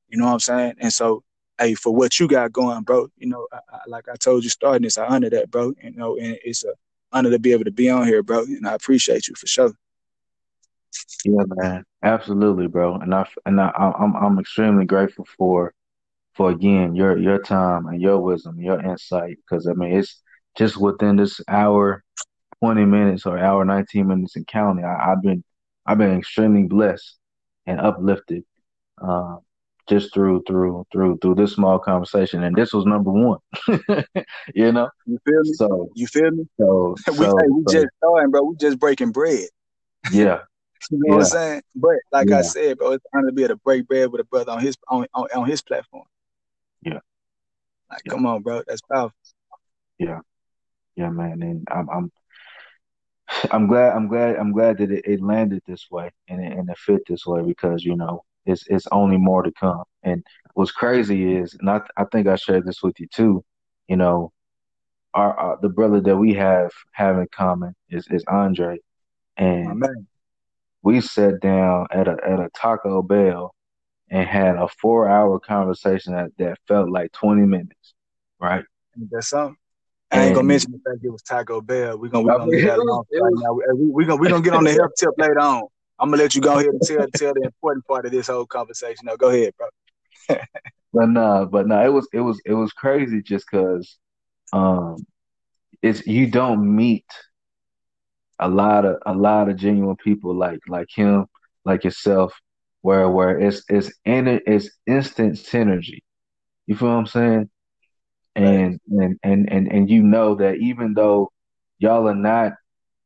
[0.09, 0.73] You know what I'm saying?
[0.79, 1.23] And so,
[1.59, 4.49] hey, for what you got going, bro, you know, I, I, like I told you
[4.49, 5.73] starting this, I honor that, bro.
[5.81, 6.73] You know, and it's a
[7.11, 8.43] honor to be able to be on here, bro.
[8.43, 9.73] And I appreciate you for sure.
[11.23, 12.95] Yeah, man, absolutely, bro.
[12.95, 15.73] And I and I, I'm I'm extremely grateful for
[16.35, 20.21] for again your your time and your wisdom, your insight, because I mean it's
[20.55, 22.03] just within this hour,
[22.65, 24.85] twenty minutes or hour nineteen minutes in counting.
[24.85, 25.43] I, have been
[25.85, 27.17] I've been extremely blessed
[27.67, 28.43] and uplifted
[29.01, 29.37] uh,
[29.87, 33.39] just through through through through this small conversation, and this was number one.
[34.55, 35.53] you know, you feel me?
[35.53, 36.47] So you feel me?
[36.59, 38.43] So, we, so, hey, we so, just starting, bro.
[38.43, 39.47] We just breaking bread.
[40.11, 40.41] Yeah.
[40.91, 41.15] you know yeah.
[41.15, 41.61] what I'm saying?
[41.75, 42.37] But like yeah.
[42.37, 44.59] I said, bro, it's honor to be able to break bread with a brother on
[44.59, 46.05] his on on, on his platform.
[46.83, 46.99] Yeah.
[47.89, 48.11] Like, yeah.
[48.11, 48.61] come on, bro.
[48.67, 49.15] That's powerful.
[49.97, 50.19] Yeah.
[50.95, 51.41] Yeah, man.
[51.41, 52.11] And I'm I'm
[53.51, 56.69] I'm glad I'm glad I'm glad that it, it landed this way and it, and
[56.69, 59.83] it fit this way because you know it's it's only more to come.
[60.03, 63.43] And what's crazy is, and I I think I shared this with you too.
[63.87, 64.31] You know,
[65.13, 68.79] our, our the brother that we have have in common is is Andre,
[69.37, 69.83] and
[70.83, 73.53] we sat down at a at a Taco Bell
[74.09, 77.93] and had a four hour conversation that, that felt like twenty minutes,
[78.39, 78.63] right?
[79.11, 79.57] That's something.
[80.15, 81.97] I ain't gonna mention the fact it was Taco Bell.
[81.97, 83.53] We're gonna, we gonna leave that alone right now.
[83.53, 85.67] We're we gonna, we gonna get on the health tip later on.
[85.99, 88.45] I'm gonna let you go ahead and tell tell the important part of this whole
[88.45, 89.05] conversation.
[89.05, 89.67] Now, go ahead, bro.
[90.93, 93.97] but no, but no, it was it was it was crazy just because
[94.53, 95.05] um
[95.81, 97.05] it's you don't meet
[98.39, 101.25] a lot of a lot of genuine people like like him,
[101.63, 102.33] like yourself,
[102.81, 105.99] where where it's it's in it's instant synergy.
[106.67, 107.49] You feel what I'm saying?
[108.35, 111.31] And and, and and and you know that even though
[111.79, 112.53] y'all are not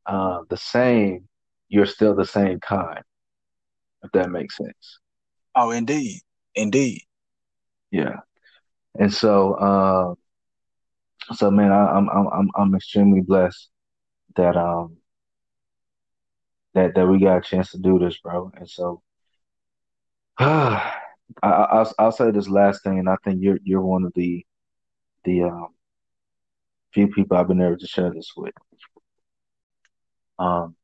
[0.06, 1.28] uh, the same,
[1.68, 3.02] you're still the same kind.
[4.02, 4.98] If that makes sense.
[5.54, 6.20] Oh, indeed,
[6.54, 7.02] indeed.
[7.90, 8.20] Yeah,
[8.98, 10.14] and so, uh,
[11.34, 13.68] so man, I, I'm I'm I'm extremely blessed
[14.36, 14.96] that um
[16.74, 18.50] that that we got a chance to do this, bro.
[18.56, 19.02] And so,
[20.38, 20.92] I,
[21.42, 24.44] I'll I'll say this last thing, and I think you're you're one of the
[25.24, 25.68] the um
[26.92, 28.54] few people I've been able to share this with.
[30.38, 30.74] Um,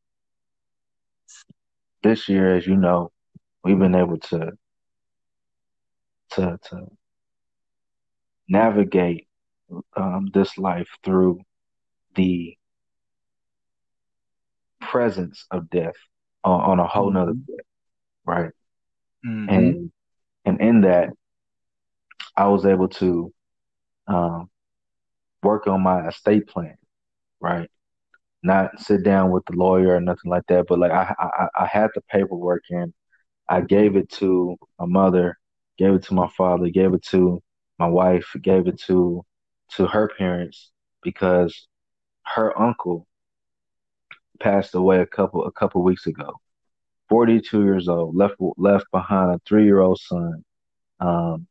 [2.02, 3.10] this year, as you know,
[3.64, 4.52] we've been able to
[6.30, 6.86] to to
[8.48, 9.26] navigate
[9.96, 11.40] um, this life through
[12.14, 12.56] the
[14.80, 15.96] presence of death
[16.44, 18.30] on, on a whole nother mm-hmm.
[18.30, 18.50] right?
[19.26, 19.48] mm-hmm.
[19.48, 19.92] and
[20.44, 21.10] and in that,
[22.36, 23.32] I was able to
[24.06, 24.50] um,
[25.42, 26.76] work on my estate plan,
[27.40, 27.70] right?
[28.42, 31.66] Not sit down with the lawyer or nothing like that, but like I I, I
[31.66, 32.92] had the paperwork and
[33.48, 35.38] I gave it to my mother,
[35.78, 37.42] gave it to my father, gave it to
[37.78, 39.24] my wife, gave it to
[39.76, 40.70] to her parents
[41.02, 41.68] because
[42.24, 43.06] her uncle
[44.40, 46.34] passed away a couple a couple weeks ago.
[47.08, 50.44] 42 years old, left left behind a three year old son,
[51.00, 51.46] um,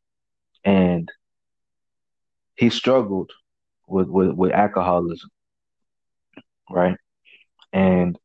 [0.64, 1.10] and
[2.56, 3.30] he struggled
[3.86, 5.30] with, with with alcoholism,
[6.70, 6.96] right?
[7.72, 8.18] And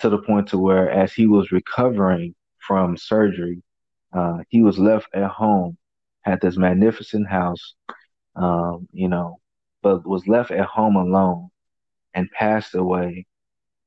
[0.00, 3.62] to the point to where, as he was recovering from surgery,
[4.12, 5.76] uh, he was left at home,
[6.22, 7.74] had this magnificent house,
[8.34, 9.40] um, you know,
[9.82, 11.48] but was left at home alone
[12.14, 13.26] and passed away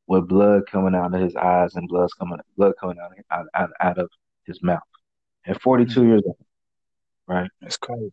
[0.07, 3.69] with blood coming out of his eyes and blood coming blood coming out out, out,
[3.79, 4.09] out of
[4.45, 4.79] his mouth
[5.45, 6.09] at 42 mm-hmm.
[6.09, 6.37] years old,
[7.27, 7.49] right?
[7.61, 8.11] That's crazy.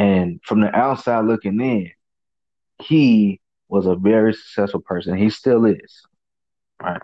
[0.00, 1.90] And from the outside looking in,
[2.82, 5.14] he was a very successful person.
[5.14, 6.00] He still is,
[6.82, 7.02] right?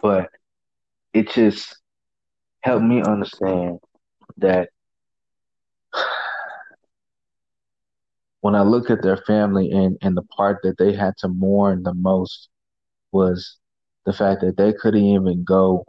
[0.00, 0.30] But
[1.12, 1.76] it just
[2.62, 3.80] helped me understand
[4.38, 4.70] that
[8.40, 11.82] when I look at their family and, and the part that they had to mourn
[11.82, 12.48] the most
[13.12, 13.58] was
[14.06, 15.84] the fact that they couldn't even go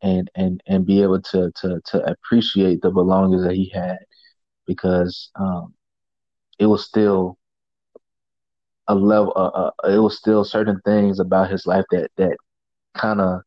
[0.00, 3.98] and and and be able to to to appreciate the belongings that he had
[4.68, 5.74] because um,
[6.60, 7.36] it was still
[8.86, 12.36] a level uh, uh, it was still certain things about his life that that
[12.94, 13.40] kind of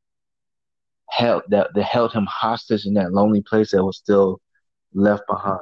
[1.10, 4.40] held that that held him hostage in that lonely place that was still
[4.94, 5.60] left behind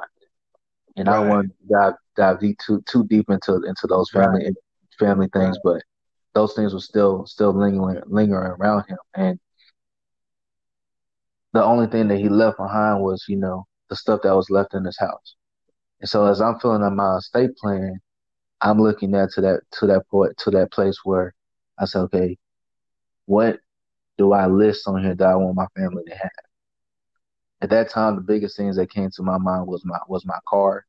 [0.97, 1.15] and right.
[1.15, 4.53] I don't want to dive dive deep too too deep into into those family right.
[4.99, 5.75] family things right.
[5.75, 5.83] but
[6.33, 9.39] those things were still still lingering lingering around him and
[11.53, 14.73] the only thing that he left behind was you know the stuff that was left
[14.73, 15.35] in his house
[16.01, 17.99] and so as i'm filling out my estate plan
[18.61, 21.33] i'm looking at to that to that point to that place where
[21.79, 22.37] i said okay
[23.25, 23.59] what
[24.17, 26.31] do i list on here that i want my family to have
[27.61, 30.39] at that time the biggest things that came to my mind was my was my
[30.47, 30.85] car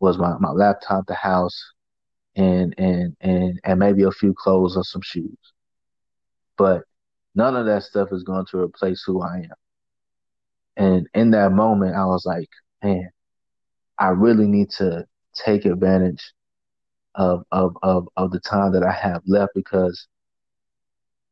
[0.00, 1.72] was my, my laptop the house
[2.34, 5.36] and and and and maybe a few clothes or some shoes.
[6.56, 6.82] But
[7.34, 9.50] none of that stuff is going to replace who I am.
[10.76, 12.48] And in that moment, I was like,
[12.82, 13.10] man,
[14.02, 16.34] I really need to take advantage
[17.14, 20.08] of of of of the time that I have left because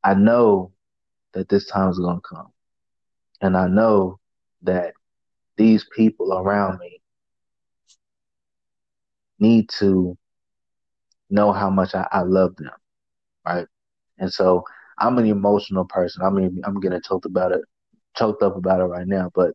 [0.04, 0.72] I know
[1.34, 2.52] that this time is going to come,
[3.40, 4.20] and I know
[4.62, 4.94] that
[5.56, 7.02] these people around me
[9.40, 10.16] need to
[11.30, 12.70] know how much I, I love them,
[13.46, 13.66] right?
[14.18, 14.64] And so
[14.98, 16.24] I'm an emotional person.
[16.24, 17.62] I mean, I'm getting choked about it,
[18.16, 19.30] choked up about it right now.
[19.34, 19.54] But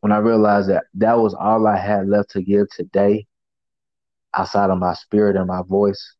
[0.00, 3.26] when I realized that that was all I had left to give today,
[4.34, 6.14] outside of my spirit and my voice,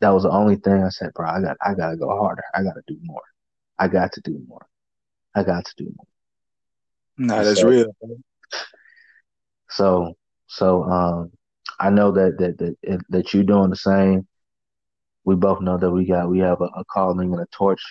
[0.00, 1.28] that was the only thing I said, bro.
[1.28, 2.42] I got, I gotta go harder.
[2.54, 3.22] I gotta do more.
[3.78, 4.66] I got to do more.
[5.34, 6.06] I got to do more.
[7.16, 7.92] Nah, that's so, real.
[9.70, 10.14] So
[10.46, 11.32] so um,
[11.78, 14.26] I know that that that that you're doing the same.
[15.24, 17.82] We both know that we got we have a, a calling and a torch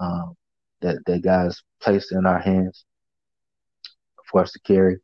[0.00, 0.34] um,
[0.80, 2.84] that that God's placed in our hands
[4.30, 4.98] for us to carry,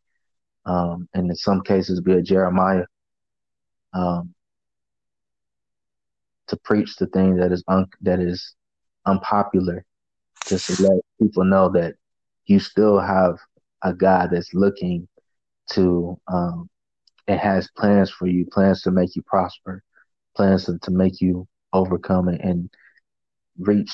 [0.64, 2.84] um, and in some cases, be a Jeremiah
[3.92, 4.34] um,
[6.48, 8.54] to preach the thing that is un- that is
[9.06, 9.84] unpopular,
[10.48, 11.94] just to let people know that
[12.46, 13.36] you still have
[13.82, 15.08] a God that's looking
[15.70, 16.68] to um,
[17.26, 19.82] it has plans for you, plans to make you prosper,
[20.36, 22.70] plans to, to make you overcome and, and
[23.58, 23.92] reach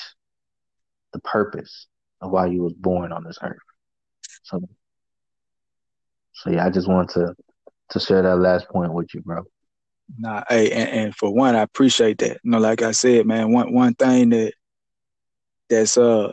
[1.13, 1.87] the purpose
[2.21, 3.57] of why you was born on this earth.
[4.43, 4.61] So,
[6.33, 7.35] so yeah, I just want to
[7.91, 9.45] to share that last point with you, bro.
[10.19, 12.39] Nah, hey, and, and for one, I appreciate that.
[12.43, 14.55] You know, like I said, man, one one thing that
[15.69, 16.33] that's uh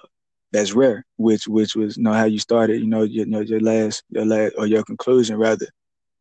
[0.51, 3.41] that's rare, which which was you know how you started, you know, your, you know,
[3.41, 5.67] your last your last or your conclusion rather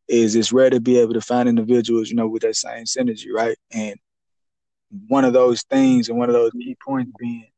[0.08, 3.26] is it's rare to be able to find individuals, you know, with that same synergy,
[3.32, 3.56] right?
[3.72, 3.96] And
[5.08, 7.50] one of those things and one of those key points being,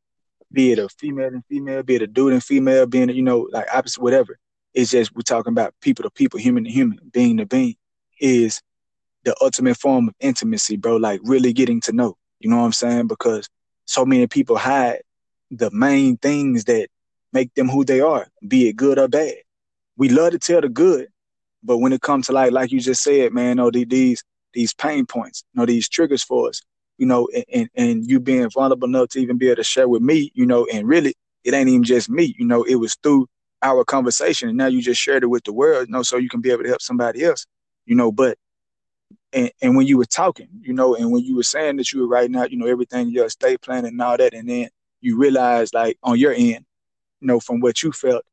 [0.53, 3.49] be it a female and female, be it a dude and female, being, you know,
[3.53, 4.37] like opposite, whatever.
[4.75, 7.77] It's just we're talking about people to people, human to human, being to being,
[8.21, 8.61] is
[9.25, 10.97] the ultimate form of intimacy, bro.
[10.97, 12.17] Like really getting to know.
[12.39, 13.07] You know what I'm saying?
[13.07, 13.49] Because
[13.85, 15.01] so many people hide
[15.51, 16.89] the main things that
[17.33, 19.35] make them who they are, be it good or bad.
[19.97, 21.09] We love to tell the good,
[21.63, 24.75] but when it comes to like like you just said, man, oh, know, these these
[24.75, 26.63] pain points, you know, these triggers for us,
[26.99, 30.03] you know, and, and you being vulnerable enough to even be able to share with
[30.03, 31.15] me, you know, and really
[31.45, 33.27] it ain't even just me, you know, it was through
[33.63, 36.29] our conversation and now you just shared it with the world, you know, so you
[36.29, 37.47] can be able to help somebody else,
[37.87, 38.39] you know, but
[39.33, 42.01] and, and when you were talking, you know, and when you were saying that you
[42.01, 44.69] were writing out, you know, everything, your estate plan and all that, and then
[45.01, 46.65] you realize like on your end,
[47.21, 48.25] you know, from what you felt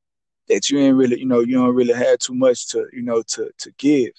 [0.47, 3.21] that you ain't really, you know, you don't really have too much to, you know,
[3.21, 4.11] to to give.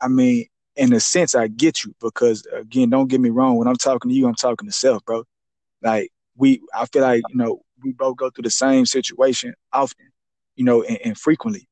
[0.00, 0.46] I mean,
[0.76, 3.56] in a sense, I get you because again, don't get me wrong.
[3.56, 5.24] When I'm talking to you, I'm talking to self, bro.
[5.82, 10.06] Like we, I feel like you know we both go through the same situation often,
[10.56, 11.68] you know, and, and frequently.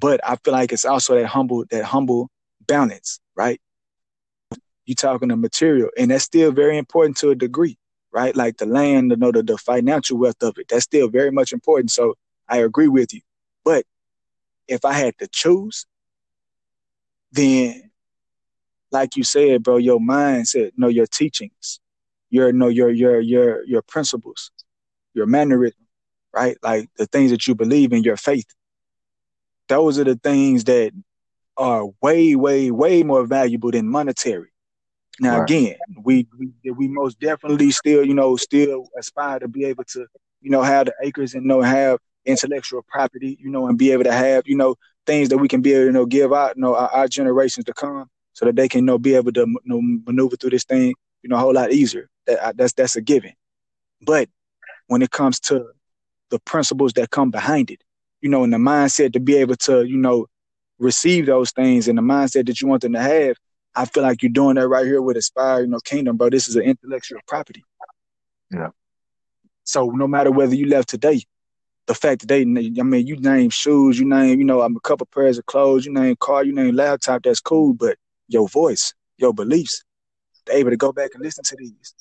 [0.00, 2.30] But I feel like it's also that humble, that humble
[2.66, 3.60] balance, right?
[4.86, 7.78] You talking the material, and that's still very important to a degree,
[8.12, 8.34] right?
[8.34, 11.52] Like the land, you know, the, the financial wealth of it, that's still very much
[11.52, 11.90] important.
[11.90, 12.14] So
[12.48, 13.20] I agree with you.
[13.64, 13.84] But
[14.66, 15.86] if I had to choose,
[17.32, 17.90] then
[18.90, 21.80] like you said, bro, your mindset, know your teachings,
[22.30, 24.50] your know your your your your principles,
[25.14, 25.86] your mannerism,
[26.32, 26.56] right?
[26.62, 28.46] Like the things that you believe in, your faith.
[29.68, 30.92] Those are the things that
[31.56, 34.50] are way, way, way more valuable than monetary.
[35.20, 35.50] Now right.
[35.50, 40.06] again, we, we we most definitely still, you know, still aspire to be able to,
[40.40, 43.92] you know, have the acres and you know have intellectual property, you know, and be
[43.92, 44.74] able to have, you know,
[45.06, 47.08] things that we can be able to you know, give out, you know, our, our
[47.08, 50.36] generations to come so that they can you know be able to you know, maneuver
[50.36, 52.08] through this thing you know a whole lot easier.
[52.26, 53.32] That that's that's a given.
[54.00, 54.28] But
[54.92, 55.66] when it comes to
[56.30, 57.82] the principles that come behind it,
[58.20, 60.26] you know, and the mindset to be able to you know
[60.78, 63.36] receive those things and the mindset that you want them to have,
[63.74, 66.28] I feel like you're doing that right here with Aspire, you know, Kingdom, bro.
[66.30, 67.64] This is an intellectual property.
[68.50, 68.70] Yeah.
[69.64, 71.22] So no matter whether you left today,
[71.86, 74.80] the fact that they, I mean, you name shoes, you name, you know, I'm a
[74.80, 77.74] couple pairs of clothes, you name car, you name laptop, that's cool.
[77.74, 77.96] But
[78.28, 79.84] your voice, your beliefs.
[80.46, 81.94] They're able to go back and listen to these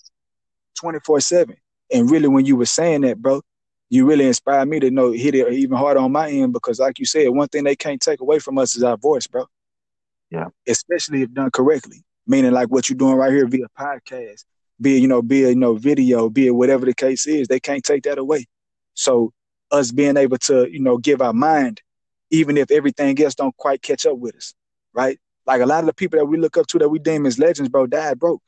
[0.79, 1.55] 24 7.
[1.91, 3.41] And really, when you were saying that, bro,
[3.89, 6.97] you really inspired me to know hit it even harder on my end because, like
[6.97, 9.45] you said, one thing they can't take away from us is our voice, bro.
[10.29, 10.47] Yeah.
[10.67, 12.03] Especially if done correctly.
[12.25, 14.45] Meaning like what you're doing right here via podcast,
[14.79, 17.47] be it, you know, be it, you know, video, be it whatever the case is,
[17.47, 18.45] they can't take that away.
[18.93, 19.33] So
[19.71, 21.81] us being able to, you know, give our mind,
[22.29, 24.53] even if everything else don't quite catch up with us,
[24.93, 25.19] right?
[25.45, 27.39] Like a lot of the people that we look up to that we deem as
[27.39, 28.43] legends, bro, died broke.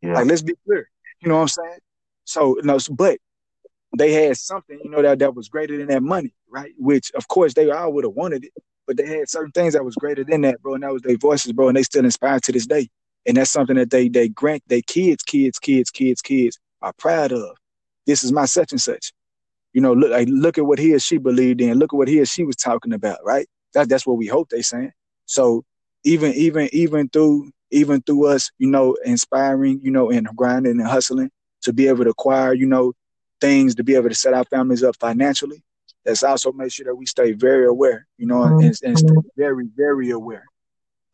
[0.00, 0.14] Yeah.
[0.14, 0.88] Like let's be clear.
[1.20, 1.78] You know what I'm saying?
[2.24, 3.18] So, you know, but
[3.96, 6.72] they had something, you know, that, that was greater than that money, right?
[6.78, 8.52] Which of course they all would have wanted it,
[8.86, 10.74] but they had certain things that was greater than that, bro.
[10.74, 12.88] And that was their voices, bro, and they still inspired to this day.
[13.26, 17.32] And that's something that they they grant their kids, kids, kids, kids, kids are proud
[17.32, 17.56] of.
[18.06, 19.12] This is my such and such.
[19.72, 22.08] You know, look like look at what he or she believed in, look at what
[22.08, 23.46] he or she was talking about, right?
[23.72, 24.92] That, that's what we hope they saying.
[25.26, 25.64] So
[26.04, 30.88] even even even through even through us, you know, inspiring, you know, and grinding and
[30.88, 31.30] hustling
[31.64, 32.92] to be able to acquire, you know,
[33.40, 35.62] things to be able to set our families up financially.
[36.06, 38.66] Let's also make sure that we stay very aware, you know, mm-hmm.
[38.66, 40.44] and, and stay very, very aware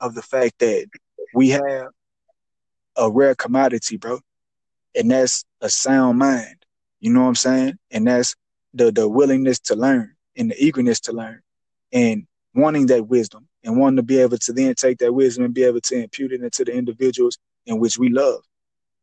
[0.01, 0.87] of the fact that
[1.35, 1.89] we have
[2.97, 4.21] a rare commodity, bro.
[4.95, 6.57] And that's a sound mind.
[6.99, 7.79] You know what I'm saying?
[7.91, 8.35] And that's
[8.75, 11.41] the the willingness to learn and the eagerness to learn
[11.93, 15.55] and wanting that wisdom and wanting to be able to then take that wisdom and
[15.55, 18.43] be able to impute it into the individuals in which we love.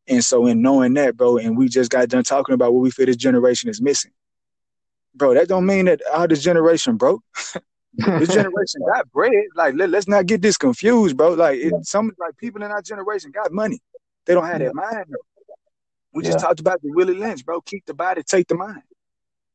[0.08, 2.90] And so in knowing that, bro, and we just got done talking about what we
[2.90, 4.12] feel this generation is missing.
[5.14, 7.22] Bro, that don't mean that all this generation broke.
[7.94, 9.32] this generation got bread.
[9.54, 11.34] Like let, us not get this confused, bro.
[11.34, 13.80] Like it, some like people in our generation got money.
[14.26, 15.16] They don't have that mind though.
[16.14, 16.32] We yeah.
[16.32, 17.60] just talked about the Willie Lynch, bro.
[17.60, 18.82] Keep the body, take the mind.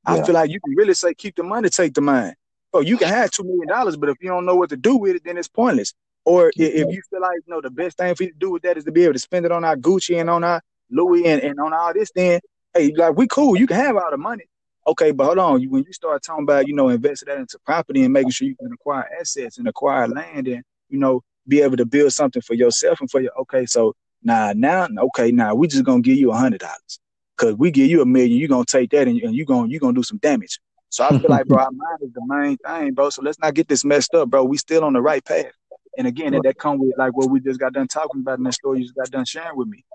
[0.07, 0.15] Yeah.
[0.15, 2.35] I feel like you can really say keep the money, take the mind
[2.73, 4.97] oh, you can have two million dollars, but if you don't know what to do
[4.97, 5.93] with it, then it's pointless.
[6.25, 8.63] Or if you feel like you know the best thing for you to do with
[8.63, 11.25] that is to be able to spend it on our Gucci and on our Louis
[11.25, 12.39] and, and on all this, then
[12.73, 14.45] hey, like we cool, you can have all the money.
[14.85, 15.63] Okay, but hold on.
[15.69, 18.55] when you start talking about, you know, investing that into property and making sure you
[18.55, 22.53] can acquire assets and acquire land and, you know, be able to build something for
[22.53, 23.93] yourself and for your okay, so
[24.23, 26.99] nah, now okay, now we just gonna give you a hundred dollars.
[27.35, 29.79] Cause we give you a million, you gonna take that and, and you gonna you
[29.79, 30.59] gonna do some damage.
[30.89, 33.09] So I feel like, bro, our mind is the main thing, bro.
[33.09, 34.43] So let's not get this messed up, bro.
[34.43, 35.51] We still on the right path.
[35.97, 38.43] And again, that, that come with like what we just got done talking about in
[38.43, 39.85] that story you just got done sharing with me.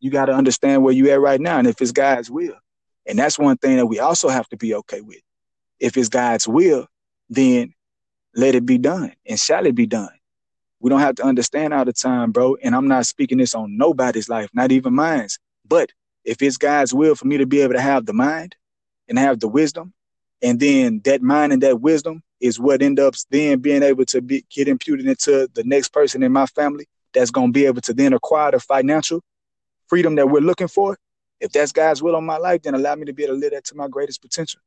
[0.00, 2.56] You got to understand where you at right now and if it's God's will.
[3.06, 5.20] And that's one thing that we also have to be okay with.
[5.80, 6.86] If it's God's will,
[7.28, 7.74] then
[8.34, 10.10] let it be done and shall it be done.
[10.80, 12.56] We don't have to understand all the time, bro.
[12.62, 15.38] And I'm not speaking this on nobody's life, not even mine's.
[15.66, 15.90] But
[16.24, 18.56] if it's God's will for me to be able to have the mind
[19.08, 19.92] and have the wisdom
[20.42, 24.20] and then that mind and that wisdom is what end up then being able to
[24.20, 27.80] be get imputed into the next person in my family that's going to be able
[27.80, 29.22] to then acquire the financial
[29.86, 30.98] freedom that we're looking for,
[31.40, 33.52] if that's God's will on my life, then allow me to be able to live
[33.52, 34.60] that to my greatest potential.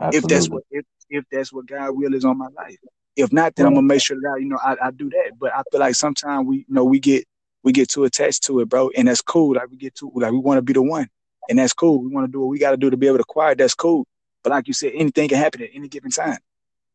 [0.00, 0.16] Absolutely.
[0.16, 2.78] If that's what if, if that's what God will is on my life.
[3.16, 5.32] If not, then I'm gonna make sure that I, you know I, I do that.
[5.38, 7.24] But I feel like sometimes we you know we get
[7.64, 9.54] we get too attached to it, bro, and that's cool.
[9.56, 11.08] Like we get too like we want to be the one,
[11.48, 12.00] and that's cool.
[12.00, 13.54] We want to do what we got to do to be able to acquire.
[13.54, 14.06] That's cool.
[14.42, 16.38] But like you said, anything can happen at any given time.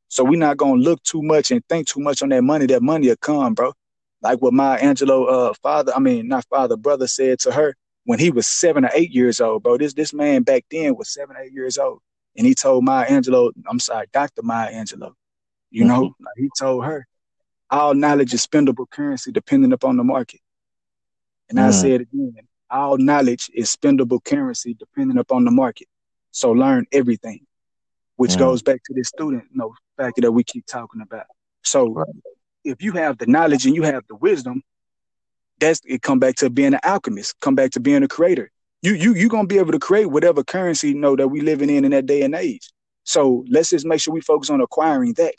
[0.08, 2.66] So we're not gonna look too much and think too much on that money.
[2.68, 3.74] That money will come, bro.
[4.22, 7.76] Like what Maya Angelou uh father, I mean not father, brother said to her
[8.06, 9.78] when he was seven or eight years old, bro.
[9.78, 12.00] This this man back then was seven, eight years old.
[12.36, 14.42] And he told Maya Angelou, I'm sorry, Dr.
[14.42, 15.14] Maya Angelou,
[15.70, 16.24] you know, mm-hmm.
[16.24, 17.08] like he told her,
[17.70, 20.40] all knowledge is spendable currency depending upon the market.
[21.50, 21.68] And mm.
[21.68, 22.36] I said again,
[22.70, 25.88] all knowledge is spendable currency depending upon the market.
[26.34, 27.46] So learn everything,
[28.18, 28.40] which mm.
[28.40, 31.28] goes back to this student, you know, factor that we keep talking about.
[31.62, 32.08] So right.
[32.64, 34.64] if you have the knowledge and you have the wisdom,
[35.60, 38.52] that's it come back to being an alchemist, come back to being a creator.
[38.82, 41.70] You you you're gonna be able to create whatever currency you know that we living
[41.70, 42.70] in in that day and age.
[43.04, 45.36] So let's just make sure we focus on acquiring that.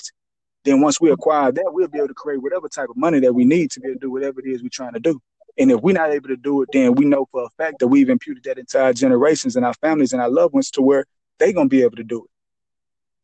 [0.64, 3.34] Then once we acquire that, we'll be able to create whatever type of money that
[3.34, 5.20] we need to be able to do whatever it is we're trying to do.
[5.56, 7.88] And if we're not able to do it, then we know for a fact that
[7.88, 11.04] we've imputed that into our generations and our families and our loved ones to where
[11.38, 12.30] they're gonna be able to do it.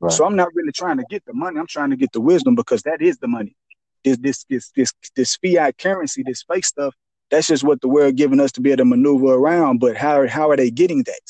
[0.01, 0.13] Right.
[0.13, 1.59] So I'm not really trying to get the money.
[1.59, 3.57] I'm trying to get the wisdom because that is the money
[4.05, 6.95] this this this this this fiat currency, this fake stuff.
[7.31, 9.79] That's just what the world giving us to be able to maneuver around.
[9.79, 11.21] But how how are they getting that?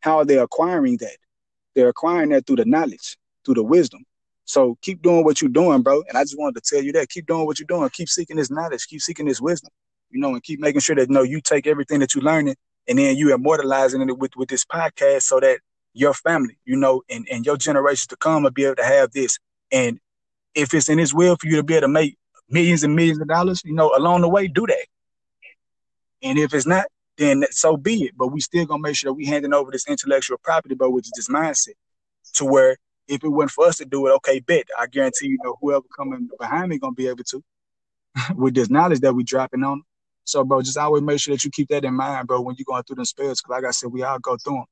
[0.00, 1.16] How are they acquiring that?
[1.74, 4.04] They're acquiring that through the knowledge, through the wisdom.
[4.44, 6.02] So keep doing what you're doing, bro.
[6.08, 7.08] And I just wanted to tell you that.
[7.08, 7.88] Keep doing what you're doing.
[7.90, 8.86] Keep seeking this knowledge.
[8.86, 9.70] Keep seeking this wisdom.
[10.10, 12.56] You know, and keep making sure that you know you take everything that you're learning
[12.88, 15.60] and then you immortalizing it with, with this podcast so that
[15.92, 19.12] your family, you know, and, and your generations to come will be able to have
[19.12, 19.38] this.
[19.70, 19.98] And
[20.54, 22.16] if it's in his will for you to be able to make
[22.48, 24.86] millions and millions of dollars, you know, along the way, do that.
[26.22, 28.12] And if it's not, then so be it.
[28.16, 31.12] But we still gonna make sure that we handing over this intellectual property, but is
[31.14, 31.74] this mindset,
[32.34, 32.76] to where
[33.08, 35.84] if it wasn't for us to do it, okay, bet I guarantee you know whoever
[35.96, 37.42] coming behind me gonna be able to,
[38.34, 39.82] with this knowledge that we dropping on.
[40.30, 42.64] So, bro, just always make sure that you keep that in mind, bro, when you're
[42.66, 43.40] going through them spells.
[43.40, 44.64] Cause like I said, we all go through them,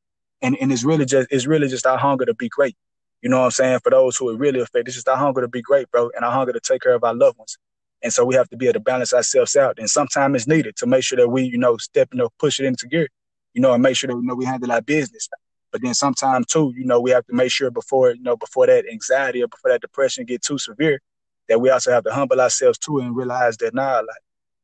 [0.43, 2.77] and and it's really just it's really just our hunger to be great.
[3.23, 3.81] You know what I'm saying?
[3.83, 6.25] For those who are really affected, it's just our hunger to be great, bro, and
[6.25, 7.59] our hunger to take care of our loved ones.
[8.03, 9.79] And so we have to be able to balance ourselves out.
[9.79, 12.61] And sometimes it's needed to make sure that we, you know, step, you know, push
[12.61, 13.09] it into gear,
[13.55, 15.29] you know, and make sure that, you know, we handle our business.
[15.73, 18.67] But then sometimes too, you know, we have to make sure before, you know, before
[18.69, 21.01] that anxiety or before that depression get too severe,
[21.49, 24.23] that we also have to humble ourselves too and realize that nah, like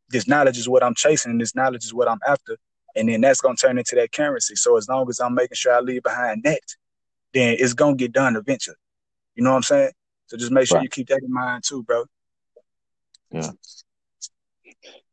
[0.09, 2.57] this knowledge is what I'm chasing and this knowledge is what I'm after.
[2.97, 4.55] And then that's gonna turn into that currency.
[4.57, 6.63] So as long as I'm making sure I leave behind that,
[7.33, 8.77] then it's gonna get done eventually.
[9.35, 9.91] You know what I'm saying?
[10.27, 10.85] So just make sure right.
[10.85, 12.05] you keep that in mind too, bro.
[13.31, 13.51] Yeah.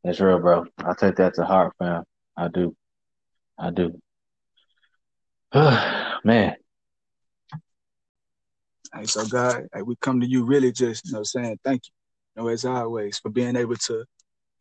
[0.04, 0.66] That's real, bro.
[0.78, 2.04] I take that to heart, fam.
[2.38, 2.76] I do.
[3.58, 4.00] I do.
[6.24, 6.56] Man.
[8.94, 11.92] Hey, so God, hey, we come to you really just, you know, saying thank you,
[12.36, 14.04] you know, as always, for being able to,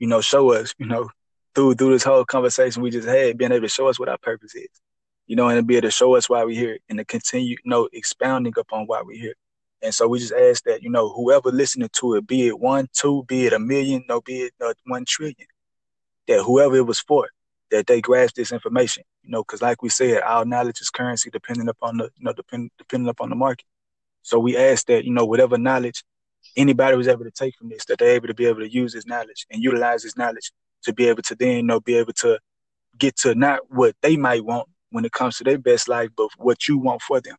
[0.00, 1.08] you know, show us, you know,
[1.54, 4.18] through through this whole conversation we just had, being able to show us what our
[4.18, 4.68] purpose is
[5.30, 7.50] you know, and to be able to show us why we're here and to continue,
[7.50, 9.36] you know, expounding upon why we're here.
[9.80, 12.88] And so we just ask that, you know, whoever listening to it, be it one,
[12.92, 15.46] two, be it a million, no, be it uh, one trillion,
[16.26, 17.28] that whoever it was for,
[17.70, 21.30] that they grasp this information, you know, because like we said, our knowledge is currency
[21.30, 23.66] depending upon the, you know, depend, depending upon the market.
[24.22, 26.02] So we ask that, you know, whatever knowledge
[26.56, 28.92] anybody was able to take from this, that they're able to be able to use
[28.92, 30.52] this knowledge and utilize this knowledge
[30.82, 32.38] to be able to then, you know, be able to
[32.98, 36.28] get to not what they might want, when it comes to their best life, but
[36.36, 37.36] what you want for them.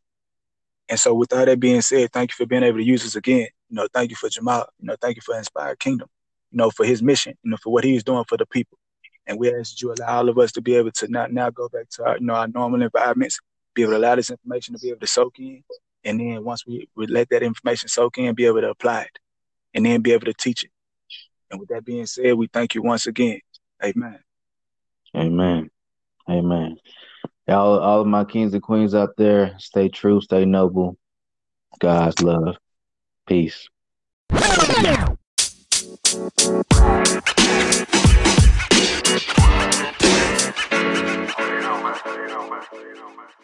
[0.89, 3.15] And so with all that being said, thank you for being able to use us
[3.15, 3.47] again.
[3.69, 4.67] You know, thank you for Jamal.
[4.79, 6.09] You know, thank you for Inspired Kingdom,
[6.51, 8.77] you know, for his mission, you know, for what he's doing for the people.
[9.27, 11.69] And we ask you allow all of us to be able to not now go
[11.69, 13.39] back to our, you know, our normal environments,
[13.73, 15.63] be able to allow this information to be able to soak in.
[16.03, 19.19] And then once we, we let that information soak in, be able to apply it
[19.73, 20.71] and then be able to teach it.
[21.49, 23.39] And with that being said, we thank you once again.
[23.83, 24.19] Amen.
[25.15, 25.69] Amen.
[26.29, 26.77] Amen.
[27.47, 30.97] All, all of my kings and queens out there, stay true, stay noble.
[31.79, 32.55] God's love.
[33.27, 33.67] Peace.
[34.31, 34.47] you know,
[41.83, 41.93] man.
[42.73, 43.40] You know, man.